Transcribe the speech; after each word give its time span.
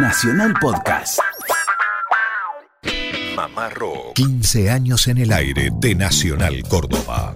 Nacional 0.00 0.54
Podcast. 0.60 1.18
Mamá 3.34 3.68
Rock. 3.70 4.14
15 4.14 4.70
años 4.70 5.08
en 5.08 5.18
el 5.18 5.32
aire 5.32 5.70
de 5.80 5.94
Nacional 5.96 6.62
Córdoba. 6.68 7.34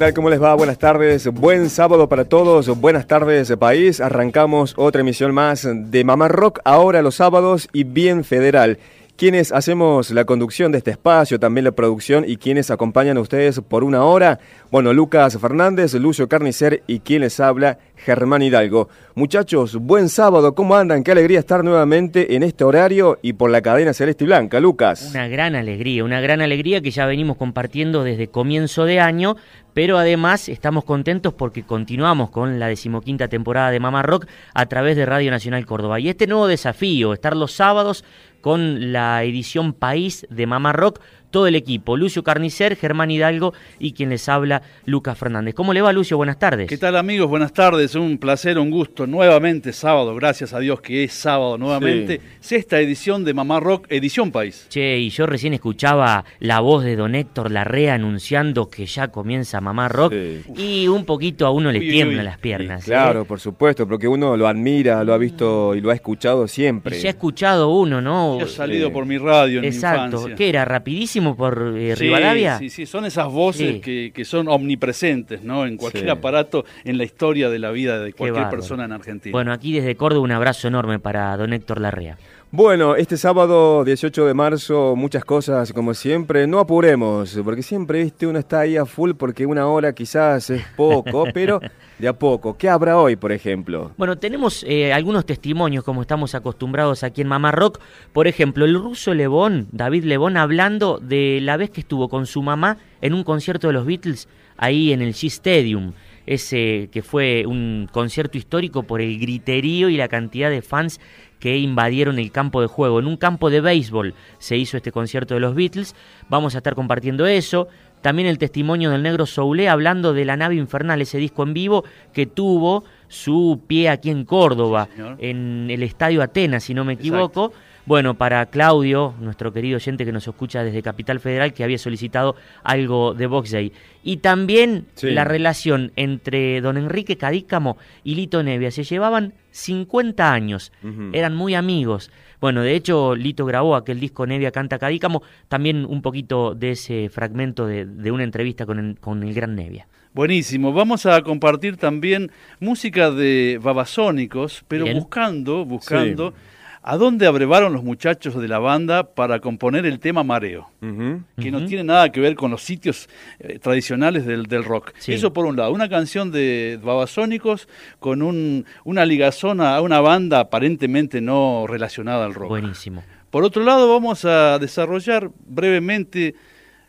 Tal? 0.00 0.14
¿Cómo 0.14 0.30
les 0.30 0.42
va? 0.42 0.54
Buenas 0.54 0.78
tardes. 0.78 1.26
Buen 1.26 1.68
sábado 1.68 2.08
para 2.08 2.24
todos. 2.24 2.68
Buenas 2.80 3.06
tardes, 3.06 3.54
país. 3.58 4.00
Arrancamos 4.00 4.72
otra 4.78 5.02
emisión 5.02 5.34
más 5.34 5.68
de 5.70 6.04
Mamá 6.04 6.26
Rock, 6.28 6.60
ahora 6.64 7.02
los 7.02 7.16
sábados 7.16 7.68
y 7.74 7.84
bien 7.84 8.24
federal 8.24 8.78
quienes 9.20 9.52
hacemos 9.52 10.10
la 10.12 10.24
conducción 10.24 10.72
de 10.72 10.78
este 10.78 10.92
espacio, 10.92 11.38
también 11.38 11.66
la 11.66 11.72
producción 11.72 12.24
y 12.26 12.38
quienes 12.38 12.70
acompañan 12.70 13.18
a 13.18 13.20
ustedes 13.20 13.60
por 13.60 13.84
una 13.84 14.02
hora. 14.02 14.38
Bueno, 14.70 14.94
Lucas 14.94 15.36
Fernández, 15.38 15.92
Lucio 15.92 16.26
Carnicer 16.26 16.82
y 16.86 17.00
quien 17.00 17.20
les 17.20 17.38
habla, 17.38 17.76
Germán 17.96 18.40
Hidalgo. 18.40 18.88
Muchachos, 19.14 19.76
buen 19.76 20.08
sábado, 20.08 20.54
¿cómo 20.54 20.74
andan? 20.74 21.04
Qué 21.04 21.12
alegría 21.12 21.38
estar 21.38 21.62
nuevamente 21.62 22.34
en 22.34 22.42
este 22.42 22.64
horario 22.64 23.18
y 23.20 23.34
por 23.34 23.50
la 23.50 23.60
cadena 23.60 23.92
Celeste 23.92 24.24
y 24.24 24.26
Blanca. 24.28 24.58
Lucas. 24.58 25.10
Una 25.10 25.28
gran 25.28 25.54
alegría, 25.54 26.02
una 26.02 26.22
gran 26.22 26.40
alegría 26.40 26.80
que 26.80 26.90
ya 26.90 27.04
venimos 27.04 27.36
compartiendo 27.36 28.04
desde 28.04 28.28
comienzo 28.28 28.86
de 28.86 29.00
año, 29.00 29.36
pero 29.74 29.98
además 29.98 30.48
estamos 30.48 30.84
contentos 30.84 31.34
porque 31.34 31.62
continuamos 31.62 32.30
con 32.30 32.58
la 32.58 32.68
decimoquinta 32.68 33.28
temporada 33.28 33.70
de 33.70 33.80
Mamá 33.80 34.02
Rock 34.02 34.26
a 34.54 34.64
través 34.64 34.96
de 34.96 35.04
Radio 35.04 35.30
Nacional 35.30 35.66
Córdoba. 35.66 36.00
Y 36.00 36.08
este 36.08 36.26
nuevo 36.26 36.46
desafío, 36.46 37.12
estar 37.12 37.36
los 37.36 37.52
sábados 37.52 38.04
con 38.40 38.92
la 38.92 39.22
edición 39.24 39.72
País 39.72 40.26
de 40.30 40.46
Mamá 40.46 40.72
Rock 40.72 41.00
todo 41.30 41.46
el 41.46 41.54
equipo, 41.54 41.96
Lucio 41.96 42.22
Carnicer, 42.22 42.76
Germán 42.76 43.10
Hidalgo 43.10 43.54
y 43.78 43.92
quien 43.92 44.10
les 44.10 44.28
habla, 44.28 44.62
Lucas 44.84 45.16
Fernández. 45.16 45.54
¿Cómo 45.54 45.72
le 45.72 45.82
va, 45.82 45.92
Lucio? 45.92 46.16
Buenas 46.16 46.38
tardes. 46.38 46.68
¿Qué 46.68 46.76
tal, 46.76 46.96
amigos? 46.96 47.28
Buenas 47.28 47.52
tardes. 47.52 47.94
Un 47.94 48.18
placer, 48.18 48.58
un 48.58 48.70
gusto. 48.70 49.06
Nuevamente 49.06 49.72
sábado, 49.72 50.14
gracias 50.14 50.52
a 50.52 50.58
Dios 50.58 50.80
que 50.80 51.04
es 51.04 51.12
sábado 51.12 51.56
nuevamente. 51.56 52.20
Sexta 52.40 52.80
edición 52.80 53.24
de 53.24 53.34
Mamá 53.34 53.60
Rock, 53.60 53.86
edición 53.90 54.32
país. 54.32 54.66
Che, 54.68 54.98
y 54.98 55.10
yo 55.10 55.26
recién 55.26 55.54
escuchaba 55.54 56.24
la 56.40 56.60
voz 56.60 56.84
de 56.84 56.96
don 56.96 57.14
Héctor 57.14 57.50
Larrea 57.50 57.94
anunciando 57.94 58.68
que 58.68 58.86
ya 58.86 59.08
comienza 59.08 59.60
Mamá 59.60 59.88
Rock 59.88 60.14
y 60.56 60.88
un 60.88 61.04
poquito 61.04 61.46
a 61.46 61.50
uno 61.50 61.70
le 61.70 61.80
tiemblan 61.80 62.24
las 62.24 62.38
piernas. 62.38 62.84
claro, 62.84 63.22
¿eh? 63.22 63.24
por 63.24 63.40
supuesto, 63.40 63.86
porque 63.86 64.08
uno 64.08 64.36
lo 64.36 64.48
admira, 64.48 65.02
lo 65.04 65.14
ha 65.14 65.18
visto 65.18 65.74
y 65.74 65.80
lo 65.80 65.90
ha 65.90 65.94
escuchado 65.94 66.48
siempre. 66.48 66.96
Y 66.96 67.00
se 67.00 67.06
ha 67.06 67.10
escuchado 67.10 67.70
uno, 67.70 68.00
¿no? 68.00 68.40
ha 68.40 68.46
salido 68.48 68.92
por 68.92 69.06
mi 69.06 69.18
radio 69.18 69.58
en 69.58 69.64
Exacto. 69.64 70.28
Mi 70.28 70.34
¿Qué 70.34 70.48
era? 70.48 70.64
¿Rapidísimo? 70.64 71.19
Por 71.36 71.74
eh, 71.76 71.94
Rivadavia. 71.94 72.58
Sí, 72.58 72.70
sí, 72.70 72.86
son 72.86 73.04
esas 73.04 73.28
voces 73.28 73.80
que, 73.80 74.12
que, 74.14 74.24
son 74.24 74.48
omnipresentes, 74.48 75.42
¿no? 75.42 75.66
En 75.66 75.76
cualquier 75.76 76.10
aparato, 76.10 76.64
en 76.84 76.98
la 76.98 77.04
historia 77.04 77.50
de 77.50 77.58
la 77.58 77.70
vida 77.70 77.98
de 77.98 78.12
cualquier 78.12 78.48
persona 78.48 78.84
en 78.84 78.92
Argentina. 78.92 79.32
Bueno, 79.32 79.52
aquí 79.52 79.72
desde 79.72 79.94
Córdoba 79.96 80.24
un 80.24 80.32
abrazo 80.32 80.68
enorme 80.68 80.98
para 80.98 81.36
don 81.36 81.52
Héctor 81.52 81.80
Larrea. 81.80 82.16
Bueno, 82.52 82.96
este 82.96 83.16
sábado 83.16 83.84
18 83.84 84.26
de 84.26 84.34
marzo, 84.34 84.96
muchas 84.96 85.24
cosas 85.24 85.72
como 85.72 85.94
siempre. 85.94 86.48
No 86.48 86.58
apuremos, 86.58 87.38
porque 87.44 87.62
siempre, 87.62 88.02
viste, 88.02 88.26
uno 88.26 88.40
está 88.40 88.60
ahí 88.60 88.76
a 88.76 88.84
full 88.86 89.12
porque 89.12 89.46
una 89.46 89.68
hora 89.68 89.92
quizás 89.92 90.50
es 90.50 90.64
poco, 90.76 91.26
pero 91.32 91.60
de 92.00 92.08
a 92.08 92.12
poco. 92.12 92.58
¿Qué 92.58 92.68
habrá 92.68 92.98
hoy, 92.98 93.14
por 93.14 93.30
ejemplo? 93.30 93.92
Bueno, 93.96 94.18
tenemos 94.18 94.64
eh, 94.66 94.92
algunos 94.92 95.26
testimonios, 95.26 95.84
como 95.84 96.02
estamos 96.02 96.34
acostumbrados 96.34 97.04
aquí 97.04 97.20
en 97.20 97.28
Mamá 97.28 97.52
Rock. 97.52 97.78
Por 98.12 98.26
ejemplo, 98.26 98.64
el 98.64 98.74
ruso 98.74 99.14
Lebón, 99.14 99.68
David 99.70 100.02
Lebón, 100.02 100.36
hablando 100.36 100.98
de 100.98 101.38
la 101.40 101.56
vez 101.56 101.70
que 101.70 101.82
estuvo 101.82 102.08
con 102.08 102.26
su 102.26 102.42
mamá 102.42 102.78
en 103.00 103.14
un 103.14 103.22
concierto 103.22 103.68
de 103.68 103.74
los 103.74 103.86
Beatles 103.86 104.28
ahí 104.56 104.92
en 104.92 105.02
el 105.02 105.14
G 105.14 105.28
Stadium 105.28 105.92
ese 106.26 106.88
que 106.92 107.02
fue 107.02 107.44
un 107.46 107.88
concierto 107.90 108.38
histórico 108.38 108.84
por 108.84 109.00
el 109.00 109.18
griterío 109.18 109.88
y 109.88 109.96
la 109.96 110.06
cantidad 110.06 110.48
de 110.48 110.62
fans 110.62 111.00
que 111.40 111.58
invadieron 111.58 112.18
el 112.18 112.30
campo 112.30 112.60
de 112.60 112.68
juego. 112.68 113.00
En 113.00 113.06
un 113.06 113.16
campo 113.16 113.50
de 113.50 113.60
béisbol 113.60 114.14
se 114.38 114.56
hizo 114.56 114.76
este 114.76 114.92
concierto 114.92 115.34
de 115.34 115.40
los 115.40 115.54
Beatles. 115.54 115.96
Vamos 116.28 116.54
a 116.54 116.58
estar 116.58 116.74
compartiendo 116.74 117.26
eso. 117.26 117.66
También 118.02 118.28
el 118.28 118.38
testimonio 118.38 118.90
del 118.90 119.02
negro 119.02 119.26
Soule 119.26 119.68
hablando 119.68 120.12
de 120.12 120.24
la 120.24 120.36
nave 120.36 120.54
infernal, 120.54 121.02
ese 121.02 121.18
disco 121.18 121.42
en 121.42 121.52
vivo 121.52 121.84
que 122.12 122.26
tuvo 122.26 122.84
su 123.08 123.62
pie 123.66 123.90
aquí 123.90 124.10
en 124.10 124.24
Córdoba, 124.24 124.88
en 125.18 125.68
el 125.70 125.82
Estadio 125.82 126.22
Atenas, 126.22 126.64
si 126.64 126.72
no 126.72 126.84
me 126.84 126.94
equivoco. 126.94 127.52
Bueno, 127.86 128.14
para 128.14 128.46
Claudio, 128.46 129.14
nuestro 129.20 129.52
querido 129.52 129.76
oyente 129.76 130.04
que 130.04 130.12
nos 130.12 130.28
escucha 130.28 130.62
desde 130.62 130.82
Capital 130.82 131.18
Federal, 131.18 131.52
que 131.52 131.64
había 131.64 131.78
solicitado 131.78 132.36
algo 132.62 133.14
de 133.14 133.26
Box 133.26 133.50
Day. 133.50 133.72
Y 134.02 134.18
también 134.18 134.86
la 135.02 135.24
relación 135.24 135.92
entre 135.96 136.60
don 136.60 136.76
Enrique 136.76 137.16
Cadícamo 137.16 137.78
y 138.04 138.14
Lito 138.14 138.42
Nevia. 138.42 138.70
Se 138.70 138.84
llevaban 138.84 139.34
50 139.50 140.32
años, 140.32 140.72
eran 141.12 141.34
muy 141.34 141.54
amigos. 141.54 142.10
Bueno, 142.40 142.62
de 142.62 142.74
hecho, 142.74 143.14
Lito 143.14 143.44
grabó 143.44 143.76
aquel 143.76 144.00
disco 144.00 144.26
Nevia 144.26 144.50
Canta 144.50 144.78
Cadícamo, 144.78 145.22
también 145.48 145.84
un 145.84 146.00
poquito 146.00 146.54
de 146.54 146.72
ese 146.72 147.08
fragmento 147.08 147.66
de, 147.66 148.10
una 148.10 148.24
entrevista 148.24 148.66
con 148.66 148.78
el, 148.78 148.98
con 148.98 149.22
el 149.22 149.34
gran 149.34 149.54
Nevia. 149.54 149.86
Buenísimo. 150.12 150.72
Vamos 150.72 151.06
a 151.06 151.22
compartir 151.22 151.76
también 151.76 152.30
música 152.58 153.10
de 153.10 153.60
babasónicos, 153.62 154.64
pero 154.66 154.86
buscando, 154.92 155.64
buscando 155.64 156.34
a 156.82 156.96
dónde 156.96 157.26
abrevaron 157.26 157.72
los 157.72 157.84
muchachos 157.84 158.40
de 158.40 158.48
la 158.48 158.58
banda 158.58 159.14
para 159.14 159.40
componer 159.40 159.84
el 159.84 160.00
tema 160.00 160.24
Mareo, 160.24 160.70
que 160.80 161.50
no 161.50 161.66
tiene 161.66 161.84
nada 161.84 162.10
que 162.10 162.20
ver 162.20 162.34
con 162.34 162.50
los 162.50 162.62
sitios 162.62 163.08
eh, 163.38 163.58
tradicionales 163.58 164.24
del, 164.24 164.64
rock. 164.64 164.92
Eso 165.06 165.32
por 165.32 165.44
un 165.44 165.56
lado, 165.56 165.72
una 165.72 165.88
canción 165.88 166.30
de 166.30 166.78
Babasónicos 166.82 167.68
con 167.98 168.22
un, 168.22 168.64
una 168.84 169.04
ligazón 169.04 169.60
a 169.60 169.80
una 169.80 170.00
banda 170.00 170.40
aparentemente 170.40 171.20
no 171.20 171.66
relacionada 171.68 172.24
al 172.24 172.34
rock. 172.34 172.48
Buenísimo. 172.48 173.04
Por 173.30 173.44
otro 173.44 173.62
lado, 173.62 173.88
vamos 173.88 174.24
a 174.24 174.58
desarrollar 174.58 175.30
brevemente 175.46 176.34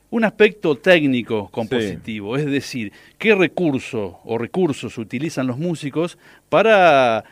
un 0.10 0.26
aspecto 0.26 0.76
técnico 0.76 1.50
compositivo, 1.50 2.36
es 2.36 2.46
decir, 2.46 2.92
qué 3.18 3.34
recurso 3.34 4.20
o 4.26 4.38
recursos 4.38 4.98
utilizan 4.98 5.48
los 5.48 5.58
músicos 5.58 6.18
para 6.50 7.24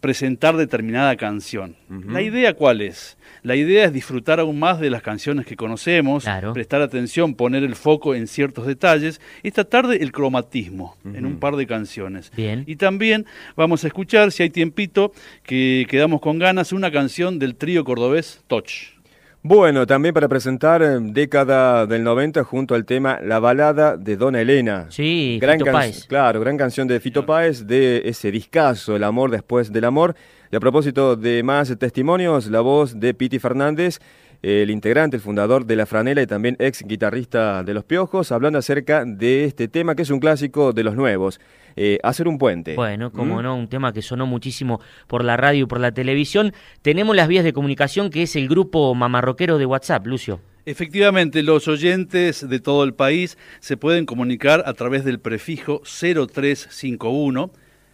presentar 0.00 0.56
determinada 0.56 1.16
canción. 1.16 1.76
¿La 2.08 2.22
idea 2.22 2.54
cuál 2.54 2.80
es? 2.80 3.16
La 3.42 3.56
idea 3.56 3.84
es 3.84 3.92
disfrutar 3.92 4.40
aún 4.40 4.58
más 4.58 4.80
de 4.80 4.90
las 4.90 5.02
canciones 5.02 5.46
que 5.46 5.56
conocemos, 5.56 6.24
prestar 6.52 6.82
atención, 6.82 7.34
poner 7.34 7.62
el 7.62 7.74
foco 7.74 8.14
en 8.14 8.26
ciertos 8.26 8.66
detalles 8.66 9.20
y 9.42 9.50
tratar 9.50 9.86
el 9.92 10.12
cromatismo 10.12 10.96
en 11.04 11.24
un 11.26 11.38
par 11.38 11.56
de 11.56 11.66
canciones. 11.66 12.32
Y 12.66 12.76
también 12.76 13.26
vamos 13.56 13.84
a 13.84 13.86
escuchar, 13.88 14.32
si 14.32 14.42
hay 14.42 14.50
tiempito, 14.50 15.12
que 15.42 15.86
quedamos 15.88 16.20
con 16.20 16.38
ganas, 16.38 16.72
una 16.72 16.90
canción 16.90 17.38
del 17.38 17.54
trío 17.54 17.84
cordobés 17.84 18.42
Touch. 18.46 18.97
Bueno, 19.48 19.86
también 19.86 20.12
para 20.12 20.28
presentar 20.28 20.82
eh, 20.82 20.98
década 21.00 21.86
del 21.86 22.04
90 22.04 22.44
junto 22.44 22.74
al 22.74 22.84
tema 22.84 23.18
La 23.22 23.38
balada 23.38 23.96
de 23.96 24.18
Dona 24.18 24.42
Elena. 24.42 24.88
Sí, 24.90 25.38
gran 25.40 25.58
Fito 25.58 25.72
Páez. 25.72 26.04
Claro, 26.06 26.40
gran 26.40 26.58
canción 26.58 26.86
de 26.86 27.00
Fito 27.00 27.24
Páez 27.24 27.66
de 27.66 28.02
ese 28.04 28.30
discazo, 28.30 28.94
El 28.94 29.04
amor 29.04 29.30
después 29.30 29.72
del 29.72 29.86
amor. 29.86 30.14
Y 30.52 30.56
a 30.56 30.60
propósito 30.60 31.16
de 31.16 31.42
más 31.42 31.74
testimonios, 31.78 32.48
la 32.48 32.60
voz 32.60 33.00
de 33.00 33.14
Piti 33.14 33.38
Fernández 33.38 34.00
el 34.42 34.70
integrante, 34.70 35.16
el 35.16 35.22
fundador 35.22 35.66
de 35.66 35.76
La 35.76 35.86
Franela 35.86 36.22
y 36.22 36.26
también 36.26 36.56
ex 36.58 36.82
guitarrista 36.82 37.62
de 37.64 37.74
Los 37.74 37.84
Piojos, 37.84 38.30
hablando 38.30 38.58
acerca 38.58 39.04
de 39.04 39.44
este 39.44 39.68
tema 39.68 39.94
que 39.94 40.02
es 40.02 40.10
un 40.10 40.20
clásico 40.20 40.72
de 40.72 40.84
los 40.84 40.94
nuevos, 40.94 41.40
eh, 41.76 41.98
Hacer 42.02 42.26
un 42.26 42.38
puente. 42.38 42.74
Bueno, 42.74 43.12
como 43.12 43.38
¿Mm? 43.38 43.42
no, 43.42 43.56
un 43.56 43.68
tema 43.68 43.92
que 43.92 44.02
sonó 44.02 44.26
muchísimo 44.26 44.80
por 45.06 45.24
la 45.24 45.36
radio 45.36 45.64
y 45.64 45.66
por 45.66 45.78
la 45.78 45.92
televisión. 45.92 46.52
Tenemos 46.82 47.14
las 47.14 47.28
vías 47.28 47.44
de 47.44 47.52
comunicación 47.52 48.10
que 48.10 48.22
es 48.22 48.34
el 48.34 48.48
grupo 48.48 48.94
mamarroquero 48.94 49.58
de 49.58 49.66
WhatsApp, 49.66 50.06
Lucio. 50.06 50.40
Efectivamente, 50.66 51.42
los 51.42 51.68
oyentes 51.68 52.48
de 52.48 52.60
todo 52.60 52.84
el 52.84 52.94
país 52.94 53.38
se 53.60 53.76
pueden 53.76 54.06
comunicar 54.06 54.64
a 54.66 54.74
través 54.74 55.04
del 55.04 55.20
prefijo 55.20 55.82
0351 55.84 57.52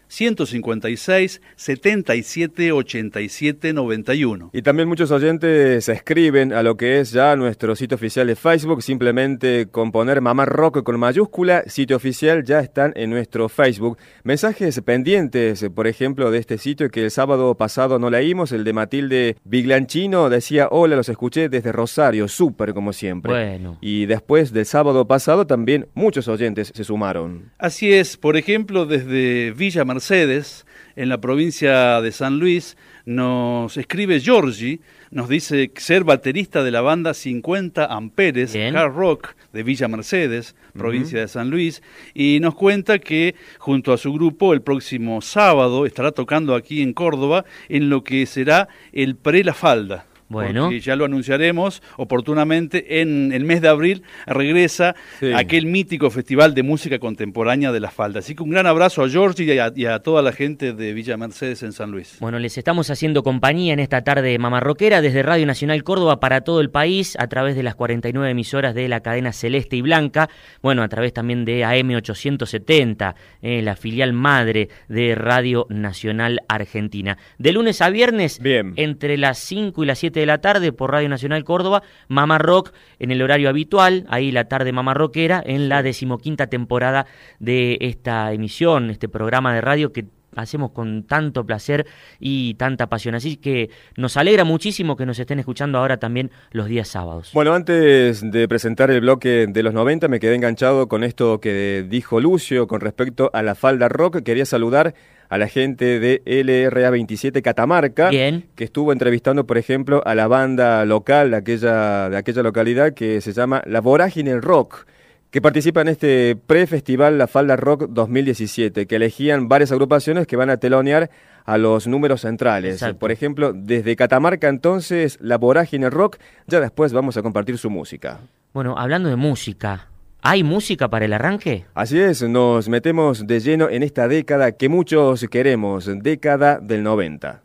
156 0.08 1.40
77 1.56 2.72
87 2.72 3.72
91. 3.72 4.50
Y 4.52 4.62
también 4.62 4.88
muchos 4.88 5.10
oyentes 5.10 5.88
escriben 5.88 6.52
a 6.52 6.62
lo 6.62 6.76
que 6.76 7.00
es 7.00 7.10
ya 7.10 7.36
nuestro 7.36 7.76
sitio 7.76 7.96
oficial 7.96 8.26
de 8.26 8.36
Facebook, 8.36 8.82
simplemente 8.82 9.66
con 9.70 9.92
poner 9.92 10.20
Mamá 10.20 10.44
Rock 10.44 10.82
con 10.82 10.98
mayúscula, 10.98 11.64
sitio 11.66 11.96
oficial 11.96 12.44
ya 12.44 12.60
están 12.60 12.92
en 12.96 13.10
nuestro 13.10 13.48
Facebook. 13.48 13.98
Mensajes 14.22 14.80
pendientes, 14.80 15.66
por 15.74 15.86
ejemplo, 15.86 16.30
de 16.30 16.38
este 16.38 16.58
sitio 16.58 16.90
que 16.90 17.04
el 17.04 17.10
sábado 17.10 17.54
pasado 17.56 17.98
no 17.98 18.10
leímos, 18.10 18.52
el 18.52 18.64
de 18.64 18.72
Matilde 18.72 19.36
Biglanchino, 19.44 20.30
decía, 20.30 20.68
hola, 20.70 20.96
los 20.96 21.08
escuché 21.08 21.48
desde 21.48 21.72
Rosario, 21.72 22.28
súper 22.28 22.74
como 22.74 22.92
siempre. 22.92 23.32
Bueno. 23.32 23.78
Y 23.80 24.06
después 24.06 24.52
del 24.52 24.66
sábado 24.66 25.06
pasado 25.06 25.46
también 25.46 25.88
muchos 25.94 26.28
oyentes 26.28 26.72
se 26.74 26.84
sumaron. 26.84 27.50
Así 27.58 27.92
es, 27.92 28.16
por 28.16 28.36
ejemplo, 28.36 28.86
desde 28.86 29.52
Villa 29.52 29.84
Mercedes, 30.04 30.66
en 30.96 31.08
la 31.08 31.18
provincia 31.18 32.02
de 32.02 32.12
San 32.12 32.38
Luis, 32.38 32.76
nos 33.06 33.74
escribe 33.78 34.20
Giorgi, 34.20 34.82
nos 35.10 35.30
dice 35.30 35.70
ser 35.76 36.04
baterista 36.04 36.62
de 36.62 36.70
la 36.70 36.82
banda 36.82 37.14
50 37.14 37.86
Amperes, 37.86 38.52
Bien. 38.52 38.76
Hard 38.76 38.92
Rock 38.92 39.34
de 39.54 39.62
Villa 39.62 39.88
Mercedes, 39.88 40.56
provincia 40.76 41.20
de 41.20 41.28
San 41.28 41.48
Luis, 41.48 41.82
y 42.12 42.38
nos 42.40 42.54
cuenta 42.54 42.98
que 42.98 43.34
junto 43.56 43.94
a 43.94 43.96
su 43.96 44.12
grupo 44.12 44.52
el 44.52 44.60
próximo 44.60 45.22
sábado 45.22 45.86
estará 45.86 46.12
tocando 46.12 46.54
aquí 46.54 46.82
en 46.82 46.92
Córdoba 46.92 47.46
en 47.70 47.88
lo 47.88 48.04
que 48.04 48.26
será 48.26 48.68
el 48.92 49.16
Pre 49.16 49.42
La 49.42 49.54
Falda. 49.54 50.04
Bueno. 50.34 50.64
Porque 50.64 50.80
ya 50.80 50.96
lo 50.96 51.04
anunciaremos 51.06 51.82
oportunamente 51.96 53.00
en 53.00 53.32
el 53.32 53.44
mes 53.44 53.60
de 53.60 53.68
abril 53.68 54.02
regresa 54.26 54.94
Sí. 55.20 55.32
aquel 55.34 55.66
mítico 55.66 56.10
festival 56.10 56.54
de 56.54 56.62
música 56.62 56.98
contemporánea 56.98 57.72
de 57.72 57.80
la 57.80 57.90
falda. 57.90 58.18
Así 58.20 58.34
que 58.34 58.42
un 58.42 58.50
gran 58.50 58.66
abrazo 58.66 59.02
a 59.02 59.08
George 59.08 59.44
y 59.44 59.58
a, 59.58 59.72
y 59.74 59.86
a 59.86 59.98
toda 60.00 60.22
la 60.22 60.32
gente 60.32 60.72
de 60.72 60.92
Villa 60.92 61.16
Mercedes 61.16 61.62
en 61.62 61.72
San 61.72 61.90
Luis. 61.90 62.16
Bueno, 62.20 62.38
les 62.38 62.56
estamos 62.58 62.90
haciendo 62.90 63.22
compañía 63.22 63.72
en 63.72 63.80
esta 63.80 64.02
tarde 64.04 64.38
mamarroquera 64.38 65.00
desde 65.00 65.22
Radio 65.22 65.46
Nacional 65.46 65.82
Córdoba 65.84 66.20
para 66.20 66.42
todo 66.42 66.60
el 66.60 66.70
país 66.70 67.16
a 67.18 67.26
través 67.28 67.56
de 67.56 67.62
las 67.62 67.74
49 67.74 68.30
emisoras 68.30 68.74
de 68.74 68.88
la 68.88 69.00
cadena 69.00 69.32
Celeste 69.32 69.76
y 69.76 69.82
Blanca, 69.82 70.28
bueno, 70.62 70.82
a 70.82 70.88
través 70.88 71.12
también 71.12 71.44
de 71.44 71.64
AM 71.64 71.90
870, 71.94 73.14
eh, 73.42 73.62
la 73.62 73.76
filial 73.76 74.12
madre 74.12 74.68
de 74.88 75.14
Radio 75.14 75.66
Nacional 75.68 76.40
Argentina. 76.48 77.16
De 77.38 77.52
lunes 77.52 77.80
a 77.80 77.90
viernes, 77.90 78.40
Bien. 78.40 78.72
entre 78.76 79.16
las 79.16 79.38
5 79.38 79.82
y 79.82 79.86
las 79.86 79.98
7 79.98 80.20
de 80.20 80.23
la 80.26 80.38
tarde 80.38 80.72
por 80.72 80.90
Radio 80.90 81.08
Nacional 81.08 81.44
Córdoba, 81.44 81.82
Mamá 82.08 82.38
Rock 82.38 82.72
en 82.98 83.10
el 83.10 83.22
horario 83.22 83.48
habitual, 83.48 84.06
ahí 84.08 84.30
la 84.30 84.44
tarde 84.44 84.72
mamarroquera 84.72 85.42
en 85.44 85.68
la 85.68 85.82
decimoquinta 85.82 86.46
temporada 86.46 87.06
de 87.38 87.78
esta 87.80 88.32
emisión, 88.32 88.90
este 88.90 89.08
programa 89.08 89.54
de 89.54 89.60
radio 89.60 89.92
que 89.92 90.06
hacemos 90.36 90.72
con 90.72 91.04
tanto 91.04 91.44
placer 91.44 91.86
y 92.18 92.54
tanta 92.54 92.88
pasión. 92.88 93.14
Así 93.14 93.36
que 93.36 93.70
nos 93.96 94.16
alegra 94.16 94.44
muchísimo 94.44 94.96
que 94.96 95.06
nos 95.06 95.18
estén 95.18 95.38
escuchando 95.38 95.78
ahora 95.78 95.98
también 95.98 96.30
los 96.50 96.66
días 96.66 96.88
sábados. 96.88 97.30
Bueno, 97.32 97.54
antes 97.54 98.28
de 98.30 98.48
presentar 98.48 98.90
el 98.90 99.00
bloque 99.00 99.46
de 99.48 99.62
los 99.62 99.74
90, 99.74 100.08
me 100.08 100.20
quedé 100.20 100.34
enganchado 100.34 100.88
con 100.88 101.04
esto 101.04 101.40
que 101.40 101.84
dijo 101.88 102.20
Lucio 102.20 102.66
con 102.66 102.80
respecto 102.80 103.30
a 103.32 103.42
la 103.42 103.54
falda 103.54 103.88
rock. 103.88 104.22
Quería 104.22 104.46
saludar 104.46 104.94
a 105.34 105.38
la 105.38 105.48
gente 105.48 105.98
de 105.98 106.22
LRA27 106.26 107.42
Catamarca, 107.42 108.08
Bien. 108.08 108.46
que 108.54 108.62
estuvo 108.62 108.92
entrevistando, 108.92 109.48
por 109.48 109.58
ejemplo, 109.58 110.00
a 110.06 110.14
la 110.14 110.28
banda 110.28 110.84
local 110.84 111.32
de 111.32 111.36
aquella, 111.38 112.08
de 112.08 112.16
aquella 112.16 112.44
localidad 112.44 112.94
que 112.94 113.20
se 113.20 113.32
llama 113.32 113.60
La 113.66 113.80
Vorágine 113.80 114.40
Rock 114.40 114.86
que 115.32 115.42
participa 115.42 115.80
en 115.80 115.88
este 115.88 116.36
pre-festival 116.36 117.18
La 117.18 117.26
Falda 117.26 117.56
Rock 117.56 117.88
2017, 117.88 118.86
que 118.86 118.94
elegían 118.94 119.48
varias 119.48 119.72
agrupaciones 119.72 120.28
que 120.28 120.36
van 120.36 120.50
a 120.50 120.58
telonear 120.58 121.10
a 121.44 121.58
los 121.58 121.88
números 121.88 122.20
centrales. 122.20 122.74
Exacto. 122.74 123.00
Por 123.00 123.10
ejemplo, 123.10 123.52
desde 123.52 123.96
Catamarca 123.96 124.48
entonces, 124.48 125.18
La 125.20 125.36
Vorágine 125.36 125.90
Rock, 125.90 126.18
ya 126.46 126.60
después 126.60 126.92
vamos 126.92 127.16
a 127.16 127.22
compartir 127.22 127.58
su 127.58 127.68
música. 127.70 128.20
Bueno, 128.52 128.78
hablando 128.78 129.08
de 129.08 129.16
música, 129.16 129.88
¿hay 130.24 130.42
música 130.42 130.88
para 130.88 131.04
el 131.04 131.12
arranque? 131.12 131.66
Así 131.74 132.00
es, 132.00 132.22
nos 132.22 132.68
metemos 132.68 133.26
de 133.26 133.38
lleno 133.38 133.68
en 133.68 133.84
esta 133.84 134.08
década 134.08 134.52
que 134.52 134.68
muchos 134.68 135.24
queremos, 135.30 135.88
década 136.02 136.58
del 136.60 136.82
90. 136.82 137.42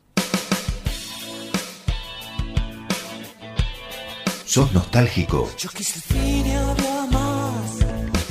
¿Sos 4.46 4.74
nostálgico? 4.74 5.48
Yo 5.60 5.70
quise 5.70 6.00
el 6.00 6.18
fin 6.18 6.46
y 6.48 6.52
había 6.56 7.06
más. 7.12 7.80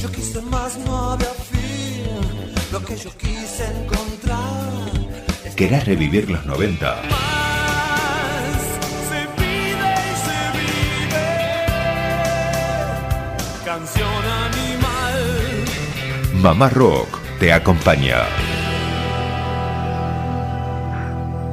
Yo 0.02 0.10
quise 0.10 0.40
más, 0.42 0.76
no 0.78 1.12
había 1.12 1.28
fin. 1.28 2.72
Lo 2.72 2.84
que 2.84 2.96
yo 2.96 3.10
quise 3.16 3.64
encontrar. 3.64 5.54
¿Querés 5.54 5.86
revivir 5.86 6.28
los 6.28 6.44
90? 6.44 7.37
Mamá 16.42 16.68
Rock 16.68 17.18
te 17.40 17.52
acompaña. 17.52 18.18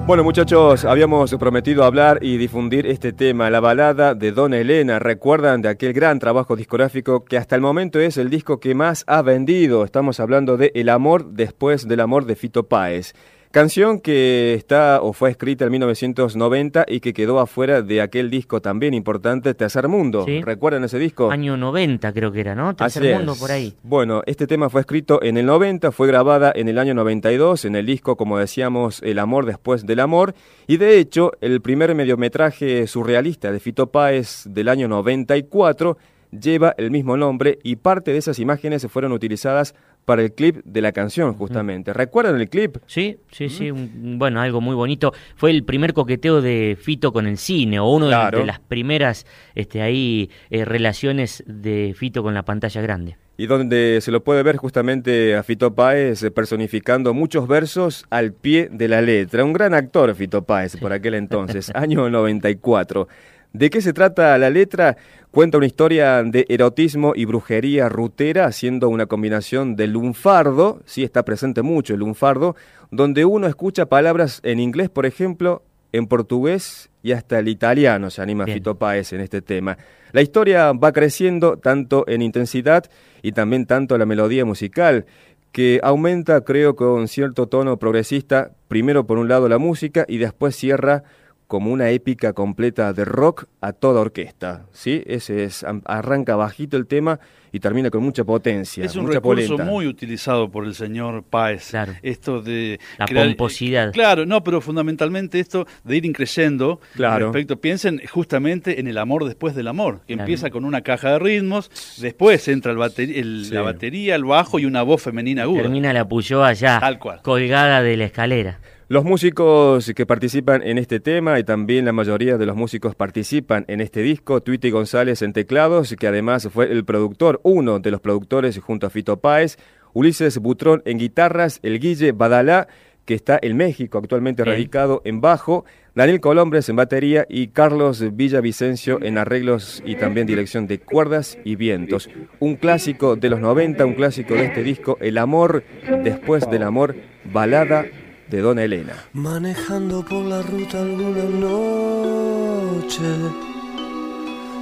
Bueno 0.06 0.24
muchachos, 0.24 0.86
habíamos 0.86 1.34
prometido 1.38 1.84
hablar 1.84 2.20
y 2.22 2.38
difundir 2.38 2.86
este 2.86 3.12
tema, 3.12 3.50
la 3.50 3.60
balada 3.60 4.14
de 4.14 4.32
Dona 4.32 4.58
Elena. 4.58 5.00
¿Recuerdan 5.00 5.64
de 5.64 5.70
aquel 5.70 5.92
gran 5.94 6.20
trabajo 6.20 6.56
discográfico 6.56 7.26
que 7.26 7.38
hasta 7.38 7.56
el 7.56 7.62
momento 7.62 8.00
es 8.00 8.18
el 8.18 8.30
disco 8.30 8.60
que 8.60 8.76
más 8.76 9.04
ha 9.08 9.24
vendido? 9.24 9.84
Estamos 9.84 10.20
hablando 10.20 10.56
de 10.56 10.72
El 10.76 10.90
amor 10.90 11.32
después 11.32 11.88
del 11.88 12.02
amor 12.02 12.26
de 12.26 12.36
Fito 12.36 12.68
Páez. 12.68 13.16
Canción 13.56 14.02
que 14.02 14.54
está 14.54 15.00
o 15.02 15.14
fue 15.14 15.30
escrita 15.30 15.64
en 15.64 15.72
1990 15.72 16.88
y 16.90 17.00
que 17.00 17.14
quedó 17.14 17.40
afuera 17.40 17.82
de 17.82 18.02
aquel 18.02 18.30
disco 18.30 18.62
también 18.62 18.94
importante, 18.94 19.54
Tercer 19.54 19.88
Mundo. 19.88 20.26
Sí. 20.26 20.42
¿Recuerdan 20.42 20.84
ese 20.84 21.00
disco? 21.00 21.32
Año 21.32 21.56
90 21.56 22.12
creo 22.12 22.34
que 22.34 22.42
era, 22.42 22.54
¿no? 22.54 22.76
Tercer 22.76 23.04
Así 23.04 23.14
mundo 23.14 23.32
es. 23.32 23.40
por 23.40 23.52
ahí. 23.54 23.74
Bueno, 23.82 24.24
este 24.26 24.46
tema 24.46 24.70
fue 24.70 24.82
escrito 24.82 25.24
en 25.24 25.38
el 25.38 25.46
90, 25.46 25.94
fue 25.94 26.06
grabada 26.06 26.52
en 26.54 26.68
el 26.68 26.78
año 26.78 26.94
92, 26.96 27.64
en 27.64 27.78
el 27.78 27.86
disco, 27.86 28.18
como 28.18 28.38
decíamos, 28.38 29.02
El 29.02 29.20
amor 29.20 29.46
después 29.46 29.86
del 29.86 30.02
amor, 30.02 30.36
y 30.68 30.76
de 30.76 31.00
hecho, 31.00 31.32
el 31.40 31.62
primer 31.62 31.96
mediometraje 31.96 32.88
surrealista 32.88 33.54
de 33.54 33.62
Fito 33.62 33.88
Páez 33.90 34.44
del 34.50 34.68
año 34.68 34.90
94 34.90 35.98
lleva 36.40 36.74
el 36.78 36.92
mismo 36.92 37.18
nombre 37.18 37.60
y 37.64 37.76
parte 37.78 38.12
de 38.12 38.18
esas 38.18 38.40
imágenes 38.40 38.86
fueron 38.90 39.12
utilizadas 39.12 39.76
para 40.06 40.22
el 40.22 40.34
clip 40.34 40.58
de 40.66 40.82
la 40.82 40.92
canción, 40.92 41.34
justamente. 41.34 41.92
¿Recuerdan 41.92 42.40
el 42.40 42.48
clip? 42.48 42.78
Sí, 42.86 43.18
sí, 43.32 43.50
sí, 43.50 43.72
un- 43.72 44.18
bueno, 44.20 44.40
algo 44.40 44.62
muy 44.62 44.76
bonito. 44.76 45.14
Fue 45.36 45.50
el 45.50 45.64
primer 45.64 45.94
coqueteo 45.94 46.42
de 46.42 46.78
Fito 46.80 47.12
con 47.12 47.26
el 47.26 47.38
cine, 47.38 47.80
o 47.80 47.98
Claro. 47.98 48.40
de, 48.40 48.46
las 48.46 48.60
primeras 48.60 49.26
este, 49.56 49.82
ahí, 49.82 50.30
eh, 50.52 50.64
relaciones 50.66 51.44
de 51.48 51.96
Fito 51.98 52.22
con 52.22 52.34
la 52.36 52.44
pantalla 52.44 52.82
grande. 52.82 53.18
Y 53.38 53.48
donde 53.48 54.00
se 54.02 54.12
lo 54.12 54.24
puede 54.24 54.44
ver 54.44 54.56
justamente 54.56 55.36
a 55.36 55.44
Fito 55.44 55.74
Páez 55.76 56.24
eh, 56.24 56.32
personificando 56.32 57.14
muchos 57.14 57.48
versos 57.50 58.06
al 58.10 58.32
pie 58.32 58.70
de 58.72 58.88
la 58.88 59.02
letra. 59.02 59.44
Un 59.44 59.52
gran 59.54 59.74
actor 59.74 60.14
Fito 60.16 60.44
Páez 60.44 60.78
por 60.78 60.94
aquel 60.94 61.16
entonces, 61.16 61.70
año 61.76 62.10
94. 62.10 63.08
¿De 63.58 63.70
qué 63.70 63.80
se 63.80 63.94
trata 63.94 64.38
la 64.38 64.50
letra? 64.50 64.98
Cuenta 65.32 65.58
una 65.58 65.66
historia 65.66 66.22
de 66.24 66.46
erotismo 66.50 67.14
y 67.16 67.24
brujería 67.24 67.88
rutera, 67.88 68.48
haciendo 68.48 68.90
una 68.90 69.06
combinación 69.06 69.78
de 69.78 69.88
lunfardo, 69.88 70.82
sí 70.86 71.06
está 71.06 71.24
presente 71.24 71.62
mucho 71.62 71.94
el 71.94 72.02
lunfardo, 72.02 72.58
donde 72.92 73.24
uno 73.24 73.48
escucha 73.48 73.86
palabras 73.86 74.42
en 74.44 74.60
inglés, 74.60 74.90
por 74.90 75.06
ejemplo, 75.06 75.64
en 75.94 76.08
portugués 76.08 76.90
y 77.02 77.14
hasta 77.14 77.40
el 77.40 77.48
italiano 77.48 78.10
se 78.10 78.22
anima 78.22 78.44
Bien. 78.44 78.58
Fito 78.58 78.76
Páez 78.76 79.14
en 79.14 79.22
este 79.22 79.42
tema. 79.42 79.78
La 80.12 80.22
historia 80.22 80.74
va 80.74 80.92
creciendo 80.92 81.56
tanto 81.56 82.04
en 82.10 82.22
intensidad 82.22 82.84
y 83.22 83.32
también 83.32 83.68
tanto 83.68 83.98
la 83.98 84.06
melodía 84.06 84.44
musical, 84.44 85.06
que 85.54 85.80
aumenta, 85.82 86.42
creo, 86.42 86.76
con 86.76 87.08
cierto 87.08 87.48
tono 87.48 87.80
progresista, 87.80 88.52
primero 88.68 89.08
por 89.08 89.18
un 89.18 89.30
lado 89.30 89.48
la 89.48 89.60
música 89.60 90.04
y 90.10 90.18
después 90.18 90.58
cierra 90.58 91.06
como 91.48 91.72
una 91.72 91.90
épica 91.92 92.34
completa 92.34 92.92
de 92.94 93.06
rock 93.06 93.46
a 93.62 93.72
toda 93.74 94.02
orquesta, 94.02 94.66
¿sí? 94.72 95.04
Ese 95.06 95.44
es, 95.44 95.64
arranca 95.86 96.36
bajito 96.36 96.76
el 96.78 96.88
tema 96.88 97.20
y 97.52 97.60
termina 97.60 97.90
con 97.90 98.04
mucha 98.04 98.24
potencia, 98.26 98.84
Es 98.84 98.96
un 98.96 99.04
mucha 99.04 99.16
recurso 99.20 99.50
polenta. 99.54 99.64
muy 99.72 99.88
utilizado 99.88 100.50
por 100.52 100.66
el 100.66 100.74
señor 100.76 101.24
Páez. 101.24 101.70
Claro. 101.70 101.94
Esto 102.02 102.42
de... 102.42 102.80
La 102.98 103.06
crear- 103.06 103.28
pomposidad. 103.28 103.94
Claro, 103.94 104.26
no, 104.26 104.44
pero 104.44 104.60
fundamentalmente 104.60 105.40
esto 105.40 105.66
de 105.84 105.96
ir 105.96 106.06
increyendo. 106.06 106.82
Claro. 106.96 107.28
Respecto, 107.32 107.62
piensen 107.62 108.02
justamente 108.12 108.80
en 108.80 108.88
el 108.88 108.98
amor 108.98 109.24
después 109.26 109.56
del 109.56 109.68
amor, 109.68 110.00
que 110.06 110.16
Claro. 110.16 110.24
empieza 110.24 110.50
con 110.50 110.66
una 110.66 110.82
caja 110.82 111.12
de 111.12 111.20
ritmos, 111.20 111.70
después 112.02 112.46
entra 112.48 112.72
el 112.72 112.78
bateri- 112.78 113.16
el- 113.18 113.46
Sí. 113.46 113.54
la 113.54 113.62
batería, 113.62 114.16
el 114.16 114.26
bajo 114.26 114.60
y 114.60 114.66
una 114.66 114.82
voz 114.82 115.02
femenina 115.04 115.44
aguda. 115.44 115.62
Termina 115.62 115.94
la 115.94 116.08
Puyó 116.08 116.44
allá, 116.44 116.80
Tal 116.80 117.00
cual. 117.00 117.22
colgada 117.22 117.82
de 117.82 117.96
la 117.98 118.06
escalera. 118.06 118.60
Los 118.88 119.04
músicos 119.04 119.92
que 119.96 120.06
participan 120.06 120.62
en 120.62 120.78
este 120.78 121.00
tema 121.00 121.40
y 121.40 121.44
también 121.44 121.86
la 121.86 121.92
mayoría 121.92 122.38
de 122.38 122.46
los 122.46 122.56
músicos 122.56 122.94
participan 122.94 123.66
en 123.68 123.82
este 123.82 124.04
disco, 124.04 124.42
Tweety 124.42 124.70
González 124.70 125.24
en 125.24 125.34
teclados, 125.34 125.96
que 126.00 126.06
además 126.06 126.50
fue 126.54 126.72
el 126.72 126.86
productor, 126.86 127.40
uno 127.42 127.80
de 127.80 127.90
los 127.90 128.00
productores 128.00 128.60
junto 128.60 128.86
a 128.86 128.92
Fito 128.92 129.18
Páez, 129.18 129.58
Ulises 129.94 130.38
Butrón 130.38 130.84
en 130.86 131.00
guitarras, 131.00 131.60
el 131.64 131.80
Guille 131.80 132.12
Badalá, 132.12 132.68
que 133.06 133.16
está 133.16 133.40
en 133.42 133.58
México, 133.58 133.98
actualmente 133.98 134.44
Bien. 134.44 134.54
radicado 134.54 135.02
en 135.04 135.20
bajo, 135.20 135.66
Daniel 135.96 136.20
Colombres 136.20 136.70
en 136.70 136.76
batería 136.76 137.26
y 137.28 137.48
Carlos 137.48 138.16
Villavicencio 138.16 139.02
en 139.02 139.18
arreglos 139.18 139.82
y 139.84 139.96
también 139.96 140.28
dirección 140.28 140.68
de 140.68 140.78
cuerdas 140.78 141.40
y 141.44 141.56
vientos. 141.56 142.08
Un 142.40 142.56
clásico 142.56 143.16
de 143.16 143.30
los 143.30 143.40
90, 143.40 143.84
un 143.84 143.96
clásico 143.96 144.36
de 144.36 144.46
este 144.46 144.62
disco, 144.62 145.00
El 145.02 145.18
amor 145.18 145.64
después 146.04 146.48
del 146.52 146.62
amor, 146.62 146.96
balada 147.24 147.86
de 148.30 148.42
Dona 148.42 148.64
Elena. 148.64 148.96
Manejando 149.14 150.04
por 150.04 150.24
la 150.24 150.42
ruta 150.42 150.82
alguna 150.82 151.24
noche, 151.48 153.04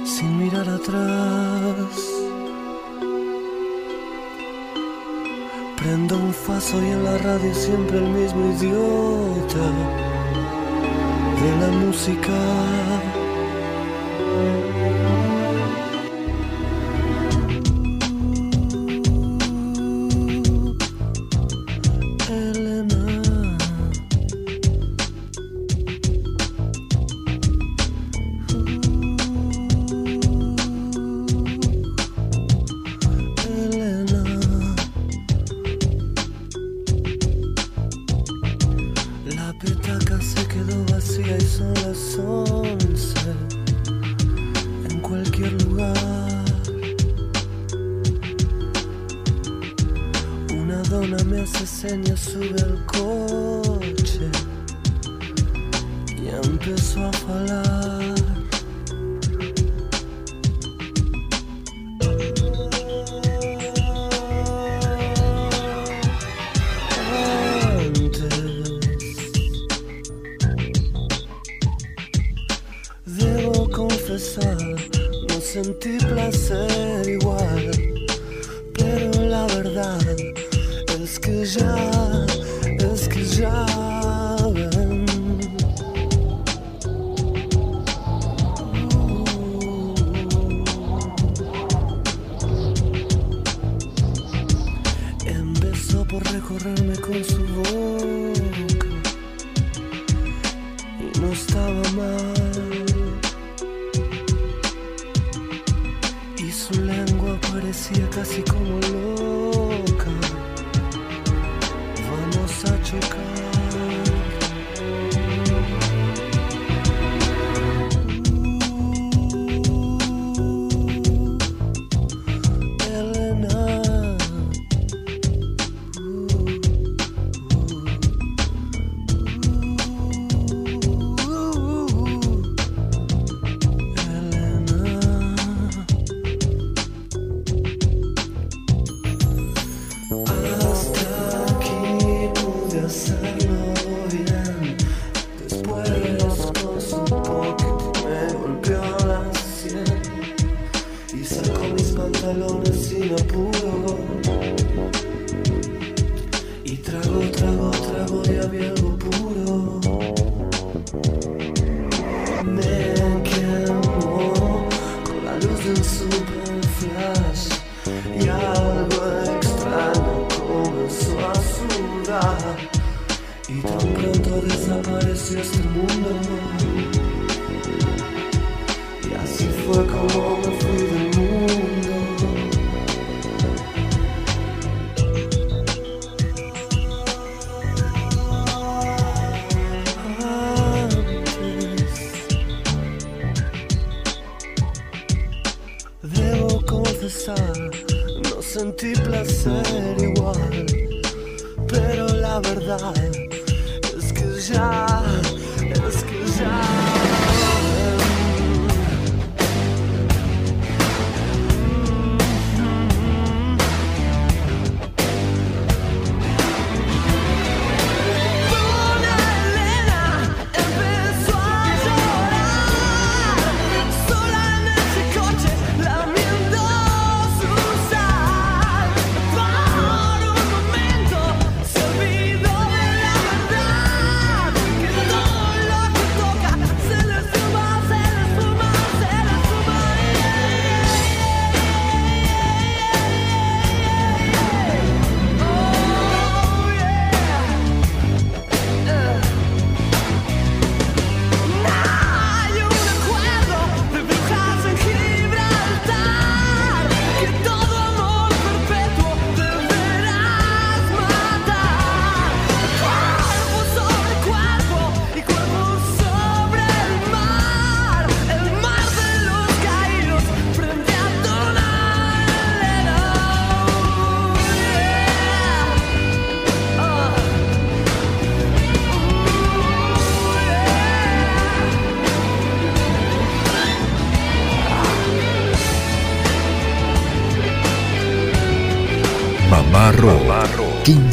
sin 0.04 0.38
mirar 0.38 0.68
atrás. 0.68 2.10
Prendo 5.76 6.16
un 6.16 6.32
faso 6.32 6.82
y 6.82 6.86
en 6.86 7.04
la 7.04 7.18
radio 7.18 7.54
siempre 7.54 7.98
el 7.98 8.08
mismo 8.08 8.52
idiota 8.52 9.66
de 11.42 11.50
la 11.60 11.68
música. 11.68 12.32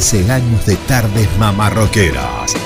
15 0.02 0.32
años 0.32 0.66
de 0.66 0.74
tardes 0.88 1.28
mamarroqueras. 1.38 2.56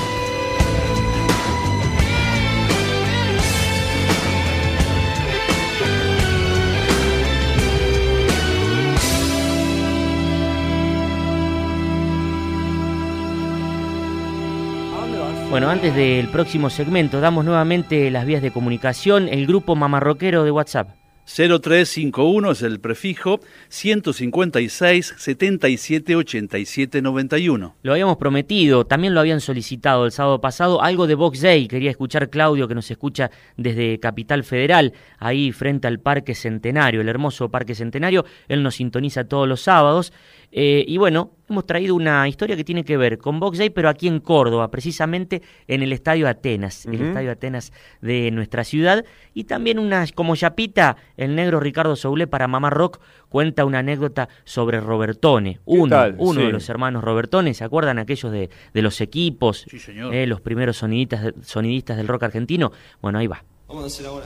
Bueno, 15.51 15.69
antes 15.69 15.93
del 15.93 16.29
próximo 16.29 16.71
segmento, 16.71 17.21
damos 17.21 17.45
nuevamente 17.45 18.09
las 18.09 18.25
vías 18.25 18.41
de 18.41 18.49
comunicación. 18.49 19.29
El 19.29 19.45
grupo 19.45 19.75
mamarroquero 19.75 20.43
de 20.43 20.49
WhatsApp. 20.49 20.89
0351 21.27 22.51
es 22.51 22.61
el 22.61 22.79
prefijo 22.79 23.41
156 23.67 25.13
77 25.17 26.15
87 26.15 27.01
91. 27.01 27.75
Lo 27.83 27.91
habíamos 27.91 28.15
prometido, 28.15 28.85
también 28.85 29.13
lo 29.13 29.19
habían 29.19 29.41
solicitado 29.41 30.05
el 30.05 30.13
sábado 30.13 30.39
pasado, 30.39 30.81
algo 30.81 31.05
de 31.05 31.15
Box 31.15 31.41
Day. 31.41 31.67
Quería 31.67 31.91
escuchar 31.91 32.29
Claudio 32.29 32.69
que 32.69 32.75
nos 32.75 32.89
escucha 32.89 33.29
desde 33.57 33.99
Capital 33.99 34.45
Federal, 34.45 34.93
ahí 35.19 35.51
frente 35.51 35.87
al 35.87 35.99
Parque 35.99 36.33
Centenario, 36.33 37.01
el 37.01 37.09
hermoso 37.09 37.49
Parque 37.49 37.75
Centenario. 37.75 38.25
Él 38.47 38.63
nos 38.63 38.75
sintoniza 38.75 39.25
todos 39.25 39.49
los 39.49 39.61
sábados. 39.61 40.13
Eh, 40.51 40.85
y 40.87 40.97
bueno, 40.97 41.31
hemos 41.49 41.65
traído 41.67 41.93
una 41.93 42.27
historia 42.27 42.55
que 42.55 42.63
tiene 42.63 42.83
que 42.85 42.95
ver 42.97 43.17
con 43.17 43.39
Box 43.39 43.57
Day, 43.57 43.69
pero 43.69 43.89
aquí 43.89 44.07
en 44.07 44.19
Córdoba, 44.19 44.71
precisamente 44.71 45.41
en 45.67 45.83
el 45.83 45.91
Estadio 45.93 46.27
Atenas, 46.27 46.85
el 46.85 47.01
Estadio 47.01 47.31
Atenas 47.31 47.73
de 48.01 48.31
nuestra 48.31 48.63
ciudad. 48.63 49.03
Y 49.33 49.43
también 49.43 49.77
una, 49.77 50.05
como 50.15 50.35
chapita, 50.35 50.95
el 51.17 51.35
negro 51.35 51.59
Ricardo 51.59 51.95
Soule 51.95 52.27
para 52.27 52.47
Mamá 52.47 52.69
Rock 52.69 52.99
cuenta 53.29 53.65
una 53.65 53.79
anécdota 53.79 54.29
sobre 54.45 54.79
Robertone, 54.79 55.59
uno, 55.65 55.97
uno 56.17 56.39
Sí. 56.39 56.45
de 56.47 56.51
los 56.53 56.69
hermanos 56.69 57.03
Robertone, 57.03 57.53
¿se 57.53 57.63
acuerdan 57.65 57.99
aquellos 57.99 58.31
de, 58.31 58.49
de 58.73 58.81
los 58.81 58.99
equipos? 59.01 59.65
Sí, 59.69 59.79
señor. 59.79 60.13
Eh, 60.15 60.25
los 60.27 60.39
primeros 60.41 60.77
sonidistas, 60.77 61.33
sonidistas 61.43 61.97
del 61.97 62.07
rock 62.07 62.23
argentino. 62.23 62.71
Bueno, 63.01 63.19
ahí 63.19 63.27
va. 63.27 63.43
Vamos 63.67 63.83
a 63.83 63.87
hacer 63.87 64.05
ahora 64.07 64.25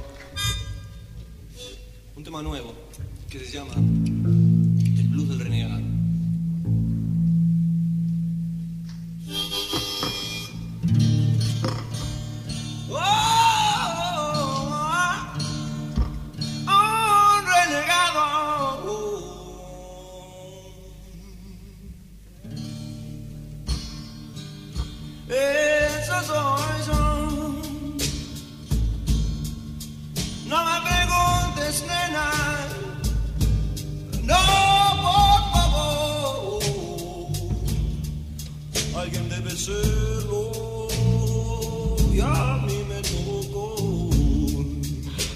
un 2.16 2.24
tema 2.24 2.42
nuevo 2.44 2.74
que 3.30 3.40
se 3.40 3.58
llama 3.58 3.74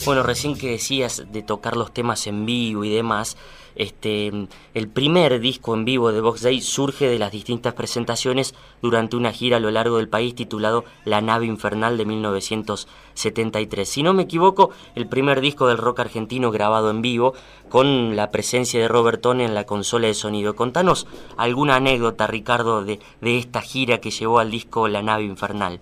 Bueno, 0.05 0.21
recién 0.21 0.55
que 0.55 0.71
decías 0.71 1.23
de 1.31 1.41
tocar 1.41 1.75
los 1.75 1.91
temas 1.93 2.27
en 2.27 2.45
vivo 2.45 2.83
y 2.83 2.89
demás, 2.89 3.37
este, 3.75 4.31
el 4.73 4.87
primer 4.87 5.39
disco 5.39 5.73
en 5.73 5.85
vivo 5.85 6.11
de 6.11 6.21
Box 6.21 6.41
Day 6.41 6.61
surge 6.61 7.07
de 7.07 7.19
las 7.19 7.31
distintas 7.31 7.73
presentaciones 7.73 8.55
durante 8.81 9.15
una 9.15 9.31
gira 9.31 9.57
a 9.57 9.59
lo 9.59 9.71
largo 9.71 9.97
del 9.97 10.09
país 10.09 10.35
titulado 10.35 10.85
La 11.03 11.21
nave 11.21 11.45
infernal 11.45 11.97
de 11.97 12.05
1973. 12.05 13.87
Si 13.87 14.03
no 14.03 14.13
me 14.13 14.23
equivoco, 14.23 14.71
el 14.95 15.07
primer 15.07 15.41
disco 15.41 15.67
del 15.67 15.77
rock 15.77 15.99
argentino 15.99 16.51
grabado 16.51 16.89
en 16.89 17.01
vivo 17.01 17.33
con 17.69 18.15
la 18.15 18.31
presencia 18.31 18.79
de 18.79 18.87
Robert 18.87 19.21
Tone 19.21 19.45
en 19.45 19.55
la 19.55 19.65
consola 19.65 20.07
de 20.07 20.13
sonido. 20.13 20.55
Contanos 20.55 21.07
alguna 21.37 21.75
anécdota, 21.75 22.27
Ricardo, 22.27 22.83
de, 22.83 22.99
de 23.21 23.37
esta 23.37 23.61
gira 23.61 23.99
que 23.99 24.11
llevó 24.11 24.39
al 24.39 24.51
disco 24.51 24.87
La 24.87 25.01
nave 25.01 25.23
infernal. 25.23 25.81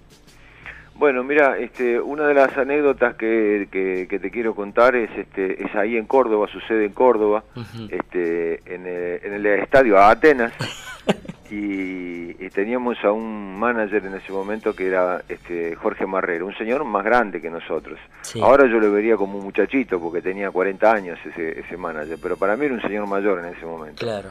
Bueno, 0.95 1.23
mira, 1.23 1.57
este, 1.57 1.99
una 1.99 2.27
de 2.27 2.33
las 2.35 2.55
anécdotas 2.57 3.15
que, 3.15 3.67
que, 3.71 4.07
que 4.07 4.19
te 4.19 4.29
quiero 4.29 4.53
contar 4.53 4.95
es, 4.95 5.09
este, 5.17 5.63
es 5.63 5.75
ahí 5.75 5.97
en 5.97 6.05
Córdoba, 6.05 6.47
sucede 6.47 6.85
en 6.85 6.93
Córdoba, 6.93 7.43
este, 7.89 8.61
en, 8.73 8.85
el, 8.85 9.19
en 9.23 9.33
el 9.33 9.45
estadio 9.45 9.97
a 9.97 10.11
Atenas, 10.11 10.53
y, 11.49 12.45
y 12.45 12.49
teníamos 12.49 12.97
a 13.03 13.11
un 13.11 13.57
manager 13.57 14.05
en 14.05 14.13
ese 14.13 14.31
momento 14.31 14.75
que 14.75 14.87
era 14.87 15.23
este, 15.27 15.75
Jorge 15.75 16.05
Marrero, 16.05 16.45
un 16.45 16.55
señor 16.55 16.83
más 16.83 17.03
grande 17.03 17.41
que 17.41 17.49
nosotros. 17.49 17.99
Sí. 18.21 18.39
Ahora 18.39 18.67
yo 18.67 18.79
lo 18.79 18.91
vería 18.91 19.17
como 19.17 19.39
un 19.39 19.45
muchachito 19.45 19.99
porque 19.99 20.21
tenía 20.21 20.51
40 20.51 20.91
años 20.91 21.19
ese, 21.25 21.59
ese 21.59 21.75
manager, 21.75 22.19
pero 22.21 22.37
para 22.37 22.55
mí 22.55 22.65
era 22.65 22.75
un 22.75 22.81
señor 22.81 23.07
mayor 23.07 23.39
en 23.39 23.45
ese 23.45 23.65
momento. 23.65 24.05
Claro. 24.05 24.29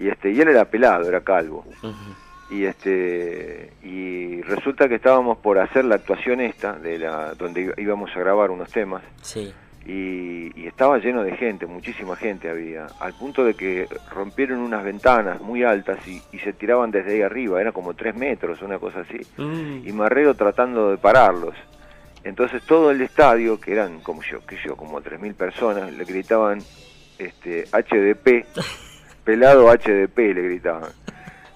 Y, 0.00 0.08
este, 0.08 0.30
y 0.30 0.40
él 0.40 0.48
era 0.48 0.64
pelado, 0.64 1.08
era 1.08 1.20
calvo 1.20 1.64
Ujú. 1.82 2.27
Y 2.50 2.64
este 2.64 3.72
y 3.82 4.40
resulta 4.42 4.88
que 4.88 4.94
estábamos 4.96 5.38
por 5.38 5.58
hacer 5.58 5.84
la 5.84 5.96
actuación 5.96 6.40
esta 6.40 6.72
de 6.74 6.98
la 6.98 7.34
donde 7.34 7.74
íbamos 7.76 8.10
a 8.16 8.20
grabar 8.20 8.50
unos 8.50 8.70
temas 8.72 9.02
Sí. 9.22 9.52
y, 9.86 10.50
y 10.58 10.66
estaba 10.66 10.98
lleno 10.98 11.22
de 11.22 11.36
gente 11.36 11.66
muchísima 11.66 12.16
gente 12.16 12.48
había 12.48 12.86
al 13.00 13.12
punto 13.14 13.44
de 13.44 13.54
que 13.54 13.86
rompieron 14.10 14.60
unas 14.60 14.82
ventanas 14.82 15.40
muy 15.42 15.62
altas 15.62 15.98
y, 16.08 16.22
y 16.32 16.38
se 16.38 16.52
tiraban 16.54 16.90
desde 16.90 17.14
ahí 17.14 17.22
arriba 17.22 17.60
era 17.60 17.72
como 17.72 17.94
tres 17.94 18.14
metros 18.14 18.62
una 18.62 18.78
cosa 18.78 19.00
así 19.00 19.18
Mm. 19.36 19.86
y 19.86 19.92
Marrero 19.92 20.34
tratando 20.34 20.90
de 20.90 20.96
pararlos 20.98 21.54
entonces 22.24 22.62
todo 22.62 22.90
el 22.90 23.00
estadio 23.02 23.60
que 23.60 23.72
eran 23.72 24.00
como 24.00 24.22
yo 24.22 24.44
que 24.46 24.56
yo 24.64 24.74
como 24.76 25.00
3000 25.02 25.34
personas 25.34 25.92
le 25.92 26.04
gritaban 26.04 26.60
este 27.18 27.64
HDP 27.72 28.46
pelado 29.24 29.68
HDP 29.70 30.16
le 30.34 30.42
gritaban 30.42 30.90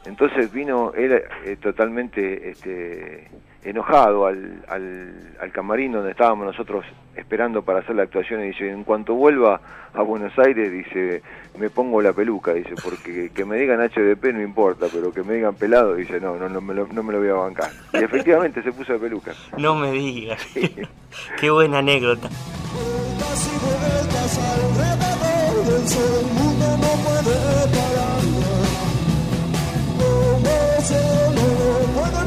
entonces 0.07 0.53
vino 0.53 0.93
él 0.95 1.23
eh, 1.45 1.57
totalmente 1.61 2.51
este, 2.51 3.29
enojado 3.65 4.27
al, 4.27 4.65
al, 4.69 5.37
al 5.41 5.53
camarín 5.53 5.93
donde 5.93 6.11
estábamos 6.11 6.47
nosotros 6.47 6.85
esperando 7.17 7.63
para 7.63 7.81
hacer 7.81 7.95
la 7.97 8.05
actuación 8.05 8.43
y 8.43 8.49
dice, 8.49 8.71
en 8.71 8.85
cuanto 8.85 9.15
vuelva 9.15 9.61
a 9.95 10.03
Buenos 10.03 10.37
Aires, 10.39 10.73
dice, 10.73 11.23
me 11.59 11.69
pongo 11.69 12.01
la 12.01 12.13
peluca, 12.13 12.55
dice, 12.55 12.75
porque 12.83 13.31
que 13.35 13.45
me 13.45 13.59
digan 13.59 13.81
HDP 13.81 14.33
no 14.33 14.43
importa, 14.43 14.87
pero 14.93 15.13
que 15.13 15.23
me 15.23 15.35
digan 15.35 15.55
pelado, 15.55 15.95
dice, 15.95 16.21
no, 16.21 16.37
no, 16.37 16.49
no, 16.49 16.61
me, 16.61 16.75
lo, 16.75 16.87
no 16.89 17.03
me 17.03 17.13
lo 17.13 17.19
voy 17.19 17.29
a 17.29 17.35
bancar. 17.35 17.71
Y 17.93 17.99
efectivamente 17.99 18.63
se 18.63 18.73
puso 18.73 18.95
la 18.95 18.99
peluca. 18.99 19.33
No 19.59 19.75
me 19.75 19.93
digas. 19.93 20.41
Qué 21.41 21.51
buena 21.51 21.79
anécdota. 21.79 22.29
Vueltas 22.29 23.51
y 23.53 23.59
vueltas 23.65 24.39
alrededor 24.39 25.65
del 25.67 25.89
sol, 25.89 26.21
el 26.21 26.27
mundo 26.33 26.67
no 26.79 26.91
puede 27.05 27.77
pararla. 27.77 28.22
Puedo 30.83 32.25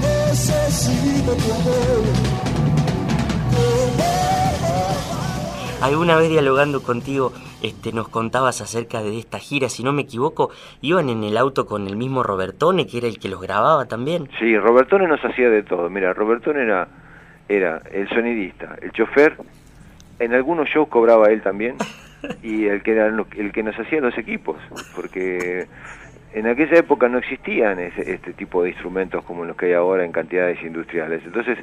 necesito 0.00 1.32
tu 1.32 1.52
amor. 1.52 2.40
Alguna 5.82 6.16
vez 6.16 6.30
dialogando 6.30 6.82
contigo, 6.82 7.32
este, 7.62 7.92
nos 7.92 8.08
contabas 8.08 8.60
acerca 8.60 9.02
de 9.02 9.18
esta 9.18 9.38
gira, 9.38 9.68
si 9.68 9.82
no 9.82 9.92
me 9.92 10.02
equivoco, 10.02 10.50
iban 10.80 11.08
en 11.08 11.24
el 11.24 11.36
auto 11.36 11.66
con 11.66 11.86
el 11.86 11.96
mismo 11.96 12.22
Robertone, 12.22 12.86
que 12.86 12.98
era 12.98 13.06
el 13.06 13.18
que 13.18 13.28
los 13.28 13.40
grababa 13.40 13.86
también. 13.86 14.28
Sí, 14.38 14.56
Robertone 14.58 15.06
nos 15.06 15.24
hacía 15.24 15.48
de 15.50 15.62
todo. 15.62 15.88
Mira, 15.90 16.12
Robertone 16.14 16.62
era, 16.62 16.88
era 17.48 17.82
el 17.92 18.08
sonidista, 18.10 18.76
el 18.80 18.92
chofer, 18.92 19.36
en 20.18 20.34
algunos 20.34 20.68
shows 20.68 20.88
cobraba 20.88 21.28
él 21.28 21.42
también, 21.42 21.76
y 22.42 22.66
el 22.66 22.82
que, 22.82 22.92
era 22.92 23.08
el 23.08 23.52
que 23.52 23.62
nos 23.62 23.78
hacía 23.78 24.00
los 24.00 24.16
equipos, 24.16 24.56
porque 24.94 25.66
en 26.32 26.46
aquella 26.46 26.78
época 26.78 27.08
no 27.08 27.18
existían 27.18 27.78
ese- 27.80 28.12
este 28.12 28.32
tipo 28.32 28.62
de 28.62 28.70
instrumentos 28.70 29.24
como 29.24 29.44
los 29.44 29.56
que 29.56 29.66
hay 29.66 29.72
ahora 29.74 30.04
en 30.04 30.12
cantidades 30.12 30.62
industriales. 30.62 31.22
Entonces, 31.24 31.58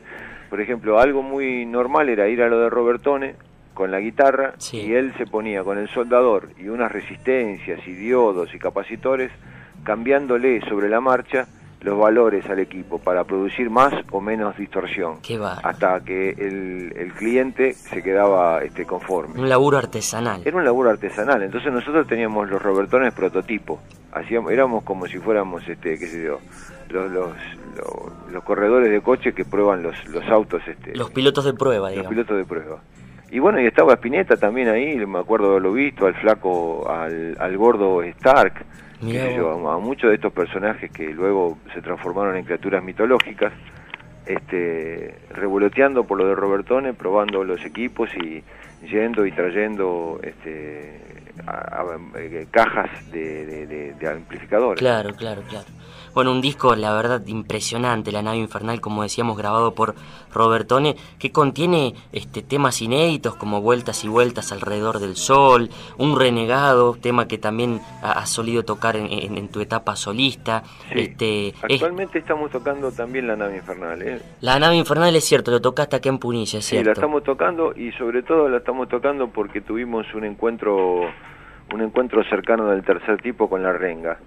por 0.50 0.60
ejemplo, 0.62 1.00
algo 1.00 1.22
muy 1.24 1.66
normal 1.66 2.10
era 2.10 2.28
ir 2.28 2.42
a 2.42 2.48
lo 2.50 2.60
de 2.60 2.70
Robertone 2.70 3.36
con 3.74 3.92
la 3.92 4.00
guitarra 4.00 4.54
Sí. 4.58 4.82
y 4.82 4.94
él 4.94 5.14
se 5.18 5.26
ponía 5.28 5.64
con 5.64 5.78
el 5.78 5.88
soldador 5.90 6.50
y 6.58 6.68
unas 6.70 6.92
resistencias 6.92 7.80
y 7.88 7.92
diodos 7.94 8.54
y 8.56 8.60
capacitores 8.60 9.32
cambiándole 9.84 10.62
sobre 10.62 10.90
la 10.90 11.00
marcha 11.00 11.46
los 11.82 11.98
valores 11.98 12.44
al 12.50 12.58
equipo 12.58 12.98
para 12.98 13.24
producir 13.24 13.70
más 13.70 13.94
o 14.12 14.20
menos 14.20 14.58
distorsión 14.58 15.22
Qué 15.22 15.38
hasta 15.64 16.04
que 16.04 16.32
el, 16.32 16.92
el 16.98 17.14
cliente 17.14 17.74
se 17.74 18.02
quedaba 18.02 18.64
este, 18.64 18.84
conforme. 18.86 19.40
Un 19.40 19.48
laburo 19.48 19.78
artesanal. 19.78 20.42
Era 20.44 20.58
un 20.58 20.66
laburo 20.66 20.90
artesanal, 20.90 21.44
entonces 21.44 21.72
nosotros 21.72 22.08
teníamos 22.08 22.50
los 22.50 22.60
Robertones 22.62 23.14
prototipo, 23.14 23.80
hacíamos, 24.18 24.52
éramos 24.52 24.84
como 24.84 25.06
si 25.08 25.18
fuéramos, 25.18 25.68
este, 25.68 25.98
qué 25.98 26.08
sé 26.08 26.24
yo, 26.24 26.40
los, 26.90 27.12
los, 27.12 27.32
los, 27.76 28.32
los 28.32 28.44
corredores 28.44 28.92
de 28.92 29.02
coche 29.02 29.34
que 29.34 29.46
prueban 29.46 29.84
los, 29.84 30.08
los 30.10 30.26
autos, 30.28 30.62
este, 30.68 30.96
Los 30.96 31.12
pilotos 31.12 31.46
de 31.46 31.54
prueba, 31.54 31.92
los 31.92 32.08
pilotos 32.08 32.38
de 32.38 32.46
prueba. 32.46 32.82
Y 33.30 33.40
bueno, 33.40 33.60
y 33.60 33.66
estaba 33.66 33.94
Spinetta 33.94 34.38
también 34.38 34.70
ahí, 34.70 34.96
me 35.06 35.20
acuerdo 35.20 35.48
de 35.48 35.52
haberlo 35.52 35.74
visto, 35.74 36.06
al 36.06 36.16
flaco, 36.16 36.90
al, 36.90 37.36
al 37.40 37.58
gordo 37.58 38.02
Stark, 38.04 38.66
yo, 39.02 39.70
a 39.70 39.78
muchos 39.80 40.10
de 40.10 40.16
estos 40.16 40.34
personajes 40.34 40.92
que 40.92 41.10
luego 41.10 41.58
se 41.74 41.82
transformaron 41.82 42.36
en 42.36 42.46
criaturas 42.46 42.84
mitológicas, 42.84 43.54
este, 44.28 45.16
revoloteando 45.32 46.04
por 46.06 46.18
lo 46.18 46.28
de 46.28 46.36
Robertone, 46.36 46.94
probando 46.94 47.44
los 47.44 47.64
equipos 47.66 48.10
y 48.16 48.44
yendo 48.86 49.26
y 49.26 49.32
trayendo 49.32 50.20
este, 50.24 51.02
eh, 52.18 52.48
cajas 52.52 52.90
de- 53.12 53.94
de 53.94 54.08
amplificadores. 54.10 54.80
Claro, 54.80 55.14
claro, 55.16 55.42
claro. 55.50 55.66
Bueno, 56.18 56.32
un 56.32 56.42
disco, 56.42 56.76
la 56.76 56.96
verdad, 56.96 57.22
impresionante, 57.28 58.12
La 58.12 58.24
nave 58.24 58.38
infernal, 58.38 58.82
como 58.82 59.04
decíamos, 59.04 59.38
grabado 59.38 59.76
por 59.76 59.94
Robertone, 60.34 60.96
que 61.20 61.32
contiene 61.32 61.94
este, 62.12 62.42
temas 62.42 62.82
inéditos 62.82 63.36
como 63.36 63.62
Vueltas 63.62 64.04
y 64.04 64.08
Vueltas 64.08 64.52
alrededor 64.52 64.98
del 64.98 65.16
Sol, 65.16 65.70
Un 66.00 66.18
Renegado, 66.20 66.96
tema 67.00 67.28
que 67.28 67.38
también 67.38 67.82
ha- 68.02 68.14
has 68.14 68.32
solido 68.32 68.64
tocar 68.66 68.96
en, 68.96 69.06
en- 69.12 69.38
en 69.38 69.48
tu 69.50 69.62
etapa 69.62 69.96
solista. 69.96 70.64
Sí. 70.92 71.02
Este, 71.02 71.48
es- 71.50 71.56
Actualmente 71.62 72.18
estamos 72.18 72.50
tocando 72.50 72.92
también 72.92 73.28
la 73.28 73.36
nave 73.36 73.58
infernal, 73.58 74.02
¿eh? 74.02 74.20
la 74.42 74.58
nave 74.58 74.76
infernal 74.76 75.16
es 75.16 75.24
cierto, 75.24 75.52
lo 75.52 75.62
tocaste 75.62 75.98
acá 75.98 76.10
en 76.10 76.18
Punilla, 76.18 76.58
es 76.58 76.66
Sí, 76.66 76.70
cierto. 76.72 76.88
la 76.88 76.94
estamos 76.94 77.24
tocando 77.24 77.74
y 77.76 77.92
sobre 77.92 78.24
todo 78.24 78.50
la 78.50 78.58
estamos 78.58 78.90
tocando 78.90 79.28
porque 79.28 79.62
tuvimos 79.62 80.08
un 80.16 80.24
encuentro 80.24 81.02
un 81.76 81.82
encuentro 81.82 82.24
cercano 82.28 82.66
del 82.72 82.82
tercer 82.84 83.22
tipo 83.22 83.48
con 83.48 83.62
la 83.62 83.72
renga. 83.72 84.18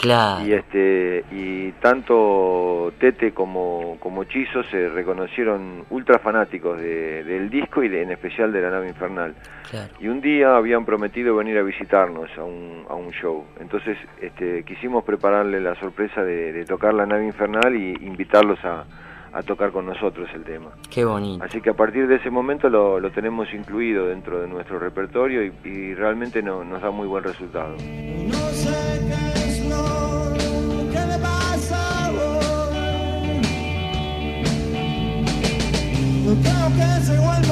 Claro. 0.00 0.46
Y 0.46 0.52
este 0.52 1.24
y 1.30 1.72
tanto 1.80 2.92
Tete 2.98 3.32
como 3.32 3.96
como 4.00 4.24
Chizo 4.24 4.62
se 4.64 4.88
reconocieron 4.88 5.84
ultra 5.90 6.18
fanáticos 6.18 6.80
de- 6.80 7.22
del 7.24 7.50
disco 7.50 7.82
y 7.82 7.88
de- 7.88 8.02
en 8.02 8.10
especial 8.12 8.52
de 8.52 8.62
la 8.62 8.70
nave 8.70 8.88
infernal. 8.88 9.34
Claro. 9.70 9.92
Y 10.00 10.08
un 10.08 10.20
día 10.20 10.56
habían 10.56 10.84
prometido 10.84 11.36
venir 11.36 11.58
a 11.58 11.62
visitarnos 11.62 12.30
a 12.38 12.44
un, 12.44 12.84
a 12.88 12.94
un 12.94 13.10
show. 13.12 13.44
Entonces 13.60 13.98
este, 14.20 14.64
quisimos 14.64 15.04
prepararle 15.04 15.60
la 15.60 15.74
sorpresa 15.76 16.22
de, 16.24 16.52
de 16.52 16.64
tocar 16.64 16.94
la 16.94 17.06
nave 17.06 17.26
infernal 17.26 17.74
y 17.76 17.92
invitarlos 18.04 18.58
a, 18.64 18.84
a 19.32 19.42
tocar 19.42 19.70
con 19.70 19.86
nosotros 19.86 20.28
el 20.34 20.42
tema. 20.44 20.70
Qué 20.90 21.04
bonito. 21.04 21.44
Así 21.44 21.60
que 21.60 21.70
a 21.70 21.74
partir 21.74 22.08
de 22.08 22.16
ese 22.16 22.30
momento 22.30 22.68
lo, 22.68 22.98
lo 22.98 23.10
tenemos 23.12 23.52
incluido 23.54 24.06
dentro 24.08 24.40
de 24.40 24.48
nuestro 24.48 24.78
repertorio 24.78 25.44
y, 25.44 25.52
y 25.64 25.94
realmente 25.94 26.42
no- 26.42 26.64
nos 26.64 26.80
da 26.82 26.90
muy 26.90 27.06
buen 27.06 27.22
resultado. 27.22 27.76
No 27.76 28.32
sé 28.50 28.99
Creo 37.10 37.49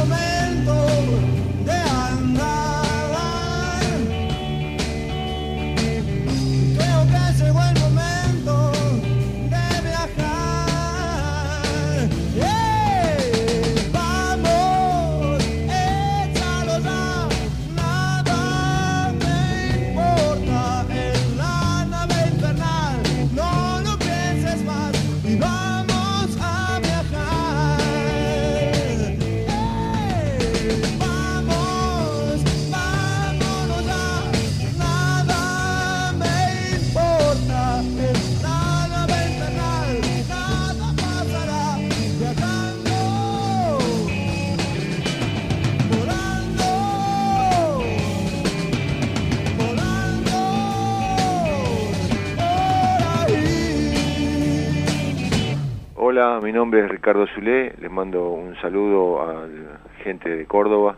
Hola, 56.21 56.41
mi 56.41 56.51
nombre 56.51 56.81
es 56.81 56.89
Ricardo 56.89 57.29
Zulé, 57.29 57.75
les 57.81 57.91
mando 57.93 58.31
un 58.31 58.57
saludo 58.57 59.23
a 59.23 59.47
la 59.47 59.79
gente 60.03 60.29
de 60.29 60.47
Córdoba 60.47 60.97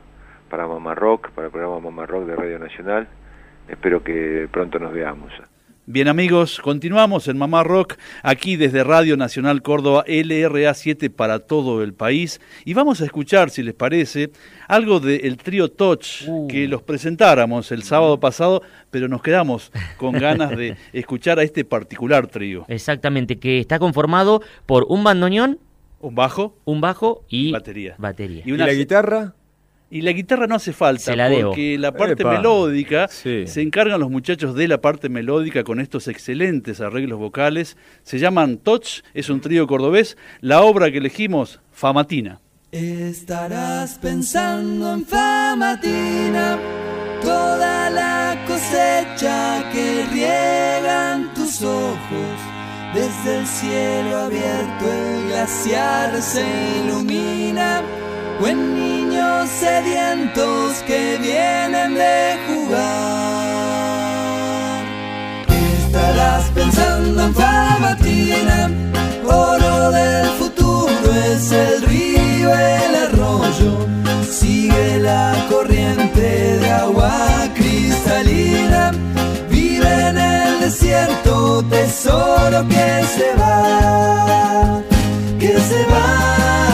para 0.48 0.66
Mamá 0.66 0.94
Rock, 0.94 1.28
para 1.33 1.48
el 1.48 1.52
programa 1.52 1.78
Mamá 1.78 2.06
Rock 2.06 2.24
de 2.24 2.37
Radio 2.37 2.59
Nacional. 2.59 3.06
Espero 3.68 4.02
que 4.02 4.48
pronto 4.50 4.78
nos 4.78 4.94
veamos. 4.94 5.30
Bien 5.92 6.07
amigos, 6.07 6.61
continuamos 6.62 7.26
en 7.26 7.37
Mamá 7.37 7.64
Rock, 7.64 7.94
aquí 8.22 8.55
desde 8.55 8.85
Radio 8.85 9.16
Nacional 9.16 9.61
Córdoba, 9.61 10.05
LRA7 10.07 11.11
para 11.11 11.40
todo 11.40 11.83
el 11.83 11.94
país. 11.94 12.40
Y 12.64 12.74
vamos 12.74 13.00
a 13.00 13.07
escuchar, 13.07 13.50
si 13.50 13.64
les 13.64 13.74
parece, 13.74 14.31
algo 14.68 15.00
del 15.00 15.37
trío 15.37 15.68
Touch, 15.68 16.29
Uh. 16.29 16.46
que 16.46 16.68
los 16.68 16.83
presentáramos 16.83 17.72
el 17.72 17.83
sábado 17.83 18.20
pasado, 18.20 18.62
pero 18.92 19.09
nos 19.09 19.20
quedamos 19.20 19.72
con 19.96 20.12
ganas 20.12 20.57
de 20.57 20.76
escuchar 20.92 21.40
a 21.40 21.42
este 21.42 21.64
particular 21.64 22.29
trío. 22.29 22.66
Exactamente, 22.68 23.40
que 23.40 23.59
está 23.59 23.81
conformado 23.81 24.42
por 24.66 24.85
un 24.88 25.03
bandoneón, 25.03 25.59
Un 26.03 26.14
bajo 26.14 26.57
un 26.66 26.81
bajo 26.81 27.24
y 27.29 27.50
Batería. 27.50 27.96
batería. 27.98 28.42
y 28.46 28.48
¿Y 28.50 28.53
una 28.53 28.66
la 28.66 28.74
guitarra? 28.74 29.35
Y 29.92 30.03
la 30.03 30.12
guitarra 30.12 30.46
no 30.46 30.55
hace 30.55 30.72
falta, 30.72 31.16
la 31.16 31.29
porque 31.29 31.76
la 31.76 31.90
parte 31.92 32.22
Epa. 32.22 32.31
melódica 32.37 33.09
Sí. 33.09 33.46
se 33.48 33.61
encargan 33.61 33.98
los 33.98 34.09
muchachos 34.11 34.55
de 34.55 34.68
la 34.68 34.81
parte 34.81 35.09
melódica 35.09 35.64
con 35.64 35.81
estos 35.81 36.07
excelentes 36.07 36.81
arreglos 36.81 37.18
vocales. 37.18 37.76
Se 38.05 38.20
llaman 38.20 38.59
Touch, 38.59 39.00
es 39.14 39.29
un 39.31 39.40
trío 39.40 39.66
cordobés. 39.66 40.16
La 40.40 40.62
obra 40.62 40.92
que 40.92 40.98
elegimos, 40.98 41.61
Famatina. 41.72 42.40
Estarás 42.72 43.98
pensando 43.98 44.92
en 44.94 45.05
famatina, 45.05 46.57
toda 47.20 47.90
la 47.90 48.37
cosecha 48.46 49.68
que 49.72 50.05
riegan 50.12 51.35
tus 51.35 51.62
ojos. 51.62 52.38
Desde 52.94 53.38
el 53.40 53.46
cielo 53.46 54.16
abierto 54.18 54.85
el 54.92 55.29
glaciar 55.29 56.22
se 56.22 56.44
ilumina, 56.85 57.83
o 58.40 58.46
niños 59.40 59.50
sedientos 59.59 60.83
que 60.87 61.18
vienen 61.18 61.94
de 61.94 62.38
jugar. 62.48 62.81
Estarás 65.79 66.44
pensando 66.55 67.22
en 67.24 67.35
famatina, 67.35 68.70
oro 69.24 69.90
del 69.90 70.26
futuro 70.38 71.14
es 71.33 71.53
el 71.53 71.83
río, 71.83 72.53
el 72.55 72.94
arroyo. 73.05 73.87
Sigue 74.31 74.98
la 75.00 75.46
corriente 75.48 76.59
de 76.59 76.70
agua 76.70 77.48
cristalina, 77.55 78.92
vive 79.48 80.09
en 80.09 80.18
el 80.18 80.61
desierto, 80.61 81.64
tesoro 81.64 82.66
que 82.68 83.05
se 83.16 83.35
va, 83.38 84.83
que 85.38 85.59
se 85.61 85.85
va. 85.87 86.69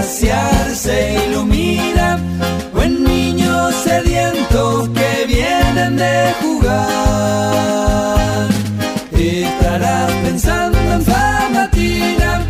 El 0.00 0.06
glaciar 0.06 0.74
se 0.74 1.26
ilumina, 1.26 2.18
o 2.74 2.82
en 2.82 3.04
niños 3.04 3.74
sedientos 3.74 4.88
que 4.90 5.26
vienen 5.26 5.96
de 5.96 6.34
jugar. 6.40 6.88
Estarás 9.12 10.10
pensando 10.24 10.78
en 10.78 11.02
famatina, 11.04 12.42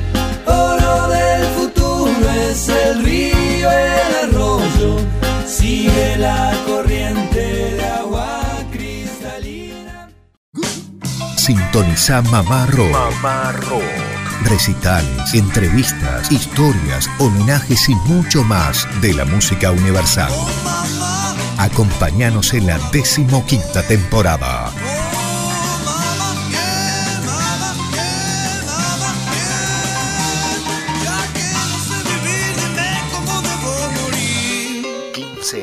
oro 0.46 1.08
del 1.08 1.46
futuro 1.56 2.30
es 2.48 2.68
el 2.68 3.04
río, 3.04 3.70
el 3.70 4.14
arroyo, 4.24 4.98
sigue 5.46 6.16
la 6.18 6.52
corriente 6.66 7.74
de 7.76 7.84
agua 7.84 8.40
cristalina. 8.70 10.08
Sintoniza 11.36 12.22
Mamá 12.22 12.66
Rock 12.66 14.09
recitales, 14.44 15.34
entrevistas, 15.34 16.30
historias, 16.30 17.08
homenajes 17.18 17.88
y 17.88 17.94
mucho 17.94 18.42
más 18.44 18.86
de 19.00 19.14
la 19.14 19.24
música 19.24 19.70
universal. 19.70 20.32
Acompáñanos 21.58 22.54
en 22.54 22.66
la 22.66 22.78
decimoquinta 22.92 23.82
temporada. 23.82 24.72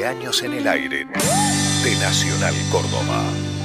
años 0.08 0.42
en 0.42 0.54
el 0.54 0.68
aire 0.68 1.06
de 1.84 1.96
Nacional 2.00 2.56
Córdoba. 2.72 3.57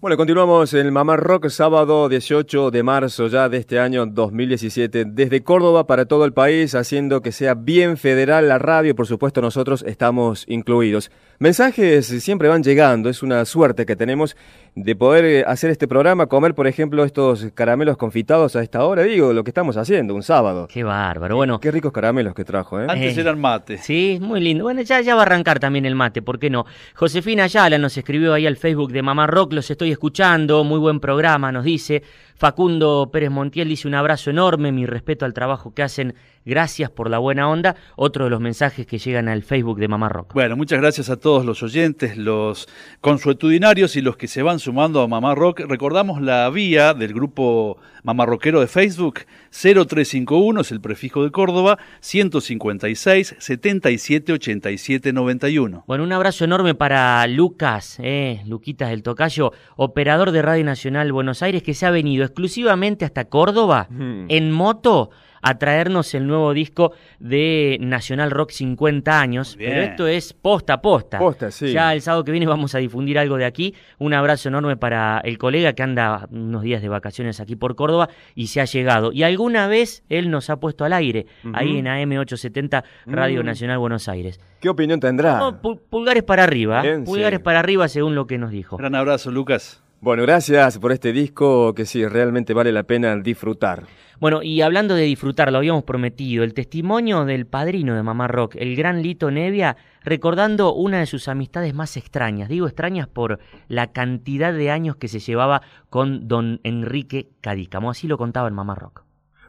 Bueno, 0.00 0.16
continuamos 0.16 0.74
el 0.74 0.92
Mamá 0.92 1.16
Rock, 1.16 1.48
sábado 1.48 2.08
18 2.08 2.70
de 2.70 2.84
marzo 2.84 3.26
ya 3.26 3.48
de 3.48 3.58
este 3.58 3.80
año 3.80 4.06
2017, 4.06 5.04
desde 5.06 5.42
Córdoba 5.42 5.88
para 5.88 6.06
todo 6.06 6.24
el 6.24 6.32
país, 6.32 6.76
haciendo 6.76 7.20
que 7.20 7.32
sea 7.32 7.54
bien 7.54 7.96
federal 7.96 8.46
la 8.46 8.60
radio, 8.60 8.94
por 8.94 9.08
supuesto 9.08 9.40
nosotros 9.40 9.82
estamos 9.84 10.44
incluidos. 10.46 11.10
Mensajes 11.40 12.06
siempre 12.06 12.46
van 12.46 12.62
llegando, 12.62 13.08
es 13.08 13.24
una 13.24 13.44
suerte 13.44 13.86
que 13.86 13.96
tenemos 13.96 14.36
de 14.74 14.96
poder 14.96 15.24
eh, 15.24 15.44
hacer 15.46 15.70
este 15.70 15.88
programa, 15.88 16.26
comer 16.26 16.54
por 16.54 16.66
ejemplo 16.66 17.04
estos 17.04 17.48
caramelos 17.54 17.96
confitados 17.96 18.56
a 18.56 18.62
esta 18.62 18.84
hora, 18.84 19.02
digo, 19.02 19.32
lo 19.32 19.44
que 19.44 19.50
estamos 19.50 19.76
haciendo, 19.76 20.14
un 20.14 20.22
sábado. 20.22 20.68
Qué 20.70 20.84
bárbaro, 20.84 21.36
bueno. 21.36 21.60
Qué 21.60 21.70
ricos 21.70 21.92
caramelos 21.92 22.34
que 22.34 22.44
trajo, 22.44 22.80
¿eh? 22.80 22.86
Antes 22.88 23.16
Eh, 23.16 23.20
eran 23.20 23.40
mate. 23.40 23.78
Sí, 23.78 24.18
muy 24.20 24.40
lindo. 24.40 24.64
Bueno, 24.64 24.82
ya, 24.82 25.00
ya 25.00 25.14
va 25.14 25.22
a 25.22 25.24
arrancar 25.24 25.58
también 25.58 25.86
el 25.86 25.94
mate, 25.94 26.22
¿por 26.22 26.38
qué 26.38 26.50
no? 26.50 26.66
Josefina 26.94 27.44
Ayala 27.44 27.78
nos 27.78 27.96
escribió 27.96 28.34
ahí 28.34 28.46
al 28.46 28.56
Facebook 28.56 28.92
de 28.92 29.02
Mamá 29.02 29.26
Rock, 29.26 29.52
los 29.52 29.70
estoy 29.70 29.90
escuchando, 29.90 30.64
muy 30.64 30.78
buen 30.78 31.00
programa, 31.00 31.50
nos 31.52 31.64
dice. 31.64 32.02
Facundo 32.36 33.10
Pérez 33.12 33.30
Montiel 33.30 33.68
dice 33.68 33.88
un 33.88 33.96
abrazo 33.96 34.30
enorme, 34.30 34.70
mi 34.70 34.86
respeto 34.86 35.24
al 35.24 35.34
trabajo 35.34 35.74
que 35.74 35.82
hacen, 35.82 36.14
gracias 36.44 36.90
por 36.90 37.10
la 37.10 37.18
buena 37.18 37.48
onda. 37.48 37.76
Otro 37.96 38.24
de 38.24 38.30
los 38.30 38.40
mensajes 38.40 38.86
que 38.86 38.98
llegan 38.98 39.28
al 39.28 39.42
Facebook 39.42 39.78
de 39.78 39.88
Mamá 39.88 40.08
Rock. 40.08 40.34
Bueno, 40.34 40.56
muchas 40.56 40.80
gracias 40.80 41.10
a 41.10 41.16
todos 41.16 41.44
los 41.44 41.62
oyentes, 41.62 42.16
los 42.16 42.68
consuetudinarios 43.00 43.96
y 43.96 44.02
los 44.02 44.16
que 44.16 44.28
se 44.28 44.42
van 44.42 44.58
sumando 44.58 45.02
a 45.02 45.08
Mamá 45.08 45.34
Rock. 45.34 45.60
Recordamos 45.60 46.20
la 46.20 46.48
vía 46.50 46.94
del 46.94 47.12
grupo 47.12 47.78
Mamá 48.08 48.24
Rockero 48.24 48.60
de 48.60 48.68
Facebook, 48.68 49.20
0351 49.50 50.62
es 50.62 50.72
el 50.72 50.80
prefijo 50.80 51.24
de 51.24 51.30
Córdoba, 51.30 51.76
156 52.00 53.36
77 53.38 54.32
87 54.32 55.12
91. 55.12 55.84
Bueno, 55.86 56.04
un 56.04 56.12
abrazo 56.14 56.46
enorme 56.46 56.74
para 56.74 57.26
Lucas, 57.26 57.98
eh, 58.02 58.40
Luquitas 58.46 58.88
del 58.88 59.02
Tocayo, 59.02 59.52
operador 59.76 60.30
de 60.30 60.40
Radio 60.40 60.64
Nacional 60.64 61.12
Buenos 61.12 61.42
Aires, 61.42 61.62
que 61.62 61.74
se 61.74 61.84
ha 61.84 61.90
venido 61.90 62.24
exclusivamente 62.24 63.04
hasta 63.04 63.26
Córdoba 63.26 63.88
Mm. 63.90 64.24
en 64.30 64.52
moto 64.52 65.10
a 65.40 65.56
traernos 65.56 66.14
el 66.14 66.26
nuevo 66.26 66.52
disco 66.52 66.92
de 67.20 67.76
Nacional 67.80 68.30
Rock 68.32 68.50
50 68.50 69.20
años. 69.20 69.56
Bien. 69.56 69.70
Pero 69.70 69.82
esto 69.84 70.06
es 70.08 70.32
posta 70.32 70.74
a 70.74 70.82
posta. 70.82 71.18
Posta, 71.18 71.50
sí. 71.52 71.72
Ya 71.72 71.92
el 71.92 72.02
sábado 72.02 72.24
que 72.24 72.32
viene 72.32 72.46
vamos 72.46 72.74
a 72.74 72.78
difundir 72.78 73.18
algo 73.20 73.36
de 73.36 73.44
aquí. 73.44 73.72
Un 73.98 74.14
abrazo 74.14 74.48
enorme 74.48 74.76
para 74.76 75.20
el 75.20 75.38
colega 75.38 75.74
que 75.74 75.82
anda 75.84 76.26
unos 76.32 76.62
días 76.62 76.82
de 76.82 76.88
vacaciones 76.88 77.38
aquí 77.40 77.54
por 77.54 77.76
Córdoba 77.76 77.97
y 78.34 78.48
se 78.48 78.60
ha 78.60 78.64
llegado. 78.64 79.12
Y 79.12 79.22
alguna 79.22 79.66
vez 79.68 80.02
él 80.08 80.30
nos 80.30 80.50
ha 80.50 80.56
puesto 80.60 80.84
al 80.84 80.92
aire, 80.92 81.26
ahí 81.54 81.78
en 81.78 81.86
AM870 81.86 82.84
Radio 83.06 83.42
Mm. 83.42 83.46
Nacional 83.46 83.78
Buenos 83.78 84.08
Aires. 84.08 84.40
¿Qué 84.60 84.68
opinión 84.68 85.00
tendrá? 85.00 85.38
No, 85.38 85.60
pulgares 85.60 86.22
para 86.22 86.44
arriba, 86.44 86.82
Bien, 86.82 87.04
pulgares 87.04 87.38
sí. 87.38 87.42
para 87.44 87.60
arriba 87.60 87.88
según 87.88 88.14
lo 88.14 88.26
que 88.26 88.38
nos 88.38 88.50
dijo. 88.50 88.76
Gran 88.76 88.94
abrazo, 88.94 89.30
Lucas. 89.30 89.82
Bueno, 90.00 90.22
gracias 90.22 90.78
por 90.78 90.92
este 90.92 91.12
disco 91.12 91.74
que 91.74 91.84
sí, 91.84 92.06
realmente 92.06 92.54
vale 92.54 92.70
la 92.70 92.84
pena 92.84 93.16
disfrutar. 93.16 93.82
Bueno, 94.20 94.42
y 94.42 94.62
hablando 94.62 94.96
de 94.96 95.02
disfrutar, 95.02 95.52
lo 95.52 95.58
habíamos 95.58 95.84
prometido, 95.84 96.42
el 96.42 96.52
testimonio 96.52 97.24
del 97.24 97.46
padrino 97.46 97.94
de 97.94 98.02
Mamá 98.02 98.26
Rock, 98.26 98.56
el 98.56 98.74
gran 98.74 99.00
Lito 99.00 99.30
Nevia, 99.30 99.76
recordando 100.02 100.74
una 100.74 100.98
de 100.98 101.06
sus 101.06 101.28
amistades 101.28 101.72
más 101.72 101.96
extrañas. 101.96 102.48
Digo 102.48 102.66
extrañas 102.66 103.06
por 103.06 103.38
la 103.68 103.92
cantidad 103.92 104.52
de 104.52 104.72
años 104.72 104.96
que 104.96 105.06
se 105.06 105.20
llevaba 105.20 105.62
con 105.88 106.26
don 106.26 106.58
Enrique 106.64 107.28
Cadícamo. 107.40 107.90
Así 107.90 108.08
lo 108.08 108.18
contaba 108.18 108.48
en 108.48 108.54
Mamá 108.54 108.74
Rock. 108.74 109.02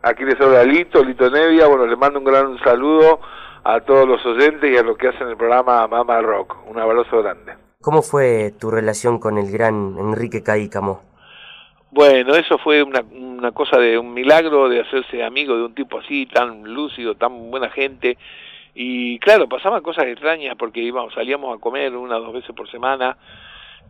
Aquí 0.04 0.24
les 0.24 0.40
habla 0.40 0.64
Lito, 0.64 1.04
Lito 1.04 1.32
Nevia. 1.32 1.66
Bueno, 1.68 1.88
le 1.88 1.96
mando 1.96 2.20
un 2.20 2.26
gran 2.26 2.56
saludo 2.60 3.20
a 3.64 3.80
todos 3.82 4.08
los 4.08 4.24
oyentes 4.24 4.72
y 4.72 4.78
a 4.78 4.84
los 4.84 4.98
que 4.98 5.08
hacen 5.08 5.30
el 5.30 5.36
programa 5.36 5.88
Mama 5.88 6.22
Rock. 6.22 6.58
Un 6.68 6.78
abrazo 6.80 7.24
grande. 7.24 7.54
¿Cómo 7.82 8.04
fue 8.04 8.54
tu 8.60 8.70
relación 8.70 9.20
con 9.20 9.38
el 9.40 9.52
gran 9.52 9.96
Enrique 9.98 10.44
Caícamo? 10.44 11.09
Bueno, 11.92 12.36
eso 12.36 12.58
fue 12.60 12.84
una, 12.84 13.02
una 13.02 13.52
cosa 13.52 13.78
de 13.78 13.98
un 13.98 14.14
milagro 14.14 14.70
de 14.70 14.82
hacerse 14.82 15.24
amigo 15.24 15.56
de 15.56 15.64
un 15.64 15.74
tipo 15.74 16.00
así, 16.00 16.28
tan 16.28 16.64
lúcido, 16.64 17.16
tan 17.16 17.50
buena 17.50 17.70
gente. 17.70 18.18
Y 18.76 19.18
claro, 19.20 19.50
pasaban 19.50 19.82
cosas 19.82 20.06
extrañas 20.06 20.56
porque 20.58 20.82
íbamos, 20.82 21.14
salíamos 21.14 21.58
a 21.58 21.60
comer 21.60 21.96
una 21.96 22.18
o 22.18 22.22
dos 22.22 22.34
veces 22.34 22.56
por 22.56 22.70
semana, 22.70 23.18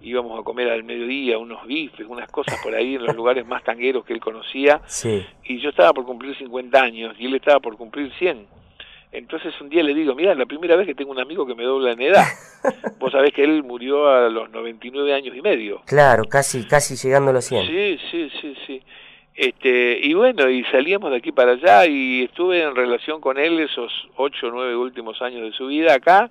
íbamos 0.01 0.39
a 0.39 0.43
comer 0.43 0.69
al 0.69 0.83
mediodía 0.83 1.37
unos 1.37 1.65
bifes, 1.67 2.07
unas 2.07 2.31
cosas 2.31 2.59
por 2.63 2.73
ahí 2.73 2.95
en 2.95 3.05
los 3.05 3.15
lugares 3.17 3.45
más 3.45 3.63
tangueros 3.63 4.05
que 4.05 4.13
él 4.13 4.21
conocía. 4.21 4.81
Sí. 4.85 5.25
y 5.43 5.59
yo 5.59 5.69
estaba 5.69 5.93
por 5.93 6.05
cumplir 6.05 6.37
50 6.37 6.81
años 6.81 7.15
y 7.19 7.25
él 7.25 7.35
estaba 7.35 7.59
por 7.59 7.75
cumplir 7.75 8.11
100. 8.17 8.47
Entonces 9.11 9.59
un 9.59 9.69
día 9.69 9.81
le 9.81 9.93
digo, 9.93 10.13
mira, 10.13 10.35
la 10.35 10.45
primera 10.45 10.75
vez 10.75 10.85
que 10.85 10.93
tengo 10.93 11.11
un 11.11 11.19
amigo 11.19 11.45
que 11.45 11.55
me 11.55 11.63
dobla 11.63 11.93
en 11.93 12.01
edad. 12.01 12.25
Vos 12.99 13.11
sabés 13.11 13.33
que 13.33 13.43
él 13.43 13.63
murió 13.63 14.07
a 14.07 14.29
los 14.29 14.51
99 14.51 15.13
años 15.13 15.35
y 15.35 15.41
medio. 15.41 15.81
Claro, 15.85 16.25
casi, 16.25 16.67
casi 16.67 16.95
llegando 16.95 17.31
a 17.31 17.33
los 17.33 17.45
100. 17.45 17.67
Sí, 17.67 17.99
sí, 18.11 18.31
sí, 18.39 18.55
sí. 18.67 18.81
Este, 19.33 19.99
y 20.03 20.13
bueno, 20.13 20.49
y 20.49 20.63
salíamos 20.65 21.11
de 21.11 21.17
aquí 21.17 21.31
para 21.31 21.53
allá 21.53 21.87
y 21.87 22.23
estuve 22.25 22.61
en 22.61 22.75
relación 22.75 23.21
con 23.21 23.37
él 23.37 23.59
esos 23.59 23.91
ocho 24.17 24.47
o 24.47 24.51
nueve 24.51 24.75
últimos 24.75 25.21
años 25.21 25.43
de 25.43 25.53
su 25.53 25.67
vida 25.67 25.93
acá. 25.93 26.29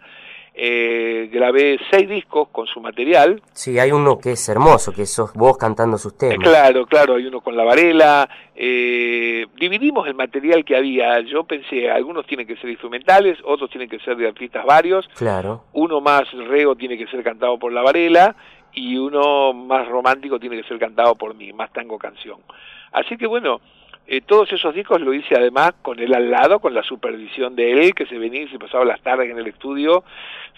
Eh, 0.55 1.29
grabé 1.33 1.79
seis 1.91 2.09
discos 2.09 2.49
con 2.49 2.67
su 2.67 2.81
material. 2.81 3.41
Sí, 3.53 3.79
hay 3.79 3.93
uno 3.93 4.19
que 4.19 4.33
es 4.33 4.49
hermoso, 4.49 4.93
que 4.93 5.07
sos 5.07 5.33
vos 5.35 5.57
cantando 5.57 5.97
sus 5.99 6.15
Eh, 6.15 6.17
temas. 6.31 6.49
Claro, 6.49 6.87
claro, 6.87 7.15
hay 7.15 7.27
uno 7.27 7.41
con 7.41 7.57
la 7.57 7.63
varela. 7.65 8.29
Eh, 8.57 9.47
dividimos 9.57 10.07
el 10.09 10.15
material 10.15 10.65
que 10.65 10.77
había. 10.77 11.21
Yo 11.21 11.45
pensé, 11.45 11.91
algunos 11.91 12.27
tienen 12.27 12.47
que 12.47 12.57
ser 12.57 12.71
instrumentales, 12.71 13.39
otros 13.45 13.71
tienen 13.71 13.89
que 13.89 14.01
ser 14.01 14.17
de 14.17 14.27
artistas 14.27 14.65
varios. 14.67 15.07
Claro. 15.17 15.65
Uno 15.75 16.01
más 16.01 16.31
reo 16.33 16.75
tiene 16.75 16.99
que 16.99 17.07
ser 17.07 17.23
cantado 17.23 17.59
por 17.59 17.73
la 17.73 17.83
varela 17.83 18.35
y 18.73 18.97
uno 18.97 19.53
más 19.53 19.87
romántico 19.89 20.39
tiene 20.41 20.61
que 20.61 20.67
ser 20.69 20.79
cantado 20.79 21.15
por 21.15 21.35
mí, 21.35 21.53
más 21.53 21.73
tango 21.73 21.99
canción. 21.99 22.39
Así 22.93 23.17
que 23.17 23.27
bueno, 23.27 23.61
eh, 24.09 24.23
todos 24.23 24.51
esos 24.53 24.75
discos 24.75 25.01
lo 25.01 25.12
hice 25.14 25.35
además 25.37 25.75
con 25.83 26.01
él 26.01 26.14
al 26.14 26.31
lado, 26.31 26.59
con 26.61 26.75
la 26.75 26.83
supervisión 26.83 27.55
de 27.55 27.73
él, 27.73 27.94
que 27.94 28.07
se 28.07 28.18
venía 28.18 28.42
y 28.42 28.49
se 28.49 28.59
pasaba 28.59 28.85
las 28.85 29.01
tardes 29.03 29.31
en 29.31 29.38
el 29.38 29.47
estudio, 29.47 30.03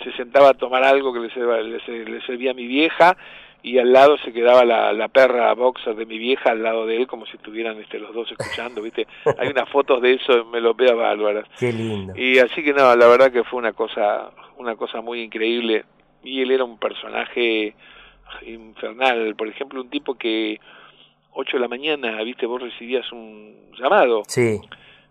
se 0.04 0.12
sentaba 0.12 0.50
a 0.50 0.54
tomar 0.54 0.84
algo 0.84 1.12
que 1.12 1.20
le, 1.20 1.28
serv- 1.30 1.62
le 1.62 1.80
ser- 1.80 2.08
le 2.08 2.20
servía 2.22 2.52
a 2.52 2.54
mi 2.54 2.66
vieja 2.66 3.16
y 3.62 3.76
al 3.78 3.92
lado 3.92 4.16
se 4.24 4.32
quedaba 4.32 4.64
la, 4.64 4.92
la 4.94 5.08
perra 5.08 5.52
boxer 5.52 5.94
de 5.94 6.06
mi 6.06 6.16
vieja 6.16 6.52
al 6.52 6.62
lado 6.62 6.86
de 6.86 6.96
él 6.96 7.06
como 7.06 7.26
si 7.26 7.36
estuvieran 7.36 7.78
este, 7.78 7.98
los 7.98 8.14
dos 8.14 8.30
escuchando, 8.32 8.80
¿viste? 8.80 9.06
Hay 9.38 9.48
unas 9.48 9.68
fotos 9.68 10.00
de 10.00 10.14
eso, 10.14 10.46
me 10.46 10.60
lo 10.62 10.72
vea 10.72 10.94
bárbaras. 10.94 11.44
Qué 11.58 11.70
lindo. 11.72 12.14
Y 12.16 12.38
así 12.38 12.62
que 12.64 12.72
no, 12.72 12.96
la 12.96 13.06
verdad 13.06 13.30
que 13.30 13.44
fue 13.44 13.58
una 13.58 13.74
cosa, 13.74 14.30
una 14.56 14.76
cosa 14.76 15.02
muy 15.02 15.20
increíble. 15.20 15.84
Y 16.24 16.40
él 16.40 16.52
era 16.52 16.64
un 16.64 16.78
personaje 16.78 17.74
infernal. 18.46 19.34
Por 19.36 19.48
ejemplo, 19.48 19.80
un 19.80 19.90
tipo 19.90 20.14
que 20.14 20.60
8 21.32 21.56
de 21.56 21.60
la 21.60 21.68
mañana, 21.68 22.22
viste, 22.22 22.46
vos 22.46 22.60
recibías 22.60 23.10
un 23.12 23.54
llamado 23.78 24.22
Sí. 24.26 24.60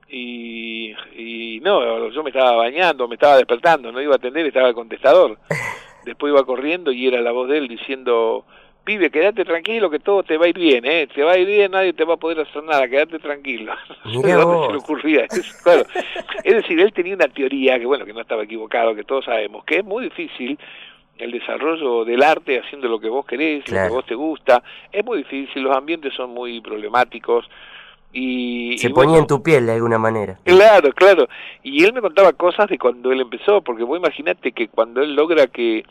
y, 0.09 0.93
y 1.15 1.59
no, 1.61 2.09
yo 2.09 2.23
me 2.23 2.29
estaba 2.29 2.53
bañando, 2.55 3.07
me 3.07 3.15
estaba 3.15 3.37
despertando, 3.37 3.91
no 3.91 4.01
iba 4.01 4.13
a 4.13 4.17
atender, 4.17 4.45
estaba 4.45 4.67
el 4.69 4.73
contestador. 4.75 5.37
Después 6.05 6.31
iba 6.31 6.43
corriendo 6.45 6.91
y 6.91 7.07
era 7.07 7.21
la 7.21 7.31
voz 7.31 7.49
de 7.49 7.57
él 7.57 7.67
diciendo, 7.67 8.45
pibe, 8.83 9.11
quédate 9.11 9.43
tranquilo 9.45 9.89
que 9.89 9.99
todo 9.99 10.23
te 10.23 10.37
va 10.37 10.45
a 10.45 10.49
ir 10.49 10.57
bien, 10.57 10.85
¿eh? 10.85 11.07
Te 11.13 11.21
va 11.23 11.33
a 11.33 11.37
ir 11.37 11.45
bien, 11.45 11.71
nadie 11.71 11.93
te 11.93 12.05
va 12.05 12.13
a 12.15 12.17
poder 12.17 12.39
hacer 12.39 12.63
nada, 12.63 12.87
quédate 12.87 13.19
tranquilo. 13.19 13.73
No 14.05 14.21
sé 14.21 14.33
dónde 14.33 14.65
se 14.67 14.71
le 14.71 14.77
ocurría 14.79 15.25
eso, 15.29 15.55
claro. 15.63 15.83
Es 16.43 16.55
decir, 16.55 16.79
él 16.79 16.93
tenía 16.93 17.15
una 17.15 17.27
teoría, 17.27 17.77
que 17.77 17.85
bueno, 17.85 18.05
que 18.05 18.13
no 18.13 18.21
estaba 18.21 18.43
equivocado, 18.43 18.95
que 18.95 19.03
todos 19.03 19.25
sabemos, 19.25 19.63
que 19.65 19.77
es 19.79 19.85
muy 19.85 20.05
difícil 20.05 20.57
el 21.19 21.31
desarrollo 21.31 22.05
del 22.05 22.23
arte 22.23 22.59
haciendo 22.59 22.87
lo 22.87 22.99
que 22.99 23.09
vos 23.09 23.25
querés, 23.25 23.69
lo 23.69 23.83
que 23.83 23.89
vos 23.89 24.05
te 24.05 24.15
gusta, 24.15 24.63
es 24.91 25.03
muy 25.05 25.19
difícil, 25.19 25.63
los 25.63 25.75
ambientes 25.75 26.13
son 26.13 26.31
muy 26.31 26.61
problemáticos 26.61 27.45
y... 28.13 28.77
Se 28.77 28.87
y 28.87 28.93
ponía 28.93 29.09
bueno, 29.09 29.21
en 29.23 29.27
tu 29.27 29.43
piel 29.43 29.65
de 29.65 29.73
alguna 29.73 29.99
manera. 29.99 30.39
Claro, 30.45 30.91
claro. 30.93 31.27
Y 31.61 31.83
él 31.83 31.93
me 31.93 32.01
contaba 32.01 32.33
cosas 32.33 32.67
de 32.69 32.79
cuando 32.79 33.11
él 33.11 33.21
empezó, 33.21 33.61
porque 33.61 33.83
vos 33.83 33.99
imaginate 33.99 34.53
que 34.53 34.69
cuando 34.69 35.01
él 35.01 35.13
logra 35.13 35.47
que 35.47 35.83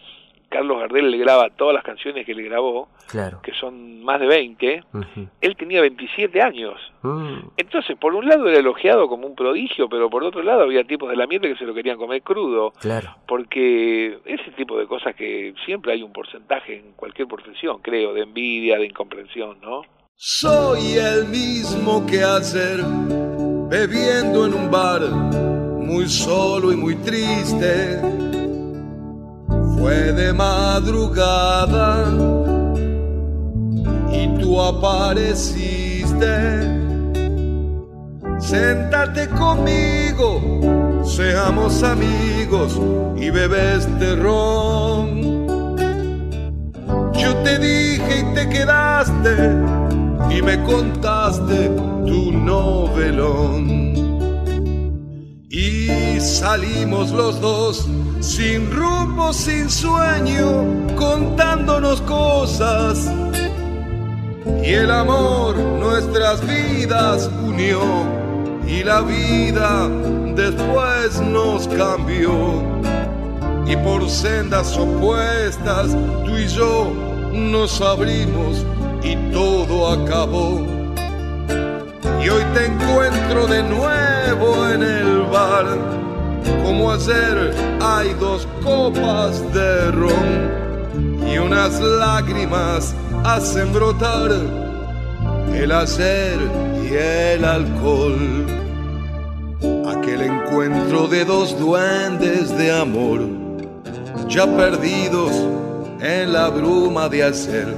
Carlos 0.48 0.78
Gardel 0.80 1.11
le 1.11 1.18
graba 1.18 1.50
todas 1.50 1.74
las 1.74 1.84
canciones 1.84 2.24
que 2.24 2.34
le 2.34 2.42
grabó, 2.44 2.88
Claro. 3.08 3.40
que 3.42 3.52
son 3.52 4.02
más 4.02 4.18
de 4.20 4.26
20, 4.26 4.82
Ujú. 4.94 5.28
él 5.40 5.56
tenía 5.56 5.80
27 5.82 6.40
años. 6.40 6.74
Mm, 7.02 7.38
Entonces, 7.56 7.96
por 7.98 8.14
un 8.14 8.26
lado 8.26 8.48
era 8.48 8.58
elogiado 8.58 9.08
como 9.08 9.26
un 9.26 9.34
prodigio, 9.34 9.88
pero 9.88 10.08
por 10.08 10.24
otro 10.24 10.42
lado 10.42 10.62
había 10.62 10.84
tipos 10.84 11.11
de 11.11 11.16
la 11.16 11.26
mierda 11.26 11.48
que 11.48 11.56
se 11.56 11.64
lo 11.66 11.74
querían 11.74 11.98
comer 11.98 12.22
crudo, 12.22 12.72
claro. 12.80 13.14
porque 13.26 14.18
ese 14.24 14.50
tipo 14.56 14.78
de 14.78 14.87
cosas 14.87 15.14
que 15.14 15.54
siempre 15.66 15.92
hay 15.92 16.02
un 16.02 16.12
porcentaje 16.12 16.76
en 16.76 16.92
cualquier 16.92 17.28
profesión, 17.28 17.78
creo, 17.82 18.14
de 18.14 18.22
envidia, 18.22 18.78
de 18.78 18.87
incomprensión, 18.87 19.58
¿no? 19.62 19.82
Soy 20.16 20.94
el 20.96 21.26
mismo 21.28 22.04
que 22.06 22.24
ayer, 22.24 22.80
bebiendo 23.70 24.46
en 24.46 24.54
un 24.54 24.70
bar, 24.70 25.02
muy 25.76 26.06
solo 26.08 26.72
y 26.72 26.76
muy 26.76 26.96
triste. 26.96 28.00
Fue 29.78 30.12
de 30.12 30.32
madrugada 30.32 32.06
y 34.12 34.28
tú 34.38 34.60
apareciste. 34.60 36.28
Séntate 38.38 39.28
conmigo 39.28 40.58
seamos 41.18 41.82
amigos 41.82 42.80
y 43.16 43.30
bebes 43.30 43.86
este 43.86 44.14
ron. 44.14 45.46
Yo 47.12 47.34
te 47.42 47.58
dije 47.58 48.20
y 48.20 48.34
te 48.34 48.48
quedaste 48.48 49.34
y 50.30 50.42
me 50.42 50.62
contaste 50.62 51.70
tu 52.06 52.30
novelón. 52.30 53.97
Salimos 56.38 57.11
los 57.11 57.40
dos 57.40 57.85
sin 58.20 58.70
rumbo, 58.70 59.33
sin 59.33 59.68
sueño, 59.68 60.87
contándonos 60.94 62.01
cosas. 62.03 63.11
Y 64.62 64.72
el 64.72 64.88
amor 64.92 65.57
nuestras 65.59 66.40
vidas 66.46 67.29
unió 67.44 67.81
y 68.68 68.85
la 68.85 69.01
vida 69.01 69.88
después 70.37 71.20
nos 71.22 71.66
cambió. 71.66 72.62
Y 73.66 73.74
por 73.79 74.09
sendas 74.09 74.79
opuestas 74.79 75.88
tú 76.24 76.37
y 76.37 76.46
yo 76.46 76.92
nos 77.33 77.81
abrimos 77.81 78.64
y 79.03 79.16
todo 79.33 79.90
acabó. 79.90 80.64
Y 82.22 82.29
hoy 82.29 82.44
te 82.55 82.66
encuentro 82.66 83.48
de 83.48 83.61
nuevo 83.64 84.68
en 84.68 84.83
el 84.85 85.22
bar. 85.33 85.97
Como 86.64 86.92
ayer 86.92 87.54
hay 87.80 88.14
dos 88.14 88.46
copas 88.62 89.40
de 89.52 89.90
ron 89.92 90.68
y 91.26 91.38
unas 91.38 91.80
lágrimas 91.80 92.94
hacen 93.24 93.72
brotar 93.72 94.30
el 95.54 95.72
ayer 95.72 96.38
y 96.84 96.94
el 96.94 97.44
alcohol. 97.44 98.46
Aquel 99.88 100.22
encuentro 100.22 101.08
de 101.08 101.24
dos 101.24 101.58
duendes 101.58 102.56
de 102.56 102.70
amor, 102.72 103.20
ya 104.28 104.46
perdidos 104.46 105.32
en 106.00 106.32
la 106.32 106.48
bruma 106.48 107.08
de 107.08 107.24
ayer, 107.24 107.74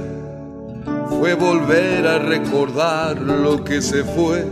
fue 1.09 1.33
volver 1.33 2.07
a 2.07 2.19
recordar 2.19 3.17
lo 3.19 3.63
que 3.63 3.81
se 3.81 4.03
fue 4.03 4.45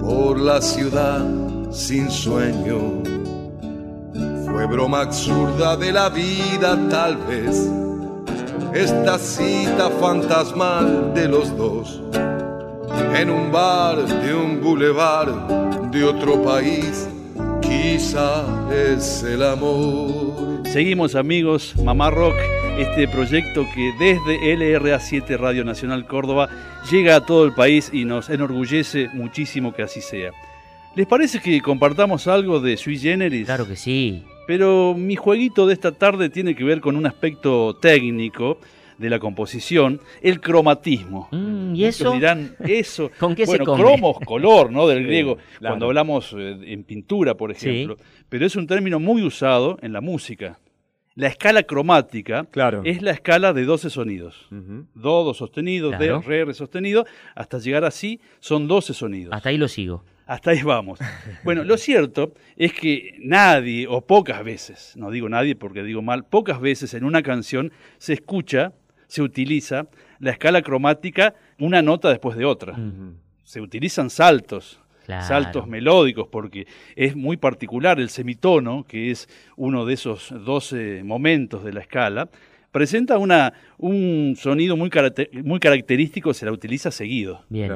por 0.00 0.38
la 0.38 0.60
ciudad 0.60 1.24
sin 1.70 2.10
sueño. 2.10 3.15
Fue 4.56 4.64
broma 4.64 5.02
absurda 5.02 5.76
de 5.76 5.92
la 5.92 6.08
vida 6.08 6.78
tal 6.88 7.18
vez, 7.26 7.70
esta 8.72 9.18
cita 9.18 9.90
fantasmal 10.00 11.12
de 11.12 11.28
los 11.28 11.54
dos, 11.58 12.00
en 13.14 13.28
un 13.28 13.52
bar 13.52 13.98
de 14.06 14.34
un 14.34 14.62
bulevar 14.62 15.90
de 15.90 16.02
otro 16.02 16.42
país, 16.42 17.06
quizá 17.60 18.46
es 18.72 19.22
el 19.24 19.42
amor. 19.42 20.62
Seguimos 20.72 21.16
amigos, 21.16 21.76
Mamá 21.84 22.08
Rock, 22.08 22.36
este 22.78 23.08
proyecto 23.08 23.66
que 23.74 23.92
desde 23.98 24.40
LRA7 24.56 25.36
Radio 25.36 25.66
Nacional 25.66 26.06
Córdoba 26.06 26.48
llega 26.90 27.16
a 27.16 27.26
todo 27.26 27.44
el 27.44 27.52
país 27.52 27.90
y 27.92 28.06
nos 28.06 28.30
enorgullece 28.30 29.10
muchísimo 29.12 29.74
que 29.74 29.82
así 29.82 30.00
sea. 30.00 30.30
¿Les 30.94 31.06
parece 31.06 31.40
que 31.40 31.60
compartamos 31.60 32.26
algo 32.26 32.58
de 32.58 32.78
Sui 32.78 32.98
Generis? 32.98 33.44
Claro 33.44 33.68
que 33.68 33.76
sí. 33.76 34.24
Pero 34.46 34.94
mi 34.96 35.16
jueguito 35.16 35.66
de 35.66 35.74
esta 35.74 35.92
tarde 35.92 36.28
tiene 36.30 36.54
que 36.54 36.64
ver 36.64 36.80
con 36.80 36.96
un 36.96 37.06
aspecto 37.06 37.76
técnico 37.76 38.58
de 38.98 39.10
la 39.10 39.18
composición, 39.18 40.00
el 40.22 40.40
cromatismo. 40.40 41.28
Mm, 41.32 41.74
¿Y 41.74 41.80
Muchos 41.84 42.00
eso? 42.00 42.12
dirán, 42.12 42.56
eso. 42.60 43.10
¿Con 43.18 43.34
qué 43.34 43.44
se 43.44 43.50
bueno, 43.58 43.64
come? 43.66 43.82
cromos, 43.82 44.16
color, 44.24 44.70
¿no? 44.72 44.86
Del 44.86 44.98
Sí, 45.00 45.04
griego, 45.04 45.36
claro. 45.58 45.72
cuando 45.74 45.86
hablamos 45.86 46.32
eh, 46.38 46.56
en 46.64 46.84
pintura, 46.84 47.34
por 47.34 47.54
Sí. 47.54 47.68
ejemplo. 47.68 47.96
Pero 48.28 48.46
es 48.46 48.56
un 48.56 48.66
término 48.66 48.98
muy 48.98 49.22
usado 49.22 49.78
en 49.82 49.92
la 49.92 50.00
música. 50.00 50.58
La 51.14 51.28
escala 51.28 51.62
cromática 51.64 52.44
Claro. 52.50 52.82
es 52.84 53.02
la 53.02 53.10
escala 53.10 53.52
de 53.52 53.64
12 53.64 53.90
sonidos. 53.90 54.46
Ujú. 54.50 54.86
Do, 54.94 55.24
do 55.24 55.34
sostenido, 55.34 55.90
Claro. 55.90 56.20
de, 56.20 56.26
re, 56.26 56.44
re 56.44 56.54
sostenido, 56.54 57.04
hasta 57.34 57.58
llegar 57.58 57.84
a 57.84 57.90
si, 57.90 58.20
son 58.40 58.66
12 58.68 58.94
sonidos. 58.94 59.34
Hasta 59.34 59.48
ahí 59.50 59.58
lo 59.58 59.68
sigo. 59.68 60.04
Hasta 60.26 60.50
ahí 60.50 60.62
vamos. 60.62 60.98
Bueno, 61.44 61.62
lo 61.64 61.76
cierto 61.76 62.34
es 62.56 62.72
que 62.72 63.16
nadie, 63.20 63.86
o 63.88 64.00
pocas 64.04 64.42
veces, 64.42 64.92
no 64.96 65.10
digo 65.10 65.28
nadie 65.28 65.54
porque 65.54 65.82
digo 65.84 66.02
mal, 66.02 66.24
pocas 66.24 66.60
veces 66.60 66.94
en 66.94 67.04
una 67.04 67.22
canción 67.22 67.72
se 67.98 68.12
escucha, 68.14 68.72
se 69.06 69.22
utiliza 69.22 69.86
la 70.18 70.32
escala 70.32 70.62
cromática 70.62 71.34
una 71.60 71.80
nota 71.80 72.08
después 72.10 72.36
de 72.36 72.44
otra. 72.44 72.76
Se 73.44 73.60
utilizan 73.60 74.10
saltos, 74.10 74.80
Claro. 75.04 75.24
saltos 75.24 75.68
melódicos, 75.68 76.26
porque 76.26 76.66
es 76.96 77.14
muy 77.14 77.36
particular 77.36 78.00
el 78.00 78.08
semitono, 78.10 78.84
que 78.84 79.12
es 79.12 79.28
uno 79.56 79.86
de 79.86 79.94
esos 79.94 80.34
12 80.44 81.04
momentos 81.04 81.62
de 81.62 81.72
la 81.72 81.80
escala, 81.80 82.28
presenta 82.72 83.16
una, 83.16 83.52
un 83.78 84.34
sonido 84.36 84.76
muy, 84.76 84.90
caracter- 84.90 85.30
muy 85.44 85.60
característico, 85.60 86.34
se 86.34 86.44
la 86.44 86.50
utiliza 86.50 86.90
seguido. 86.90 87.44
Bien. 87.48 87.68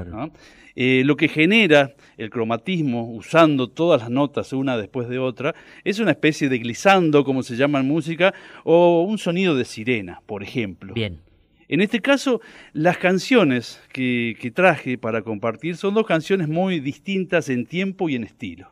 Eh, 0.82 1.02
lo 1.04 1.14
que 1.14 1.28
genera 1.28 1.92
el 2.16 2.30
cromatismo, 2.30 3.12
usando 3.12 3.68
todas 3.68 4.00
las 4.00 4.08
notas 4.08 4.54
una 4.54 4.78
después 4.78 5.10
de 5.10 5.18
otra, 5.18 5.54
es 5.84 5.98
una 5.98 6.12
especie 6.12 6.48
de 6.48 6.58
glissando, 6.58 7.22
como 7.22 7.42
se 7.42 7.56
llama 7.56 7.80
en 7.80 7.86
música, 7.86 8.32
o 8.64 9.02
un 9.02 9.18
sonido 9.18 9.54
de 9.54 9.66
sirena, 9.66 10.22
por 10.24 10.42
ejemplo. 10.42 10.94
Bien. 10.94 11.20
En 11.68 11.82
este 11.82 12.00
caso, 12.00 12.40
las 12.72 12.96
canciones 12.96 13.78
que, 13.92 14.38
que 14.40 14.50
traje 14.50 14.96
para 14.96 15.20
compartir 15.20 15.76
son 15.76 15.92
dos 15.92 16.06
canciones 16.06 16.48
muy 16.48 16.80
distintas 16.80 17.50
en 17.50 17.66
tiempo 17.66 18.08
y 18.08 18.14
en 18.14 18.24
estilo. 18.24 18.70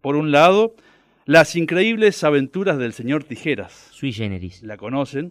Por 0.00 0.16
un 0.16 0.32
lado, 0.32 0.74
Las 1.24 1.56
increíbles 1.56 2.24
aventuras 2.24 2.78
del 2.78 2.94
señor 2.94 3.22
Tijeras. 3.22 3.90
Sui 3.92 4.12
generis. 4.12 4.62
La 4.62 4.78
conocen 4.78 5.30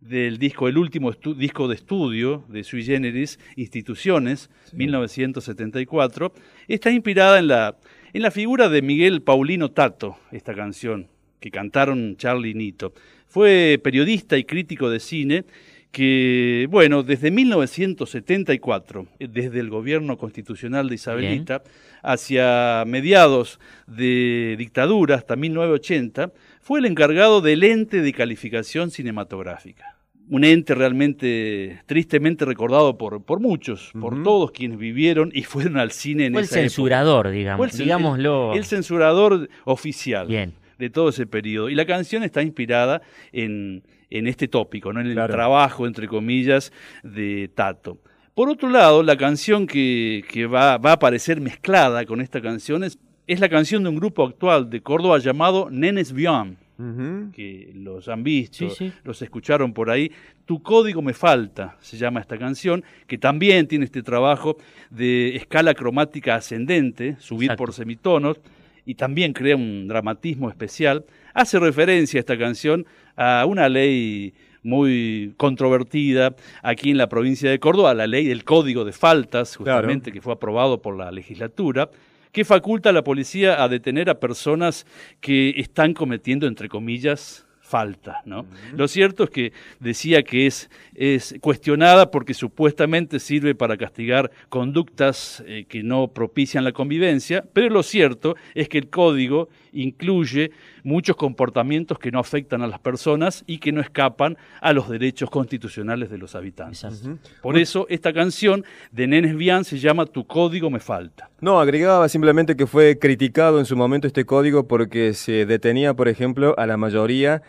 del 0.00 0.38
disco, 0.38 0.68
el 0.68 0.78
último 0.78 1.12
disco 1.36 1.68
de 1.68 1.74
estudio 1.74 2.44
de 2.48 2.64
Sui 2.64 2.84
Generis, 2.84 3.38
Instituciones, 3.56 4.50
1974. 4.72 6.32
Está 6.68 6.90
inspirada 6.90 7.38
en 7.38 7.48
la, 7.48 7.76
en 8.12 8.22
la 8.22 8.30
figura 8.30 8.68
de 8.68 8.82
Miguel 8.82 9.22
Paulino 9.22 9.70
Tato, 9.70 10.18
esta 10.30 10.54
canción, 10.54 11.08
que 11.40 11.50
cantaron 11.50 12.16
Charlie 12.16 12.54
Nito. 12.54 12.92
Fue 13.26 13.80
periodista 13.82 14.38
y 14.38 14.44
crítico 14.44 14.88
de 14.88 15.00
cine 15.00 15.44
que, 15.90 16.68
bueno, 16.70 17.02
desde 17.02 17.30
1974, 17.30 19.06
eh, 19.18 19.28
desde 19.30 19.60
el 19.60 19.70
gobierno 19.70 20.18
constitucional 20.18 20.88
de 20.88 20.94
Isabelita, 20.94 21.62
hacia 22.02 22.84
mediados 22.86 23.58
de 23.86 24.54
dictadura, 24.58 25.16
hasta 25.16 25.34
1980, 25.36 26.32
fue 26.68 26.80
el 26.80 26.84
encargado 26.84 27.40
del 27.40 27.64
ente 27.64 28.02
de 28.02 28.12
calificación 28.12 28.90
cinematográfica. 28.90 29.96
Un 30.28 30.44
ente 30.44 30.74
realmente 30.74 31.80
tristemente 31.86 32.44
recordado 32.44 32.98
por, 32.98 33.24
por 33.24 33.40
muchos, 33.40 33.90
por 33.98 34.22
todos 34.22 34.50
quienes 34.50 34.76
vivieron 34.76 35.30
y 35.32 35.44
fueron 35.44 35.78
al 35.78 35.92
cine 35.92 36.26
en 36.26 36.34
Fue 36.34 36.42
el 36.42 36.46
época. 36.46 36.60
censurador, 36.60 37.26
Fue 37.28 37.32
digamos. 37.32 37.72
el 37.72 37.78
Digámoslo. 37.78 38.52
El 38.52 38.64
censurador 38.66 39.48
oficial 39.64 40.26
Bien. 40.26 40.52
de 40.78 40.90
todo 40.90 41.08
ese 41.08 41.26
periodo. 41.26 41.70
Y 41.70 41.74
la 41.74 41.86
canción 41.86 42.22
está 42.22 42.42
inspirada 42.42 43.00
en, 43.32 43.82
en 44.10 44.26
este 44.26 44.46
tópico, 44.46 44.92
¿no? 44.92 45.00
en 45.00 45.06
el 45.06 45.14
Claro. 45.14 45.32
trabajo, 45.32 45.86
entre 45.86 46.06
comillas, 46.06 46.70
de 47.02 47.50
Tato. 47.54 47.96
Por 48.34 48.50
otro 48.50 48.68
lado, 48.68 49.02
la 49.02 49.16
canción 49.16 49.66
que, 49.66 50.22
que 50.30 50.44
va, 50.44 50.76
va 50.76 50.90
a 50.90 50.94
aparecer 50.96 51.40
mezclada 51.40 52.04
con 52.04 52.20
esta 52.20 52.42
canción 52.42 52.84
es, 52.84 52.98
es 53.28 53.38
la 53.40 53.48
canción 53.48 53.82
de 53.84 53.90
un 53.90 53.96
grupo 53.96 54.26
actual 54.26 54.68
de 54.70 54.80
Córdoba 54.80 55.18
llamado 55.18 55.68
Nenes 55.70 56.12
Ujú. 56.12 57.30
que 57.32 57.70
los 57.74 58.08
han 58.08 58.22
visto, 58.22 58.70
Sí, 58.70 58.74
sí. 58.86 58.92
los 59.04 59.20
escucharon 59.22 59.72
por 59.72 59.90
ahí. 59.90 60.10
Tu 60.46 60.62
código 60.62 61.02
me 61.02 61.12
falta, 61.12 61.76
se 61.80 61.96
llama 61.98 62.20
esta 62.20 62.38
canción, 62.38 62.82
que 63.06 63.18
también 63.18 63.66
tiene 63.66 63.84
este 63.84 64.02
trabajo 64.02 64.56
de 64.90 65.36
escala 65.36 65.74
cromática 65.74 66.36
ascendente, 66.36 67.16
subir 67.18 67.46
Exacto. 67.50 67.64
por 67.64 67.72
semitonos, 67.74 68.40
y 68.86 68.94
también 68.94 69.32
crea 69.34 69.56
un 69.56 69.86
dramatismo 69.88 70.48
especial. 70.48 71.04
Hace 71.34 71.58
referencia 71.58 72.18
esta 72.18 72.38
canción 72.38 72.86
a 73.16 73.44
una 73.46 73.68
ley 73.68 74.32
muy 74.62 75.34
controvertida 75.36 76.34
aquí 76.62 76.90
en 76.92 76.96
la 76.98 77.08
provincia 77.08 77.50
de 77.50 77.58
Córdoba, 77.58 77.92
la 77.92 78.06
ley 78.06 78.26
del 78.26 78.44
código 78.44 78.84
de 78.84 78.92
faltas, 78.92 79.56
Claro. 79.58 79.80
justamente 79.80 80.12
que 80.12 80.20
fue 80.22 80.32
aprobado 80.32 80.80
por 80.80 80.96
la 80.96 81.10
legislatura, 81.10 81.90
que 82.32 82.44
faculta 82.44 82.90
a 82.90 82.92
la 82.92 83.04
policía 83.04 83.62
a 83.62 83.68
detener 83.68 84.10
a 84.10 84.20
personas 84.20 84.86
que 85.20 85.50
están 85.56 85.94
cometiendo, 85.94 86.46
entre 86.46 86.68
comillas, 86.68 87.46
falta. 87.68 88.22
¿no? 88.24 88.46
Lo 88.74 88.88
cierto 88.88 89.24
es 89.24 89.30
que 89.30 89.52
decía 89.78 90.22
que 90.22 90.46
es, 90.46 90.70
es 90.94 91.34
cuestionada 91.40 92.10
porque 92.10 92.34
supuestamente 92.34 93.20
sirve 93.20 93.54
para 93.54 93.76
castigar 93.76 94.30
conductas 94.48 95.44
eh, 95.46 95.66
que 95.68 95.82
no 95.82 96.08
propician 96.08 96.64
la 96.64 96.72
convivencia, 96.72 97.44
pero 97.52 97.68
lo 97.68 97.82
cierto 97.82 98.36
es 98.54 98.68
que 98.68 98.78
el 98.78 98.88
código 98.88 99.50
incluye 99.72 100.50
muchos 100.82 101.16
comportamientos 101.16 101.98
que 101.98 102.10
no 102.10 102.18
afectan 102.18 102.62
a 102.62 102.66
las 102.66 102.78
personas 102.78 103.44
y 103.46 103.58
que 103.58 103.72
no 103.72 103.80
escapan 103.80 104.36
a 104.60 104.72
los 104.72 104.88
derechos 104.88 105.30
constitucionales 105.30 106.10
de 106.10 106.18
los 106.18 106.34
habitantes. 106.34 106.84
Exacto. 106.84 107.18
Por 107.42 107.58
eso 107.58 107.86
esta 107.88 108.12
canción 108.12 108.64
de 108.92 109.06
Nenes 109.06 109.36
Bian 109.36 109.64
se 109.64 109.78
llama 109.78 110.06
Tu 110.06 110.26
código 110.26 110.70
me 110.70 110.80
falta. 110.80 111.30
No, 111.40 111.60
agregaba 111.60 112.08
simplemente 112.08 112.56
que 112.56 112.66
fue 112.66 112.98
criticado 112.98 113.58
en 113.58 113.64
su 113.64 113.76
momento 113.76 114.06
este 114.06 114.24
código 114.24 114.66
porque 114.66 115.14
se 115.14 115.46
detenía, 115.46 115.94
por 115.94 116.08
ejemplo, 116.08 116.54
a 116.58 116.66
la 116.66 116.76
mayoría 116.76 117.42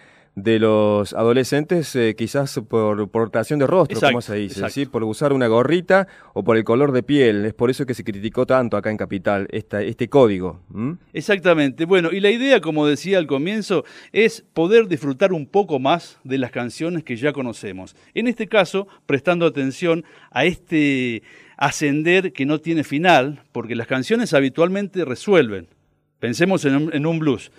de 0.44 0.60
los 0.60 1.14
adolescentes 1.14 1.96
eh, 1.96 2.16
quizás 2.18 2.60
por 2.68 3.10
portación 3.10 3.60
de 3.60 3.68
rostro, 3.68 3.96
Exacto, 3.96 4.14
como 4.14 4.22
se 4.22 4.36
dice, 4.36 4.60
exacto. 4.60 4.74
¿sí? 4.74 4.86
por 4.86 5.04
usar 5.04 5.34
una 5.34 5.48
gorrita 5.48 6.08
o 6.34 6.44
por 6.44 6.58
el 6.58 6.64
color 6.64 6.92
de 6.92 7.04
piel. 7.04 7.46
Es 7.46 7.54
por 7.54 7.70
eso 7.70 7.86
que 7.86 7.94
se 7.94 8.04
criticó 8.04 8.46
tanto 8.46 8.78
acá 8.78 8.92
en 8.92 8.98
Capital 8.98 9.48
esta, 9.52 9.82
este 9.82 10.10
código. 10.10 10.62
Exactamente. 11.14 11.86
Bueno, 11.86 12.10
y 12.12 12.20
la 12.20 12.32
idea, 12.32 12.62
como 12.62 12.88
decía 12.88 13.18
al 13.18 13.28
comienzo, 13.28 13.84
es 14.12 14.44
poder 14.54 14.88
disfrutar 14.88 15.34
un 15.34 15.46
poco 15.46 15.80
más 15.80 16.20
de 16.24 16.38
las 16.38 16.52
canciones 16.52 17.04
que 17.04 17.16
ya 17.16 17.34
conocemos. 17.34 17.96
En 18.14 18.28
este 18.28 18.48
caso, 18.48 18.88
prestando 19.06 19.46
atención 19.46 20.04
a 20.32 20.46
este 20.46 21.24
ascender 21.58 22.32
que 22.32 22.46
no 22.46 22.60
tiene 22.60 22.84
final, 22.84 23.44
porque 23.52 23.76
las 23.76 23.88
canciones 23.88 24.34
habitualmente 24.34 25.04
resuelven. 25.04 25.68
Pensemos 26.20 26.66
en 26.66 26.76
un, 26.76 26.94
en 26.94 27.06
un 27.06 27.20
blues. 27.20 27.52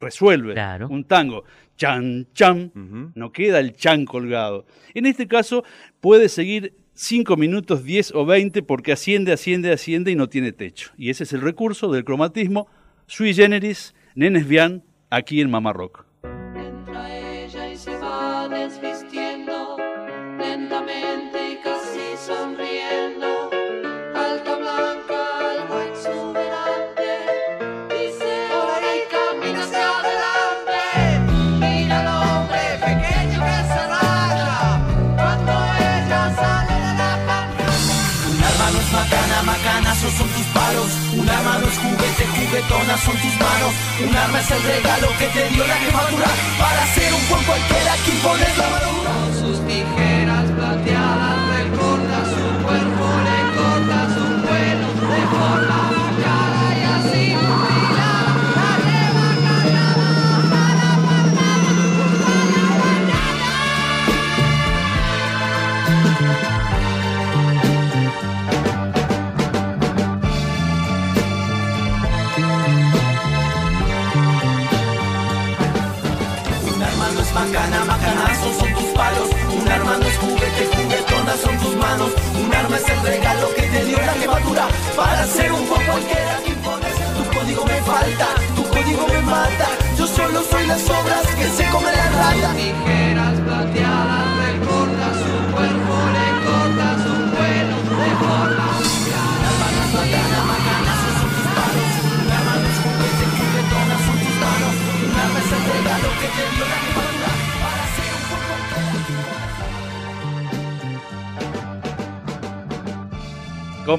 Resuelve. 0.00 0.54
Claro. 0.54 0.88
Un 0.88 1.04
tango. 1.04 1.44
Chan, 1.76 2.26
chan. 2.32 3.12
No 3.14 3.32
queda 3.32 3.60
el 3.60 3.74
chan 3.74 4.04
colgado. 4.04 4.66
En 4.94 5.06
este 5.06 5.26
caso, 5.26 5.64
puede 6.00 6.28
seguir 6.28 6.74
5 6.94 7.36
minutos, 7.36 7.84
10 7.84 8.14
o 8.14 8.26
20 8.26 8.62
porque 8.62 8.92
asciende, 8.92 9.32
asciende, 9.32 9.72
asciende 9.72 10.10
y 10.10 10.16
no 10.16 10.28
tiene 10.28 10.52
techo. 10.52 10.90
Y 10.96 11.10
ese 11.10 11.24
es 11.24 11.32
el 11.32 11.40
recurso 11.40 11.92
del 11.92 12.04
cromatismo 12.04 12.68
sui 13.06 13.32
generis, 13.34 13.94
nenes 14.14 14.46
vian, 14.46 14.82
aquí 15.10 15.40
en 15.40 15.50
Mamá 15.50 15.72
Rock. 15.72 16.07
Juguete, 42.48 42.66
juguetona 42.68 42.96
son 42.98 43.16
tus 43.16 43.34
manos. 43.40 43.74
Un 44.08 44.16
arma 44.16 44.40
es 44.40 44.50
el 44.50 44.62
regalo 44.62 45.08
que 45.18 45.26
te 45.26 45.48
dio 45.50 45.66
la 45.66 45.74
jefatura 45.76 46.26
para 46.58 46.82
hacer 46.82 47.14
un 47.14 47.28
buen 47.28 47.44
cualquiera 47.44 47.94
que 48.04 48.10
impones 48.10 48.58
la 48.58 48.68
madura. 48.68 49.10
Con 49.12 49.34
sus 49.40 49.66
tijeras 49.66 50.50
plateadas 50.50 51.38
recorta 51.58 52.18
su 52.32 52.64
cuerpo, 52.64 52.87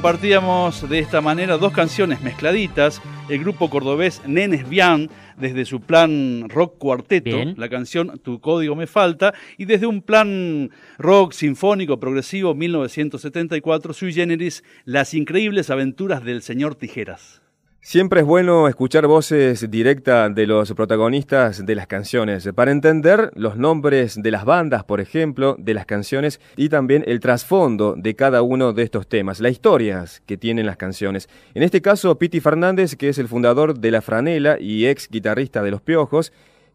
Compartíamos 0.09 0.89
de 0.89 0.97
esta 0.97 1.21
manera 1.21 1.59
dos 1.59 1.71
canciones 1.71 2.19
mezcladitas. 2.21 2.99
El 3.29 3.41
grupo 3.41 3.69
cordobés 3.69 4.23
Nenes 4.25 4.67
Bian, 4.67 5.07
desde 5.37 5.65
su 5.65 5.81
plan 5.81 6.49
rock 6.49 6.79
cuarteto, 6.79 7.29
Bien. 7.29 7.53
la 7.57 7.69
canción 7.69 8.17
Tu 8.17 8.41
código 8.41 8.75
me 8.75 8.87
falta, 8.87 9.35
y 9.55 9.65
desde 9.65 9.85
un 9.85 10.01
plan 10.01 10.71
rock 10.97 11.33
sinfónico 11.33 11.99
progresivo 11.99 12.55
1974, 12.55 13.93
sui 13.93 14.11
generis, 14.11 14.63
Las 14.83 15.13
increíbles 15.13 15.69
aventuras 15.69 16.23
del 16.23 16.41
señor 16.41 16.73
Tijeras. 16.73 17.43
Siempre 17.81 18.19
es 18.19 18.27
bueno 18.27 18.67
escuchar 18.67 19.07
voces 19.07 19.71
directas 19.71 20.35
de 20.35 20.45
los 20.45 20.73
protagonistas 20.73 21.65
de 21.65 21.75
las 21.75 21.87
canciones 21.87 22.49
para 22.53 22.71
entender 22.71 23.31
los 23.35 23.55
nombres 23.55 24.21
de 24.21 24.31
las 24.31 24.43
bandas, 24.43 24.83
por 24.83 24.99
ejemplo, 24.99 25.55
de 25.57 25.73
las 25.73 25.85
canciones 25.85 26.41
y 26.57 26.67
también 26.67 27.05
el 27.07 27.21
trasfondo 27.21 27.95
de 27.97 28.17
cada 28.17 28.41
uno 28.41 28.73
de 28.73 28.83
estos 28.83 29.07
temas, 29.07 29.39
las 29.39 29.53
historias 29.53 30.21
que 30.25 30.35
tienen 30.35 30.65
las 30.65 30.75
canciones. 30.75 31.29
En 31.53 31.63
este 31.63 31.81
caso, 31.81 32.19
Piti 32.19 32.41
Fernández, 32.41 32.97
que 32.97 33.07
es 33.07 33.17
el 33.17 33.29
fundador 33.29 33.79
de 33.79 33.91
La 33.91 34.01
Franela 34.01 34.59
y 34.59 34.85
ex 34.85 35.09
guitarrista 35.09 35.63
de 35.63 35.71
Los 35.71 35.81
Piojos, 35.81 36.33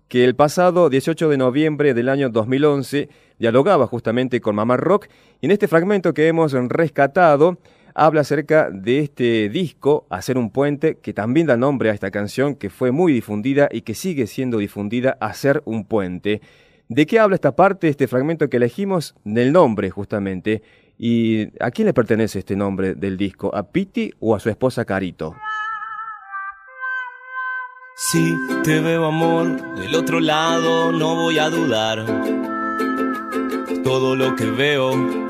que 0.08 0.24
el 0.24 0.34
pasado 0.34 0.88
18 0.88 1.28
de 1.28 1.36
noviembre 1.36 1.92
del 1.92 2.08
año 2.08 2.30
2011 2.30 3.10
dialogaba 3.38 3.86
justamente 3.86 4.40
con 4.40 4.56
Mamá 4.56 4.78
Rock 4.78 5.08
y 5.42 5.46
en 5.46 5.52
este 5.52 5.68
fragmento 5.68 6.14
que 6.14 6.28
hemos 6.28 6.52
rescatado 6.52 7.58
habla 7.94 8.22
acerca 8.22 8.70
de 8.70 8.98
este 8.98 9.48
disco, 9.48 10.06
Hacer 10.10 10.36
un 10.36 10.50
puente, 10.50 10.98
que 10.98 11.14
también 11.14 11.46
da 11.46 11.56
nombre 11.56 11.90
a 11.90 11.94
esta 11.94 12.10
canción 12.10 12.56
que 12.56 12.68
fue 12.68 12.90
muy 12.90 13.12
difundida 13.12 13.68
y 13.70 13.82
que 13.82 13.94
sigue 13.94 14.26
siendo 14.26 14.58
difundida, 14.58 15.16
Hacer 15.20 15.62
un 15.64 15.84
puente. 15.84 16.42
¿De 16.88 17.06
qué 17.06 17.18
habla 17.18 17.36
esta 17.36 17.56
parte, 17.56 17.88
este 17.88 18.08
fragmento 18.08 18.50
que 18.50 18.58
elegimos? 18.58 19.14
Del 19.24 19.52
nombre, 19.52 19.88
justamente. 19.90 20.62
¿Y 20.98 21.48
a 21.60 21.70
quién 21.70 21.86
le 21.86 21.94
pertenece 21.94 22.40
este 22.40 22.56
nombre 22.56 22.94
del 22.94 23.16
disco? 23.16 23.54
¿A 23.54 23.70
Piti 23.70 24.12
o 24.20 24.34
a 24.34 24.40
su 24.40 24.50
esposa 24.50 24.84
Carito? 24.84 25.34
Si 27.96 28.34
te 28.64 28.80
veo 28.80 29.04
amor 29.04 29.76
del 29.76 29.94
otro 29.94 30.20
lado, 30.20 30.92
no 30.92 31.14
voy 31.14 31.38
a 31.38 31.48
dudar. 31.48 32.04
Todo 33.82 34.16
lo 34.16 34.34
que 34.34 34.46
veo, 34.46 35.23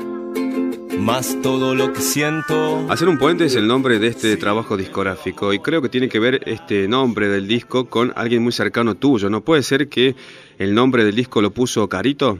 más 0.99 1.39
todo 1.41 1.75
lo 1.75 1.93
que 1.93 1.99
siento. 2.01 2.79
Hacer 2.89 3.07
un 3.09 3.17
puente 3.17 3.45
es 3.45 3.55
el 3.55 3.67
nombre 3.67 3.99
de 3.99 4.07
este 4.07 4.37
trabajo 4.37 4.77
discográfico 4.77 5.53
y 5.53 5.59
creo 5.59 5.81
que 5.81 5.89
tiene 5.89 6.09
que 6.09 6.19
ver 6.19 6.41
este 6.45 6.87
nombre 6.87 7.27
del 7.27 7.47
disco 7.47 7.85
con 7.89 8.11
alguien 8.15 8.41
muy 8.43 8.51
cercano 8.51 8.95
tuyo. 8.95 9.29
¿No 9.29 9.41
puede 9.41 9.61
ser 9.63 9.87
que 9.89 10.15
el 10.57 10.73
nombre 10.73 11.03
del 11.03 11.15
disco 11.15 11.41
lo 11.41 11.51
puso 11.51 11.87
Carito? 11.87 12.39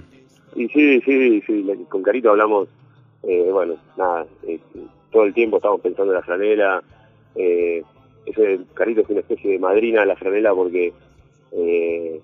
Y 0.56 0.68
sí, 0.70 1.02
sí, 1.02 1.42
sí, 1.46 1.66
con 1.90 2.02
Carito 2.02 2.30
hablamos, 2.32 2.68
eh, 3.24 3.50
bueno, 3.52 3.76
nada, 3.98 4.26
eh, 4.48 4.60
todo 5.12 5.24
el 5.26 5.34
tiempo 5.34 5.58
estamos 5.58 5.82
pensando 5.82 6.12
en 6.14 6.20
la 6.20 6.24
franela. 6.24 6.84
Eh, 7.36 7.84
ese 8.26 8.60
Carito 8.74 9.02
es 9.02 9.10
una 9.10 9.20
especie 9.20 9.52
de 9.52 9.60
madrina 9.60 10.02
de 10.02 10.06
la 10.08 10.16
franela 10.16 10.54
porque 10.56 10.94
eh, 11.52 12.22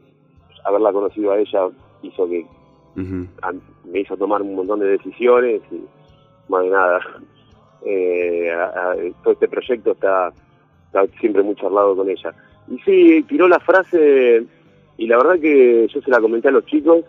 haberla 0.66 0.92
conocido 0.94 1.32
a 1.32 1.40
ella 1.40 1.68
hizo 2.04 2.28
que 2.30 2.46
a- 3.42 3.54
me 3.90 4.00
hizo 4.02 4.18
tomar 4.18 4.42
un 4.42 4.56
montón 4.56 4.80
de 4.80 4.88
decisiones 4.88 5.62
y 5.72 5.78
más 6.50 6.64
de 6.64 6.70
nada. 6.70 7.00
Eh, 7.86 8.52
a- 8.52 8.92
a- 8.92 8.96
todo 9.24 9.34
este 9.34 9.48
proyecto 9.48 9.92
está, 9.92 10.32
está 10.88 11.06
siempre 11.20 11.42
muy 11.44 11.56
charlado 11.56 11.96
con 11.96 12.10
ella. 12.10 12.34
Y 12.70 12.78
sí, 12.80 13.24
tiró 13.28 13.48
la 13.48 13.60
frase 13.60 14.46
y 14.98 15.08
la 15.08 15.18
verdad 15.18 15.40
que 15.40 15.88
yo 15.88 16.02
se 16.02 16.12
la 16.12 16.20
comenté 16.22 16.50
a 16.50 16.52
los 16.52 16.66
chicos 16.66 17.04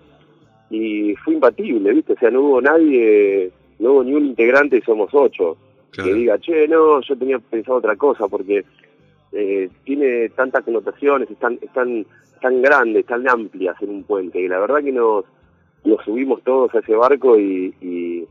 y 0.71 1.15
fue 1.17 1.35
imbatible, 1.35 1.93
¿viste? 1.93 2.15
O 2.15 2.19
sea, 2.19 2.31
no 2.31 2.41
hubo 2.41 2.61
nadie, 2.63 3.51
no 3.79 3.93
hubo 3.93 4.05
ni 4.05 4.15
un 4.15 4.25
integrante, 4.27 4.79
y 4.79 4.83
somos 4.83 5.11
ocho, 5.13 5.57
que 6.05 6.15
diga, 6.15 6.39
che, 6.39 6.67
no, 6.67 7.03
yo 7.03 7.17
tenía 7.19 7.39
pensado 7.39 7.77
otra 7.77 7.97
cosa 7.97 8.27
porque 8.29 8.65
eh, 9.33 9.69
tiene 9.85 10.31
tantas 10.31 10.65
connotaciones, 10.65 11.31
es 11.31 11.39
tan, 11.39 11.59
tan, 11.75 12.07
tan 12.41 12.63
grande, 12.63 13.01
es 13.01 13.07
tan 13.07 13.29
amplia 13.29 13.73
hacer 13.73 13.91
un 13.91 14.03
puente. 14.05 14.41
Y 14.41 14.49
la 14.49 14.59
verdad 14.61 14.83
que 14.83 14.93
nos, 14.93 15.27
nos 15.85 16.03
subimos 16.03 16.43
todos 16.43 16.75
a 16.75 16.79
ese 16.79 16.95
barco 16.95 17.39
y, 17.39 17.75
y, 17.83 18.27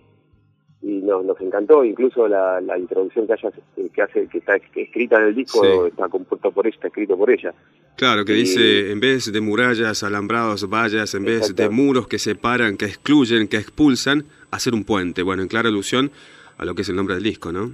y 0.83 0.99
nos, 1.01 1.23
nos 1.25 1.39
encantó. 1.41 1.83
Incluso 1.85 2.27
la, 2.27 2.59
la 2.61 2.77
introducción 2.77 3.27
que, 3.27 3.33
haya, 3.33 3.51
que 3.93 4.01
hace, 4.01 4.27
que 4.27 4.37
está 4.39 4.55
escrita 4.55 5.17
en 5.21 5.27
el 5.27 5.35
disco, 5.35 5.61
Sí. 5.63 5.87
está 5.89 6.09
compuesto 6.09 6.51
por 6.51 6.65
ella, 6.65 6.75
está 6.75 6.87
escrito 6.87 7.17
por 7.17 7.29
ella. 7.29 7.53
Claro, 7.95 8.25
que 8.25 8.33
Y- 8.33 8.41
dice, 8.41 8.91
en 8.91 8.99
vez 8.99 9.31
de 9.31 9.41
murallas, 9.41 10.03
alambrados, 10.03 10.67
vallas, 10.69 11.13
en 11.13 11.25
vez 11.25 11.55
de 11.55 11.69
muros 11.69 12.07
que 12.07 12.17
separan, 12.19 12.77
que 12.77 12.85
excluyen, 12.85 13.47
que 13.47 13.57
expulsan, 13.57 14.25
hacer 14.49 14.73
un 14.73 14.83
puente. 14.83 15.21
Bueno, 15.23 15.41
en 15.43 15.47
clara 15.47 15.69
alusión 15.69 16.11
a 16.57 16.65
lo 16.65 16.73
que 16.75 16.81
es 16.81 16.89
el 16.89 16.95
nombre 16.95 17.15
del 17.15 17.23
disco, 17.23 17.51
¿no? 17.51 17.71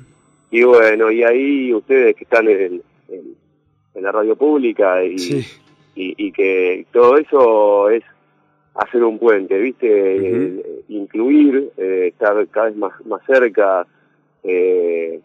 Y 0.52 0.64
bueno, 0.64 1.12
y 1.12 1.24
ahí 1.24 1.74
ustedes 1.74 2.16
que 2.16 2.24
están 2.24 2.48
en, 2.48 2.82
en- 3.10 3.36
en 3.96 4.04
la 4.04 4.12
radio 4.12 4.36
pública 4.36 5.04
y, 5.04 5.16
y, 5.96 6.14
y 6.28 6.32
que 6.32 6.86
todo 6.94 7.18
eso 7.18 7.90
es 7.90 8.04
hacer 8.76 9.04
un 9.04 9.18
puente, 9.18 9.58
¿viste? 9.58 9.88
Eh, 10.18 10.77
incluir, 10.90 11.72
eh, 11.78 12.08
estar 12.14 12.48
cada 12.48 12.68
vez 12.68 12.76
más, 12.78 13.06
más 13.06 13.22
cerca. 13.26 13.86
eh, 14.44 15.20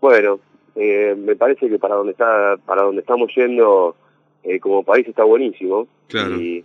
bueno, 0.00 0.40
eh, 0.74 1.14
me 1.16 1.36
parece 1.36 1.68
que 1.68 1.78
para 1.78 1.94
donde 1.96 2.12
está, 2.12 2.56
para 2.64 2.82
donde 2.82 3.00
estamos 3.00 3.30
yendo 3.34 3.96
eh, 4.42 4.60
como 4.60 4.82
país 4.84 5.06
está 5.08 5.24
buenísimo. 5.24 5.88
Claro. 6.08 6.36
Y, 6.40 6.64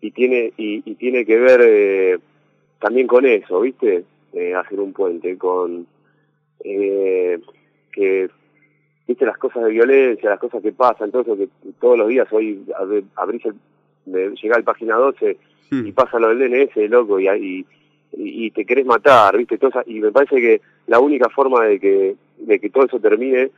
y 0.00 0.10
tiene, 0.10 0.52
y, 0.56 0.82
y 0.84 0.94
tiene 0.96 1.24
que 1.24 1.38
ver 1.38 1.60
eh, 1.64 2.18
también 2.80 3.06
con 3.06 3.24
eso, 3.24 3.60
¿viste? 3.60 4.04
Eh, 4.32 4.54
hacer 4.54 4.80
un 4.80 4.92
puente, 4.92 5.36
con 5.38 5.86
eh, 6.64 7.38
que 7.92 8.28
viste 9.06 9.26
las 9.26 9.38
cosas 9.38 9.64
de 9.64 9.70
violencia, 9.70 10.30
las 10.30 10.40
cosas 10.40 10.62
que 10.62 10.72
pasan, 10.72 11.10
todo 11.10 11.22
eso 11.22 11.36
que 11.36 11.48
todos 11.80 11.98
los 11.98 12.08
días 12.08 12.26
hoy 12.32 12.64
ab- 12.78 13.04
abrís 13.16 13.44
el, 13.46 13.54
llega 14.06 14.56
al 14.56 14.64
página 14.64 14.96
12 14.96 15.36
y 15.70 15.92
pasa 15.92 16.18
lo 16.18 16.28
del 16.34 16.38
DNS, 16.50 16.90
loco, 16.90 17.18
y, 17.20 17.28
ahí 17.28 17.64
y, 18.14 18.46
y 18.46 18.50
te 18.50 18.64
querés 18.66 18.84
matar, 18.84 19.36
viste, 19.38 19.54
esa- 19.54 19.84
y 19.86 20.00
me 20.00 20.12
parece 20.12 20.36
que 20.36 20.60
la 20.86 21.00
única 21.00 21.28
forma 21.30 21.64
de 21.64 21.80
que, 21.80 22.14
de 22.38 22.58
que 22.60 22.68
todo 22.70 22.84
eso 22.84 23.00
termine 23.00 23.50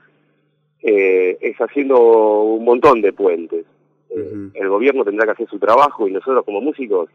eh, 0.82 1.38
es 1.40 1.57
haciendo 1.59 1.99
un 2.42 2.64
montón 2.64 3.01
de 3.01 3.12
puentes. 3.12 3.64
Eh, 4.11 4.49
El 4.55 4.68
gobierno 4.68 5.05
tendrá 5.05 5.24
que 5.26 5.32
hacer 5.32 5.49
su 5.49 5.59
trabajo 5.59 6.07
y 6.07 6.12
nosotros 6.12 6.45
como 6.45 6.61
músicos 6.61 7.09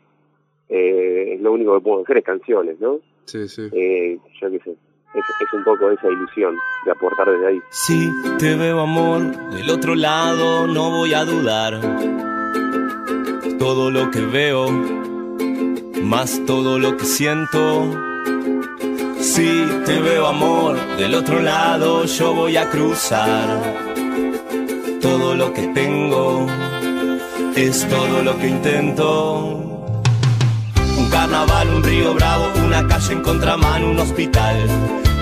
eh, 0.68 1.34
es 1.36 1.42
lo 1.42 1.54
único 1.54 1.76
que 1.76 1.82
podemos 1.84 2.04
hacer 2.04 2.18
es 2.18 2.24
canciones, 2.26 2.80
¿no? 2.80 3.00
Sí, 3.26 3.48
sí. 3.48 3.70
Eh, 3.72 4.18
yo 4.42 4.52
qué 4.52 4.60
sé, 4.60 4.72
es, 4.72 5.24
es 5.48 5.54
un 5.54 5.64
poco 5.64 5.90
esa 5.92 6.08
ilusión 6.10 6.56
de 6.86 6.92
aportar 6.92 7.30
desde 7.32 7.48
ahí. 7.48 7.60
Si 7.70 8.10
te 8.38 8.56
veo 8.56 8.80
amor 8.82 9.22
del 9.52 9.70
otro 9.70 9.96
lado, 9.96 10.68
no 10.68 10.90
voy 10.92 11.14
a 11.14 11.24
dudar. 11.26 11.80
Todo 13.60 13.92
lo 13.92 14.10
que 14.10 14.22
veo, 14.22 14.70
más 16.02 16.42
todo 16.48 16.80
lo 16.80 16.98
que 16.98 17.06
siento. 17.06 17.86
Si 19.20 19.68
te 19.86 20.00
veo 20.00 20.28
amor 20.28 20.78
del 20.98 21.14
otro 21.14 21.42
lado, 21.42 22.06
yo 22.06 22.34
voy 22.34 22.58
a 22.58 22.70
cruzar. 22.70 23.48
Todo 25.02 25.36
lo 25.36 25.54
que 25.54 25.68
tengo 25.68 26.48
es 27.56 27.88
todo 27.88 28.24
lo 28.24 28.38
que 28.40 28.48
intento. 28.48 29.60
Un 30.98 31.10
carnaval, 31.10 31.70
un 31.70 31.84
río 31.84 32.14
bravo, 32.14 32.46
una 32.66 32.88
calle 32.88 33.14
en 33.14 33.22
contramano, 33.22 33.92
un 33.92 34.00
hospital 34.00 34.56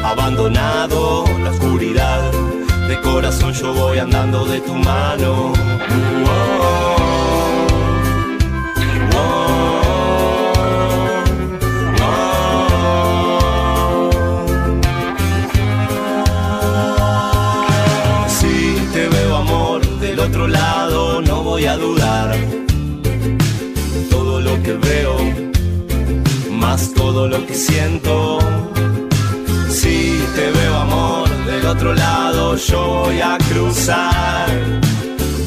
abandonado, 0.04 1.26
la 1.44 1.52
oscuridad. 1.52 2.32
De 2.88 3.02
corazón 3.02 3.54
yo 3.54 3.74
voy 3.74 3.98
andando 3.98 4.46
de 4.46 4.62
tu 4.62 4.74
mano. 4.74 5.54
No 20.86 21.44
voy 21.44 21.66
a 21.66 21.76
dudar. 21.76 22.36
Todo 24.12 24.40
lo 24.40 24.62
que 24.62 24.74
veo, 24.74 25.16
más 26.52 26.94
todo 26.94 27.28
lo 27.28 27.46
que 27.48 27.56
siento. 27.56 28.40
Si 29.70 30.20
te 30.36 30.52
veo 30.52 30.76
amor 30.76 31.30
del 31.46 31.66
otro 31.66 31.96
lado, 31.96 32.56
yo 32.58 33.04
voy 33.04 33.22
a 33.22 33.38
cruzar. 33.50 34.48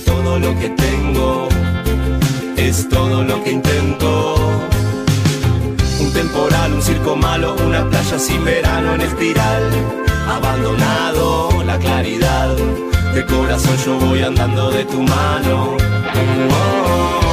Todo 0.05 0.39
lo 0.41 0.59
que 0.59 0.71
tengo 0.71 1.49
es 2.57 2.89
todo 2.89 3.23
lo 3.23 3.43
que 3.45 3.53
intento. 3.53 4.35
Un 6.01 6.13
temporal, 6.13 6.73
un 6.73 6.83
circo 6.83 7.15
malo, 7.15 7.55
una 7.67 7.89
playa 7.89 8.19
sin 8.19 8.45
verano 8.45 8.95
en 8.95 9.01
espiral. 9.03 9.63
Abandonado 10.29 11.63
la 11.65 11.79
claridad, 11.79 12.57
de 13.15 13.25
corazón 13.27 13.77
yo 13.85 13.99
voy 13.99 14.23
andando 14.23 14.71
de 14.71 14.85
tu 14.85 15.03
mano. 15.03 15.77
Sin 16.15 17.30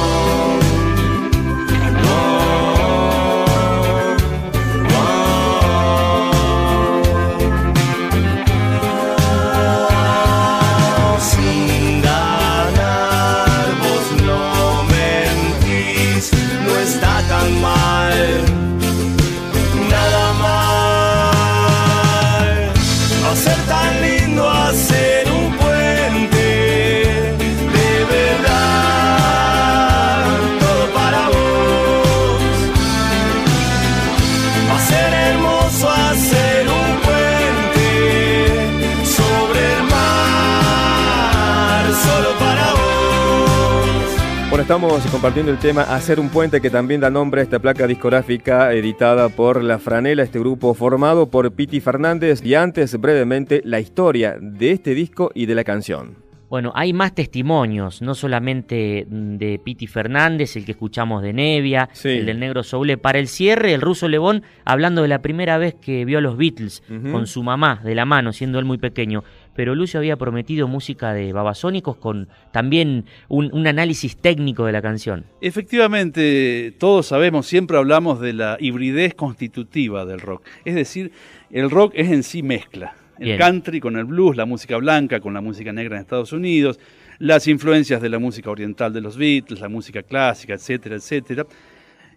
estamos 44.68 45.02
compartiendo 45.06 45.50
el 45.50 45.58
tema 45.58 45.80
Hacer 45.80 46.20
un 46.20 46.28
puente 46.28 46.60
que 46.60 46.68
también 46.68 47.00
da 47.00 47.08
nombre 47.08 47.40
a 47.40 47.44
esta 47.44 47.58
placa 47.58 47.86
discográfica 47.86 48.70
editada 48.74 49.30
por 49.30 49.64
La 49.64 49.78
Franela, 49.78 50.22
este 50.22 50.38
grupo 50.38 50.74
formado 50.74 51.30
por 51.30 51.50
Piti 51.52 51.80
Fernández 51.80 52.44
y 52.44 52.54
antes 52.54 53.00
brevemente 53.00 53.62
la 53.64 53.80
historia 53.80 54.36
de 54.38 54.72
este 54.72 54.94
disco 54.94 55.30
y 55.34 55.46
de 55.46 55.54
la 55.54 55.64
canción. 55.64 56.28
Bueno, 56.50 56.72
hay 56.74 56.94
más 56.94 57.14
testimonios, 57.14 58.00
no 58.00 58.14
solamente 58.14 59.06
de 59.08 59.60
Piti 59.62 59.86
Fernández, 59.86 60.56
el 60.56 60.64
que 60.64 60.72
escuchamos 60.72 61.22
de 61.22 61.34
Nevia, 61.34 61.90
el 62.04 62.24
del 62.24 62.40
Negro 62.40 62.62
Soule. 62.62 62.96
Para 62.96 63.18
el 63.18 63.28
cierre, 63.28 63.74
el 63.74 63.82
ruso 63.82 64.08
Lebón 64.08 64.42
hablando 64.64 65.02
de 65.02 65.08
la 65.08 65.20
primera 65.20 65.58
vez 65.58 65.74
que 65.74 66.06
vio 66.06 66.18
a 66.18 66.20
los 66.22 66.38
Beatles 66.38 66.82
con 67.10 67.26
su 67.26 67.42
mamá 67.42 67.80
de 67.84 67.94
la 67.94 68.06
mano, 68.06 68.32
siendo 68.32 68.58
él 68.58 68.64
muy 68.64 68.78
pequeño. 68.78 69.24
Pero 69.58 69.74
Lucio 69.74 69.98
había 69.98 70.16
prometido 70.16 70.68
música 70.68 71.12
de 71.12 71.32
babasónicos 71.32 71.96
con 71.96 72.28
también 72.52 73.06
un, 73.26 73.50
un 73.52 73.66
análisis 73.66 74.16
técnico 74.16 74.64
de 74.64 74.70
la 74.70 74.80
canción. 74.80 75.24
Efectivamente, 75.40 76.76
todos 76.78 77.06
sabemos, 77.06 77.48
siempre 77.48 77.76
hablamos 77.76 78.20
de 78.20 78.34
la 78.34 78.56
hibridez 78.60 79.14
constitutiva 79.14 80.04
del 80.04 80.20
rock. 80.20 80.44
Es 80.64 80.76
decir, 80.76 81.10
el 81.50 81.70
rock 81.70 81.94
es 81.96 82.08
en 82.12 82.22
sí 82.22 82.44
mezcla. 82.44 82.94
El 83.18 83.24
Bien. 83.24 83.38
country 83.38 83.80
con 83.80 83.96
el 83.96 84.04
blues, 84.04 84.36
la 84.36 84.46
música 84.46 84.76
blanca 84.76 85.18
con 85.18 85.34
la 85.34 85.40
música 85.40 85.72
negra 85.72 85.96
en 85.96 86.02
Estados 86.02 86.32
Unidos, 86.32 86.78
las 87.18 87.48
influencias 87.48 88.00
de 88.00 88.10
la 88.10 88.20
música 88.20 88.52
oriental 88.52 88.92
de 88.92 89.00
los 89.00 89.16
Beatles, 89.16 89.60
la 89.60 89.68
música 89.68 90.04
clásica, 90.04 90.54
etcétera, 90.54 90.94
etcétera. 90.94 91.46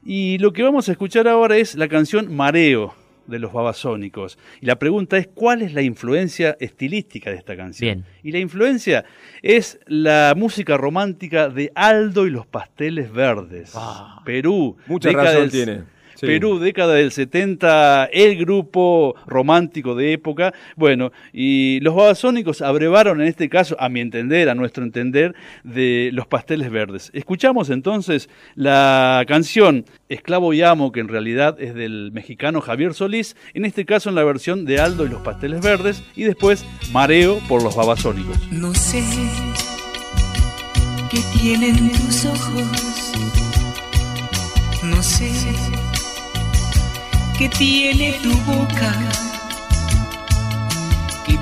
Y 0.05 0.37
lo 0.37 0.53
que 0.53 0.61
vamos 0.61 0.89
a 0.89 0.91
escuchar 0.91 1.27
ahora 1.27 1.57
es 1.57 1.73
la 1.73 1.87
canción 1.87 2.35
Mareo 2.35 3.01
de 3.28 3.39
los 3.39 3.53
Babasónicos. 3.53 4.38
Y 4.59 4.65
la 4.65 4.78
pregunta 4.78 5.17
es, 5.17 5.28
¿cuál 5.28 5.61
es 5.61 5.74
la 5.74 5.82
influencia 5.82 6.57
estilística 6.59 7.30
de 7.30 7.38
esta 7.38 7.55
canción? 7.55 8.01
Bien. 8.01 8.05
Y 8.24 8.32
la 8.32 8.39
influencia 8.39 9.05
es 9.41 9.80
la 9.88 10.34
música 10.36 10.78
romántica 10.78 11.49
de 11.49 11.72
Aldo 11.76 12.28
y 12.28 12.30
los 12.30 12.45
Pasteles 12.47 13.11
Verdes. 13.11 13.74
Perú. 14.26 14.78
Ah. 14.80 14.84
Mucha 14.88 15.09
década 15.09 15.26
razón 15.34 15.41
del- 15.41 15.51
tiene. 15.51 15.84
Sí. 16.22 16.28
Perú, 16.28 16.59
década 16.59 16.93
del 16.93 17.11
70, 17.11 18.05
el 18.05 18.38
grupo 18.38 19.15
romántico 19.26 19.95
de 19.95 20.13
época. 20.13 20.53
Bueno, 20.76 21.11
y 21.34 21.80
los 21.80 21.95
babasónicos 21.95 22.61
abrevaron 22.61 23.22
en 23.22 23.28
este 23.28 23.49
caso, 23.49 23.76
a 23.80 23.89
mi 23.89 24.01
entender, 24.01 24.47
a 24.47 24.53
nuestro 24.53 24.84
entender, 24.84 25.34
de 25.63 26.11
los 26.13 26.28
pasteles 26.28 26.69
verdes. 26.69 27.09
Escuchamos 27.15 27.72
entonces 27.72 28.30
la 28.53 29.26
canción 29.28 29.86
Esclavo 30.09 30.53
y 30.53 30.61
Amo, 30.61 30.91
que 30.91 30.99
en 30.99 31.07
realidad 31.07 31.59
es 31.59 31.74
del 31.74 32.11
mexicano 32.11 32.61
Javier 32.61 32.93
Solís, 32.93 33.36
en 33.55 33.65
este 33.65 33.86
caso 33.86 34.09
en 34.09 34.15
la 34.15 34.24
versión 34.24 34.65
de 34.65 34.80
Aldo 34.80 35.07
y 35.07 35.09
los 35.09 35.24
pasteles 35.24 35.61
verdes, 35.61 36.03
y 36.15 36.22
después 36.22 36.63
Mareo 36.91 37.39
por 37.49 37.63
los 37.63 37.76
babasónicos. 37.76 38.38
No 38.51 38.76
sé 38.76 39.03
qué 41.09 41.19
tienen 41.39 41.91
tus 41.91 42.26
ojos. 42.26 43.11
No 44.84 45.01
sé 45.01 45.30
qué 47.41 47.49
tiene 47.49 48.13
tu 48.21 48.33
boca. 48.41 48.93
Que 51.25 51.39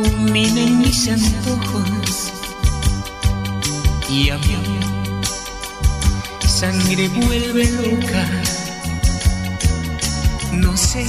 dominen 0.00 0.78
mis 0.80 1.08
antojos. 1.08 2.32
Y 4.08 4.30
a 4.30 4.38
mí 4.38 4.56
sangre 6.44 7.08
vuelve 7.08 7.64
loca. 7.82 8.24
No 10.52 10.76
sé 10.76 11.06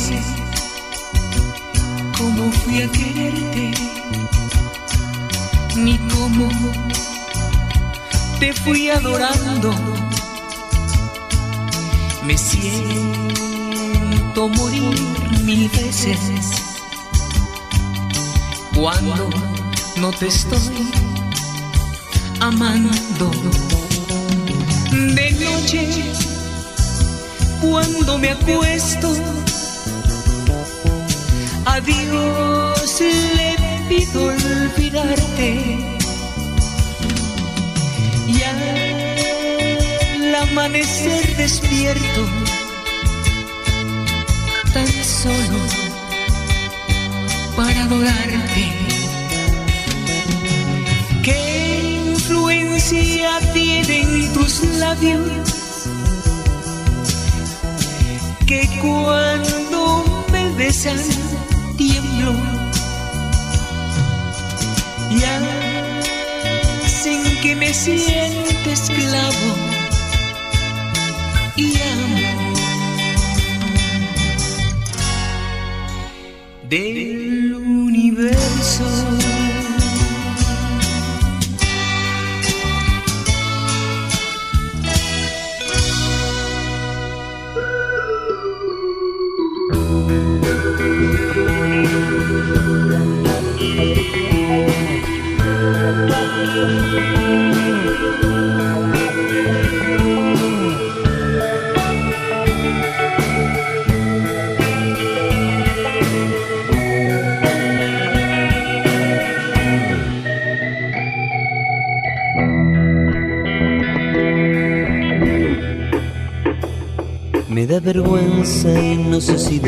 cómo 2.17 2.51
fui 2.51 2.83
a 2.83 2.91
quererte, 2.91 3.71
ni 5.75 5.97
cómo 6.13 6.49
te 8.39 8.53
fui 8.53 8.89
adorando. 8.89 9.73
Me 12.25 12.37
siento 12.37 12.89
morir 14.49 14.99
mil 15.43 15.69
veces 15.69 16.19
cuando 18.75 19.29
no 19.97 20.11
te 20.11 20.27
estoy 20.27 20.91
amando. 22.39 23.31
De 24.91 25.31
noche, 25.31 25.87
cuando 27.61 28.17
me 28.17 28.31
acuesto, 28.31 29.13
a 31.65 31.79
Dios 31.79 33.01
le 33.35 33.55
pido 33.87 34.25
olvidarte. 34.25 35.94
Amanecer 40.51 41.35
despierto, 41.37 42.25
tan 44.73 44.87
solo 45.03 45.59
para 47.55 47.83
adorarte. 47.83 48.65
¿Qué 51.23 52.11
influencia 52.11 53.39
tienen 53.53 54.33
tus 54.33 54.63
labios? 54.77 55.21
Que 58.45 58.67
cuando 58.81 60.25
me 60.31 60.47
besan 60.53 60.99
tiemblo 61.77 62.33
y 65.09 65.23
hacen 66.83 67.41
que 67.41 67.55
me 67.55 67.73
sienta 67.73 68.71
esclavo 68.71 69.64
del 76.75 77.04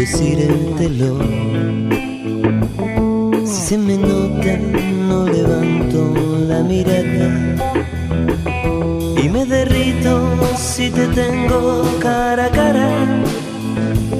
sé 0.08 0.18
si 0.18 0.36
decírtelo. 0.36 1.20
Si 3.45 3.62
se 3.68 3.78
me 3.78 3.97
nota, 3.97 4.58
no 5.08 5.26
levanto 5.28 6.14
la 6.47 6.62
mirada. 6.64 7.30
Y 9.22 9.30
me 9.30 9.45
derrito 9.45 10.14
si 10.58 10.89
te 10.89 11.08
tengo 11.08 11.84
cara 11.99 12.45
a 12.45 12.49
cara. 12.49 12.89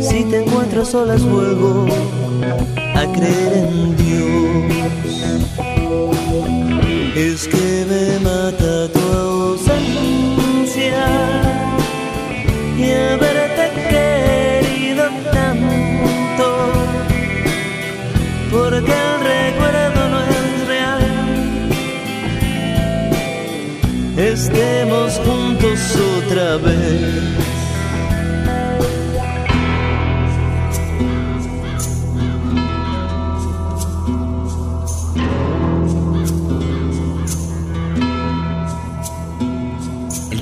Si 0.02 0.24
te 0.26 0.44
encuentro 0.44 0.82
a 0.82 0.86
solas, 0.86 1.24
vuelvo 1.24 1.86
a 2.96 3.06
creer 3.14 3.54
en 3.54 3.96
Dios. 3.98 4.18
Es 7.16 7.48
que 7.48 7.86
me 7.90 8.20
mata 8.20 8.88
tu 8.90 9.00
ausencia 9.18 9.88
y 12.78 12.92
haberte 12.92 13.38
querido 13.40 13.57
porque 18.52 18.78
el 18.78 19.20
recuerdo 19.34 20.10
no 20.10 20.20
es 20.22 20.68
real. 20.68 21.02
Estemos 24.18 25.20
juntos 25.26 25.80
otra 26.18 26.58
vez. 26.58 27.48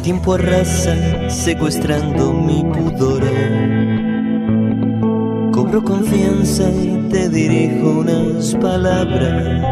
Tiempo 0.06 0.36
arrasa 0.36 1.32
secuestrando 1.32 2.32
mi 2.32 2.64
pudor. 2.64 3.24
Cobro 5.52 5.84
confianza 5.84 6.70
te 7.16 7.30
dirijo 7.30 8.00
unas 8.02 8.54
palabras 8.56 9.64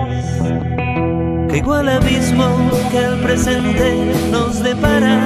que 1.50 1.58
igual 1.58 1.90
abismo 1.90 2.48
que 2.90 3.00
el 3.00 3.16
presente 3.20 3.90
nos 4.32 4.64
depara. 4.64 5.20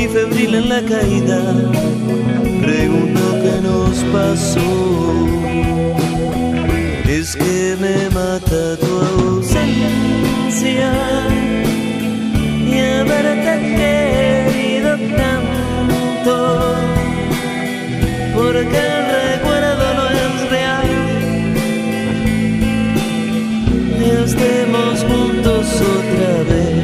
Y 0.00 0.06
febril 0.06 0.54
en 0.54 0.68
la 0.68 0.80
caída, 0.82 1.40
pregunto 2.62 3.22
qué 3.42 3.54
nos 3.68 3.96
pasó. 4.16 4.70
Es 7.08 7.34
que 7.34 7.76
me 7.84 7.96
mata 8.20 8.76
tu 8.82 8.92
ausencia 9.16 10.92
y 12.70 12.78
haberte 13.00 13.52
querido 13.80 14.90
tanto, 15.22 16.36
porque 18.36 18.80
recuerdo 19.16 19.67
estemos 24.28 25.04
juntos 25.04 25.80
otra 25.80 26.42
vez. 26.44 26.77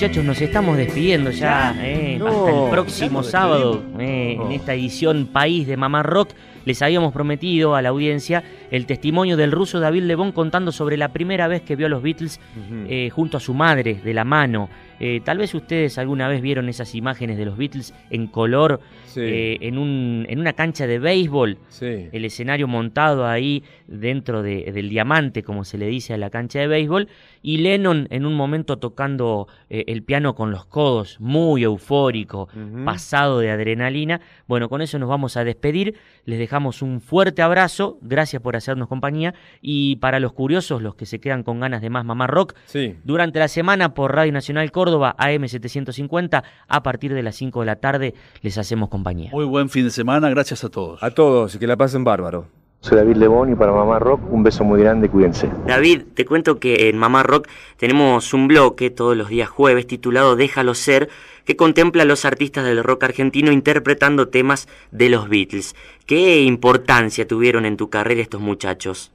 Muchachos, 0.00 0.24
nos 0.24 0.40
estamos 0.40 0.78
despidiendo 0.78 1.30
ya. 1.30 1.76
Eh, 1.78 2.16
No, 2.18 2.26
hasta 2.26 2.64
el 2.64 2.70
próximo 2.70 3.22
sábado, 3.22 3.82
eh, 3.98 4.38
en 4.40 4.52
esta 4.52 4.72
edición 4.72 5.26
País 5.26 5.66
de 5.66 5.76
Mamá 5.76 6.02
Rock. 6.02 6.30
Les 6.64 6.80
habíamos 6.80 7.12
prometido 7.12 7.74
a 7.74 7.82
la 7.82 7.90
audiencia 7.90 8.42
el 8.70 8.86
testimonio 8.86 9.36
del 9.36 9.52
ruso 9.52 9.80
David 9.80 10.02
Lebón 10.04 10.32
contando 10.32 10.72
sobre 10.72 10.96
la 10.96 11.12
primera 11.12 11.48
vez 11.48 11.62
que 11.62 11.76
vio 11.76 11.86
a 11.86 11.90
los 11.90 12.02
Beatles 12.02 12.40
eh, 12.88 13.10
junto 13.10 13.36
a 13.36 13.40
su 13.40 13.54
madre, 13.54 13.94
de 14.04 14.14
la 14.14 14.24
mano. 14.24 14.68
Eh, 15.02 15.20
tal 15.24 15.38
vez 15.38 15.54
ustedes 15.54 15.96
alguna 15.96 16.28
vez 16.28 16.42
vieron 16.42 16.68
esas 16.68 16.94
imágenes 16.94 17.38
de 17.38 17.46
los 17.46 17.56
Beatles 17.56 17.94
en 18.10 18.26
color, 18.26 18.80
Sí. 19.06 19.20
eh, 19.22 19.58
en, 19.62 19.76
un, 19.78 20.24
en 20.28 20.38
una 20.38 20.52
cancha 20.52 20.86
de 20.86 20.98
béisbol. 21.00 21.58
Sí. 21.68 22.08
El 22.12 22.24
escenario 22.24 22.68
montado 22.68 23.26
ahí 23.26 23.64
dentro 23.88 24.42
de- 24.42 24.70
del 24.72 24.88
diamante, 24.88 25.42
como 25.42 25.64
se 25.64 25.78
le 25.78 25.86
dice 25.86 26.14
a 26.14 26.18
la 26.18 26.30
cancha 26.30 26.60
de 26.60 26.66
béisbol. 26.68 27.08
Y 27.42 27.56
Lennon 27.58 28.06
en 28.10 28.24
un 28.26 28.34
momento 28.34 28.78
tocando 28.78 29.48
el 29.70 30.02
piano 30.04 30.34
con 30.34 30.50
los 30.50 30.66
codos, 30.66 31.16
muy 31.20 31.64
eufórico, 31.64 32.48
pasado 32.84 33.38
de 33.40 33.50
adrenalina. 33.50 34.20
Bueno, 34.46 34.68
con 34.68 34.82
eso 34.82 34.98
nos 34.98 35.08
vamos 35.08 35.36
a 35.36 35.44
despedir. 35.44 35.94
Les 36.26 36.38
dejamos 36.38 36.82
un 36.82 37.00
fuerte 37.00 37.40
abrazo. 37.42 37.98
Gracias 38.02 38.42
por 38.42 38.54
hacernos 38.60 38.88
compañía. 38.88 39.34
Y 39.60 39.96
para 39.96 40.20
los 40.20 40.32
curiosos, 40.32 40.80
los 40.82 40.94
que 40.94 41.04
se 41.06 41.18
quedan 41.20 41.42
con 41.42 41.60
ganas 41.60 41.82
de 41.82 41.90
más 41.90 42.04
Mamá 42.04 42.26
Rock, 42.26 42.54
Sí. 42.66 42.96
durante 43.04 43.38
la 43.38 43.48
semana 43.48 43.92
por 43.94 44.14
Radio 44.14 44.32
Nacional 44.32 44.70
Córdoba, 44.70 45.14
AM750, 45.18 46.42
a 46.68 46.82
partir 46.82 47.12
de 47.14 47.22
las 47.22 47.36
5 47.36 47.60
de 47.60 47.66
la 47.66 47.76
tarde, 47.76 48.14
les 48.42 48.56
hacemos 48.58 48.88
compañía. 48.88 49.30
Muy 49.32 49.44
buen 49.44 49.68
fin 49.68 49.84
de 49.84 49.90
semana, 49.90 50.28
gracias 50.30 50.64
a 50.64 50.68
todos. 50.68 51.02
A 51.02 51.10
todos, 51.10 51.56
que 51.56 51.66
la 51.66 51.76
pasen 51.76 52.04
bárbaro. 52.04 52.46
Soy 52.82 52.96
David 52.96 53.16
Lebón 53.16 53.52
y 53.52 53.54
para 53.56 53.72
Mamá 53.72 53.98
Rock 53.98 54.32
un 54.32 54.42
beso 54.42 54.64
muy 54.64 54.80
grande, 54.80 55.10
cuídense. 55.10 55.50
David, 55.66 56.00
te 56.14 56.24
cuento 56.24 56.58
que 56.58 56.88
en 56.88 56.96
Mamá 56.96 57.22
Rock 57.22 57.46
tenemos 57.76 58.32
un 58.32 58.48
bloque 58.48 58.88
todos 58.88 59.14
los 59.14 59.28
días 59.28 59.50
jueves 59.50 59.86
titulado 59.86 60.34
Déjalo 60.34 60.72
ser, 60.72 61.10
que 61.44 61.56
contempla 61.56 62.02
a 62.02 62.06
los 62.06 62.24
artistas 62.24 62.64
del 62.64 62.84
rock 62.84 63.04
argentino 63.04 63.52
interpretando 63.52 64.28
temas 64.28 64.68
de 64.90 65.10
los 65.10 65.28
Beatles. 65.28 65.74
¿Qué 66.06 66.42
importancia 66.42 67.26
tuvieron 67.26 67.66
en 67.66 67.76
tu 67.76 67.90
carrera 67.90 68.20
estos 68.20 68.40
muchachos? 68.40 69.12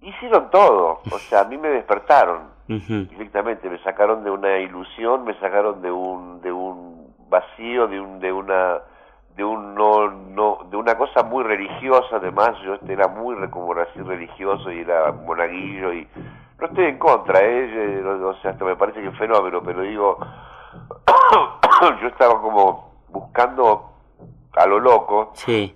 Hicieron 0.00 0.50
todo, 0.50 1.00
o 1.10 1.18
sea, 1.18 1.40
a 1.40 1.44
mí 1.44 1.58
me 1.58 1.68
despertaron 1.68 2.58
directamente, 2.68 3.68
me 3.70 3.82
sacaron 3.82 4.24
de 4.24 4.30
una 4.30 4.58
ilusión, 4.58 5.24
me 5.24 5.34
sacaron 5.40 5.80
de 5.80 5.90
un 5.90 6.42
de 6.42 6.52
un 6.52 7.14
vacío, 7.30 7.88
de 7.88 7.98
un 7.98 8.20
de 8.20 8.30
una 8.30 8.80
de 9.36 9.44
un 9.44 9.74
no 9.74 10.10
no 10.10 10.66
de 10.70 10.76
una 10.76 10.96
cosa 10.98 11.22
muy 11.22 11.44
religiosa 11.44 12.16
además, 12.16 12.50
yo 12.64 12.74
este 12.74 12.92
era 12.92 13.08
muy 13.08 13.36
como 13.48 13.72
así 13.72 14.00
religioso 14.00 14.70
y 14.70 14.80
era 14.80 15.12
monaguillo 15.12 15.94
y 15.94 16.06
no 16.60 16.66
estoy 16.66 16.86
en 16.86 16.98
contra, 16.98 17.40
eh, 17.40 18.02
o 18.04 18.34
sea, 18.42 18.50
hasta 18.50 18.64
me 18.64 18.76
parece 18.76 19.00
que 19.00 19.08
es 19.08 19.18
fenómeno, 19.18 19.62
pero 19.62 19.82
digo 19.82 20.18
yo 22.02 22.08
estaba 22.08 22.40
como 22.40 22.92
buscando 23.08 23.92
a 24.56 24.66
lo 24.66 24.78
loco 24.80 25.30
Sí. 25.34 25.74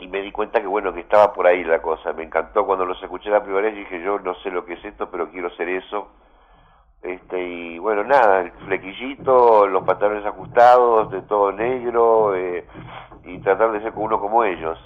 y 0.00 0.08
me 0.08 0.20
di 0.22 0.30
cuenta 0.32 0.60
que 0.60 0.66
bueno 0.66 0.92
que 0.92 1.00
estaba 1.00 1.32
por 1.32 1.46
ahí 1.46 1.64
la 1.64 1.80
cosa 1.82 2.12
me 2.12 2.22
encantó 2.24 2.64
cuando 2.66 2.84
los 2.86 3.02
escuché 3.02 3.30
la 3.30 3.42
primera 3.42 3.66
vez 3.66 3.74
dije 3.76 4.02
yo 4.02 4.18
no 4.18 4.34
sé 4.36 4.50
lo 4.50 4.64
que 4.64 4.74
es 4.74 4.84
esto 4.84 5.10
pero 5.10 5.30
quiero 5.30 5.50
ser 5.56 5.68
eso 5.68 6.08
este 7.02 7.42
y 7.42 7.78
bueno 7.78 8.04
nada 8.04 8.40
el 8.42 8.52
flequillito 8.66 9.66
los 9.66 9.84
pantalones 9.84 10.24
ajustados 10.26 11.10
de 11.10 11.22
todo 11.22 11.50
negro 11.52 12.34
eh, 12.36 12.66
y 13.24 13.38
tratar 13.40 13.72
de 13.72 13.80
ser 13.80 13.92
uno 13.96 14.20
como 14.20 14.44
ellos 14.44 14.78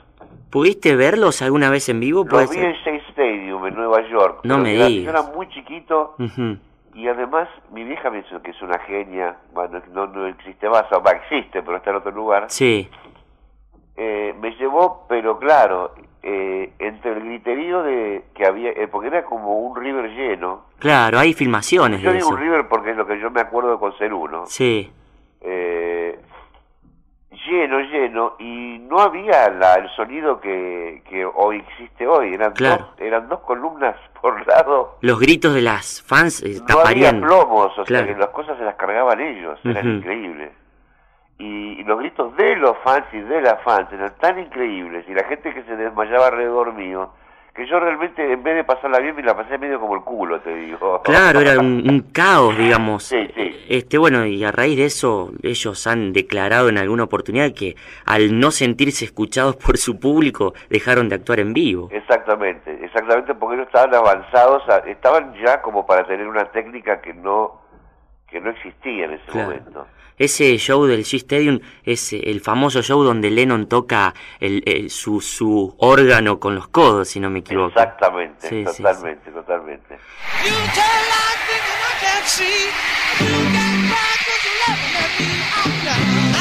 ¿Pudiste 0.51 0.95
verlos 0.95 1.43
alguna 1.43 1.69
vez 1.69 1.89
en 1.89 1.99
vivo? 1.99 2.25
¿Puede 2.25 2.45
los 2.45 2.51
vi 2.53 2.59
ser? 2.61 2.67
en 2.67 2.75
Shea 2.77 3.09
Stadium 3.11 3.67
en 3.67 3.75
Nueva 3.75 4.09
York 4.09 4.41
No 4.45 4.59
me 4.59 4.71
digas. 4.75 4.91
yo 4.91 5.11
era 5.11 5.23
muy 5.35 5.49
chiquito 5.49 6.15
Ujú. 6.19 6.57
Y 6.95 7.09
además 7.09 7.49
mi 7.73 7.85
vieja 7.85 8.09
me 8.11 8.19
dice 8.23 8.37
que 8.43 8.51
es 8.53 8.63
una 8.63 8.79
genia 8.81 9.37
bueno 9.53 9.81
no, 9.93 10.07
no 10.07 10.27
existe 10.27 10.69
más 10.69 10.85
o 10.93 11.03
va 11.03 11.11
existe 11.13 11.63
pero 11.63 11.77
está 11.79 11.91
en 11.91 11.97
otro 11.97 12.13
lugar 12.13 12.45
Sí. 12.49 12.89
eh, 13.97 14.35
me 14.41 14.51
llevó, 14.57 15.07
pero 15.09 15.39
claro, 15.39 15.95
eh, 16.23 16.73
entre 16.79 17.13
el 17.13 17.21
griterío 17.25 17.83
de 17.83 18.25
que 18.35 18.45
había, 18.47 18.71
eh, 18.71 18.89
porque 18.89 19.09
era 19.09 19.25
como 19.25 19.59
un 19.61 19.77
river 19.77 20.11
lleno. 20.11 20.63
Claro, 20.79 21.19
hay 21.21 21.33
filmaciones 21.33 22.01
Yo 22.01 22.11
de 22.11 22.17
digo 22.17 22.29
eso. 22.29 22.35
un 22.35 22.41
river 22.41 22.67
porque 22.69 22.91
es 22.91 22.97
lo 22.97 23.07
que 23.07 23.21
yo 23.21 23.31
me 23.31 23.41
acuerdo 23.43 23.79
con 23.79 23.97
ser 23.99 24.13
uno. 24.13 24.47
Sí. 24.47 24.91
Lleno, 27.47 27.81
lleno, 27.81 28.35
y 28.39 28.79
no 28.89 29.01
había 29.01 29.49
la, 29.51 29.75
el 29.75 29.89
sonido 29.91 30.41
que, 30.41 31.03
que 31.09 31.25
hoy 31.27 31.59
existe 31.69 32.07
hoy. 32.07 32.35
Eran, 32.35 32.53
Claro. 32.53 32.85
dos, 32.91 33.01
eran 33.01 33.29
dos 33.29 33.41
columnas 33.41 33.97
por 34.21 34.47
lado. 34.47 34.97
Los 35.01 35.19
gritos 35.19 35.55
de 35.55 35.63
las 35.63 36.03
fans 36.03 36.43
eh, 36.43 36.61
No 36.69 36.81
había 36.81 37.11
plomos, 37.11 37.77
o 37.79 37.85
Claro. 37.85 38.07
sea 38.07 38.15
que 38.15 38.21
las 38.21 38.31
cosas 38.31 38.57
se 38.59 38.65
las 38.65 38.77
cargaban 38.77 39.21
ellos. 39.21 39.59
Era 39.65 39.81
Ujú. 39.81 39.89
increíble. 39.89 40.53
Y, 41.39 41.81
y 41.81 41.85
los 41.85 41.99
gritos 41.99 42.37
de 42.37 42.55
los 42.57 42.77
fans 42.85 43.07
y 43.13 43.19
de 43.19 43.41
las 43.43 43.61
fans 43.65 43.93
eran 43.93 44.15
tan 44.21 44.39
increíbles 44.39 45.05
y 45.09 45.15
la 45.15 45.25
gente 45.25 45.53
que 45.53 45.65
se 45.65 45.75
desmayaba 45.77 46.29
alrededor 46.29 46.73
mío 46.75 47.11
que 47.55 47.67
yo 47.69 47.79
realmente 47.79 48.33
en 48.33 48.43
vez 48.43 48.57
de 48.57 48.65
pasarla 48.65 48.99
bien 48.99 49.15
me 49.15 49.23
la 49.23 49.37
pasé 49.37 49.57
medio 49.59 49.79
como 49.79 49.95
el 49.95 50.03
culo, 50.03 50.41
te 50.41 50.55
digo. 50.55 51.01
Claro, 51.03 51.41
era 51.41 51.59
un, 51.61 51.89
un 51.89 52.01
caos, 52.13 52.57
digamos. 52.59 53.05
Sí, 53.05 53.29
sí. 53.37 53.65
Este, 53.69 53.97
bueno, 53.97 54.27
y 54.27 54.43
a 54.45 54.51
raíz 54.51 54.77
de 54.77 54.87
eso, 54.87 55.31
ellos 55.43 55.87
han 55.87 56.13
declarado 56.13 56.69
en 56.69 56.79
alguna 56.79 57.05
oportunidad 57.05 57.53
que 57.55 57.77
al 58.07 58.39
no 58.41 58.51
sentirse 58.51 59.05
escuchados 59.05 59.57
por 59.57 59.79
su 59.79 60.01
público, 60.01 60.53
dejaron 60.69 61.09
de 61.09 61.15
actuar 61.15 61.41
en 61.41 61.53
vivo. 61.55 61.89
Exactamente, 61.93 62.77
exactamente 62.85 63.35
porque 63.35 63.55
ellos 63.57 63.69
estaban 63.69 63.95
avanzados, 63.95 64.69
a- 64.69 64.79
estaban 64.89 65.33
ya 65.45 65.63
como 65.63 65.87
para 65.87 66.05
tener 66.07 66.27
una 66.27 66.47
técnica 66.47 67.01
que 67.01 67.15
no 67.15 67.61
que 68.35 68.41
no 68.41 68.51
existía 68.51 69.05
en 69.05 69.13
ese 69.13 69.25
Claro. 69.31 69.49
momento. 69.51 69.87
Ese 70.19 70.57
show 70.59 70.85
del 70.87 71.05
G 71.05 71.15
Stadium 71.19 71.61
es 71.85 72.13
eh, 72.13 72.21
el 72.27 72.41
famoso 72.41 72.83
show 72.83 73.03
donde 73.05 73.31
Lennon 73.31 73.69
toca 73.69 74.13
el, 74.41 74.63
el- 74.67 74.91
su, 74.91 75.21
su 75.21 75.75
órgano 75.79 76.41
con 76.41 76.55
los 76.57 76.67
codos, 76.69 77.09
si 77.09 77.21
no 77.21 77.31
me 77.31 77.39
equivoco. 77.41 77.69
Exactamente, 77.79 78.49
Sí, 78.49 78.65
sí, 78.73 78.83
totalmente, 78.83 79.31
totalmente. 79.31 79.99
You 85.95 86.34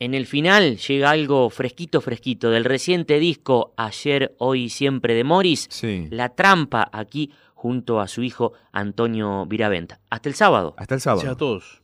En 0.00 0.14
el 0.14 0.26
final 0.26 0.76
llega 0.76 1.10
algo 1.10 1.50
fresquito, 1.50 2.00
fresquito 2.00 2.50
del 2.50 2.64
reciente 2.64 3.18
disco 3.18 3.74
Ayer, 3.76 4.32
Hoy 4.38 4.64
y 4.64 4.68
Siempre 4.68 5.14
de 5.14 5.24
Morris, 5.24 5.68
La 6.10 6.28
Trampa, 6.28 6.88
aquí 6.92 7.32
junto 7.54 7.98
a 8.00 8.06
su 8.06 8.22
hijo 8.22 8.52
Antonio 8.70 9.44
Viraventa. 9.46 9.98
Hasta 10.08 10.28
el 10.28 10.36
sábado. 10.36 10.74
Hasta 10.78 10.94
el 10.94 11.00
sábado. 11.00 11.22
Gracias 11.22 11.34
a 11.34 11.38
todos. 11.38 11.82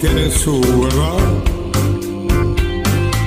Tienen 0.00 0.30
su 0.30 0.60
verdad. 0.60 1.18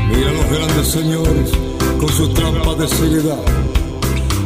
Mira 0.10 0.32
los 0.32 0.50
grandes 0.52 0.88
señores 0.88 1.52
con 2.00 2.10
sus 2.10 2.34
trampas 2.34 2.78
de 2.78 2.88
seriedad. 2.88 3.40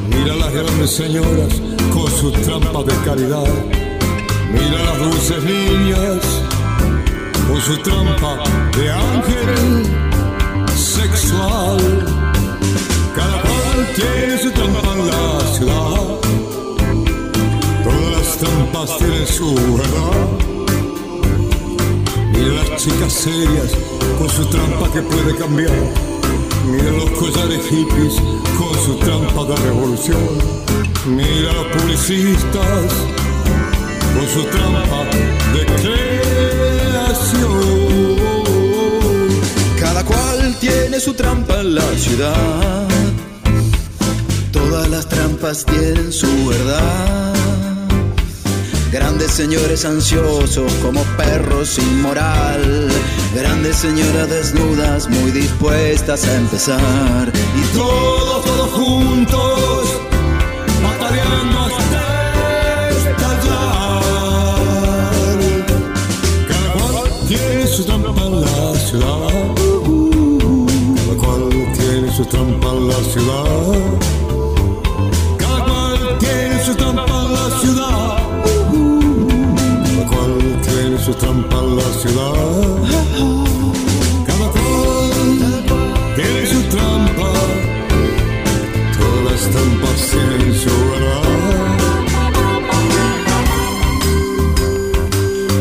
Mira 0.09 0.36
las 0.36 0.53
grandes 0.53 0.91
señoras 0.91 1.61
con 1.91 2.09
sus 2.11 2.34
trampas 2.41 2.86
de 2.86 2.95
caridad. 3.05 3.47
Mira 4.51 4.84
las 4.84 4.99
dulces 4.99 5.43
niñas 5.43 6.41
con 7.47 7.61
su 7.61 7.78
trampa 7.80 8.43
de 8.78 8.91
ángel 8.91 9.86
sexual. 10.76 11.78
Cada 13.15 13.41
cual 13.41 13.88
tiene 13.95 14.38
su 14.38 14.51
trampa 14.51 14.93
en 14.93 15.07
la 15.07 15.39
ciudad. 15.55 16.19
Todas 17.84 18.11
las 18.17 18.38
trampas 18.38 18.97
tienen 18.97 19.28
su 19.28 19.55
verdad. 19.55 20.53
Mira 22.44 22.64
las 22.70 22.84
chicas 22.84 23.14
serias 23.14 23.72
con 24.20 24.30
su 24.30 24.46
trampa 24.48 24.91
que 24.91 25.02
puede 25.02 25.34
cambiar. 25.38 25.72
Mira 26.70 26.91
los 26.91 27.10
collares 27.12 27.66
hippies 27.70 28.16
con 28.58 28.74
su 28.86 28.96
trampa 28.98 29.46
de 29.46 29.56
revolución. 29.56 30.28
Mira 31.06 31.54
los 31.54 31.68
publicistas 31.68 32.91
con 34.14 34.28
su 34.28 34.44
trampa 34.50 35.06
de 35.54 35.66
creación. 37.04 37.48
Cada 39.80 40.04
cual 40.04 40.58
tiene 40.60 41.00
su 41.00 41.14
trampa 41.14 41.62
en 41.62 41.76
la 41.76 41.96
ciudad. 41.96 42.89
Todas 44.52 44.89
las 44.89 45.08
trampas 45.08 45.64
tienen 45.66 46.12
su 46.12 46.28
verdad. 46.48 47.22
Grandes 48.94 49.32
señores 49.32 49.86
ansiosos 49.86 50.72
como 50.84 51.02
perros 51.18 51.70
sin 51.70 52.04
moral. 52.04 52.91
Grandes 53.34 53.78
señoras 53.78 54.30
desnudas 54.30 55.10
muy 55.10 55.32
dispuestas 55.32 56.28
a 56.28 56.36
empezar. 56.36 57.34
Y 57.56 57.76
todos, 57.76 58.46
todos 58.46 58.70
juntos, 58.70 59.89
tiene 67.28 67.68
su 67.68 67.84
trampa 67.86 68.22
en 68.22 68.41
la 68.41 68.76
ciudad. 68.76 69.26
Cada 70.88 71.18
cual 71.18 71.50
tiene 71.76 72.16
su 72.16 72.26
trampa 72.26 72.68
en 72.70 72.88
la 72.89 72.96
ciudad. 73.12 74.22
Trampa 81.18 81.57
en 81.59 81.76
la 81.76 81.84
ciudad. 82.01 82.34
Cada 84.28 84.47
cual 84.51 85.11
tiene 86.16 86.45
su 86.47 86.61
trampa. 86.70 87.32
Todas 88.97 89.24
las 89.32 89.41
trampas 89.51 89.97
tienen 90.11 90.53
su 90.59 90.70
verdad. 90.91 91.24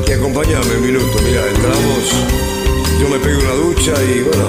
Y 0.07 0.12
acompáñame 0.12 0.76
un 0.76 0.82
minuto, 0.86 1.18
mira, 1.24 1.42
entramos, 1.48 2.05
yo 3.00 3.09
me 3.09 3.18
pego 3.18 3.40
una 3.40 3.55
ducha 3.55 3.92
y 4.05 4.22
bueno. 4.22 4.48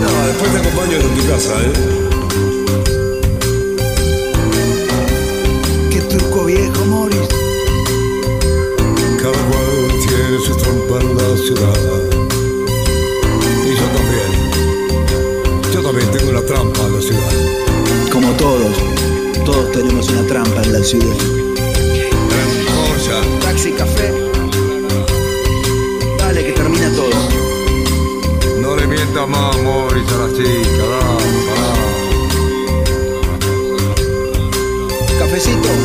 No, 0.00 0.26
después 0.26 0.52
te 0.52 0.58
acompaño 0.58 0.96
en 0.96 1.14
tu 1.14 1.28
casa, 1.28 1.54
¿eh? 1.62 2.21
Y 13.64 13.74
yo 13.76 13.86
también. 13.96 14.30
Yo 15.72 15.82
también 15.82 16.10
tengo 16.10 16.30
una 16.30 16.42
trampa 16.42 16.80
en 16.86 16.94
la 16.94 17.00
ciudad. 17.00 17.32
Como 18.10 18.32
todos, 18.32 18.76
todos 19.44 19.72
tenemos 19.72 20.08
una 20.10 20.26
trampa 20.26 20.62
en 20.62 20.72
la 20.72 20.82
ciudad. 20.82 21.16
Taxi, 23.42 23.72
café. 23.72 24.12
Dale, 26.18 26.44
que 26.46 26.52
termina 26.52 26.90
todo. 26.96 27.10
No 28.60 28.76
le 28.76 28.86
mientas 28.86 29.28
más, 29.28 29.56
Morris, 29.58 30.10
a 30.12 30.18
las 30.18 30.32
chicas. 30.32 31.22
Cafecito. 35.18 35.81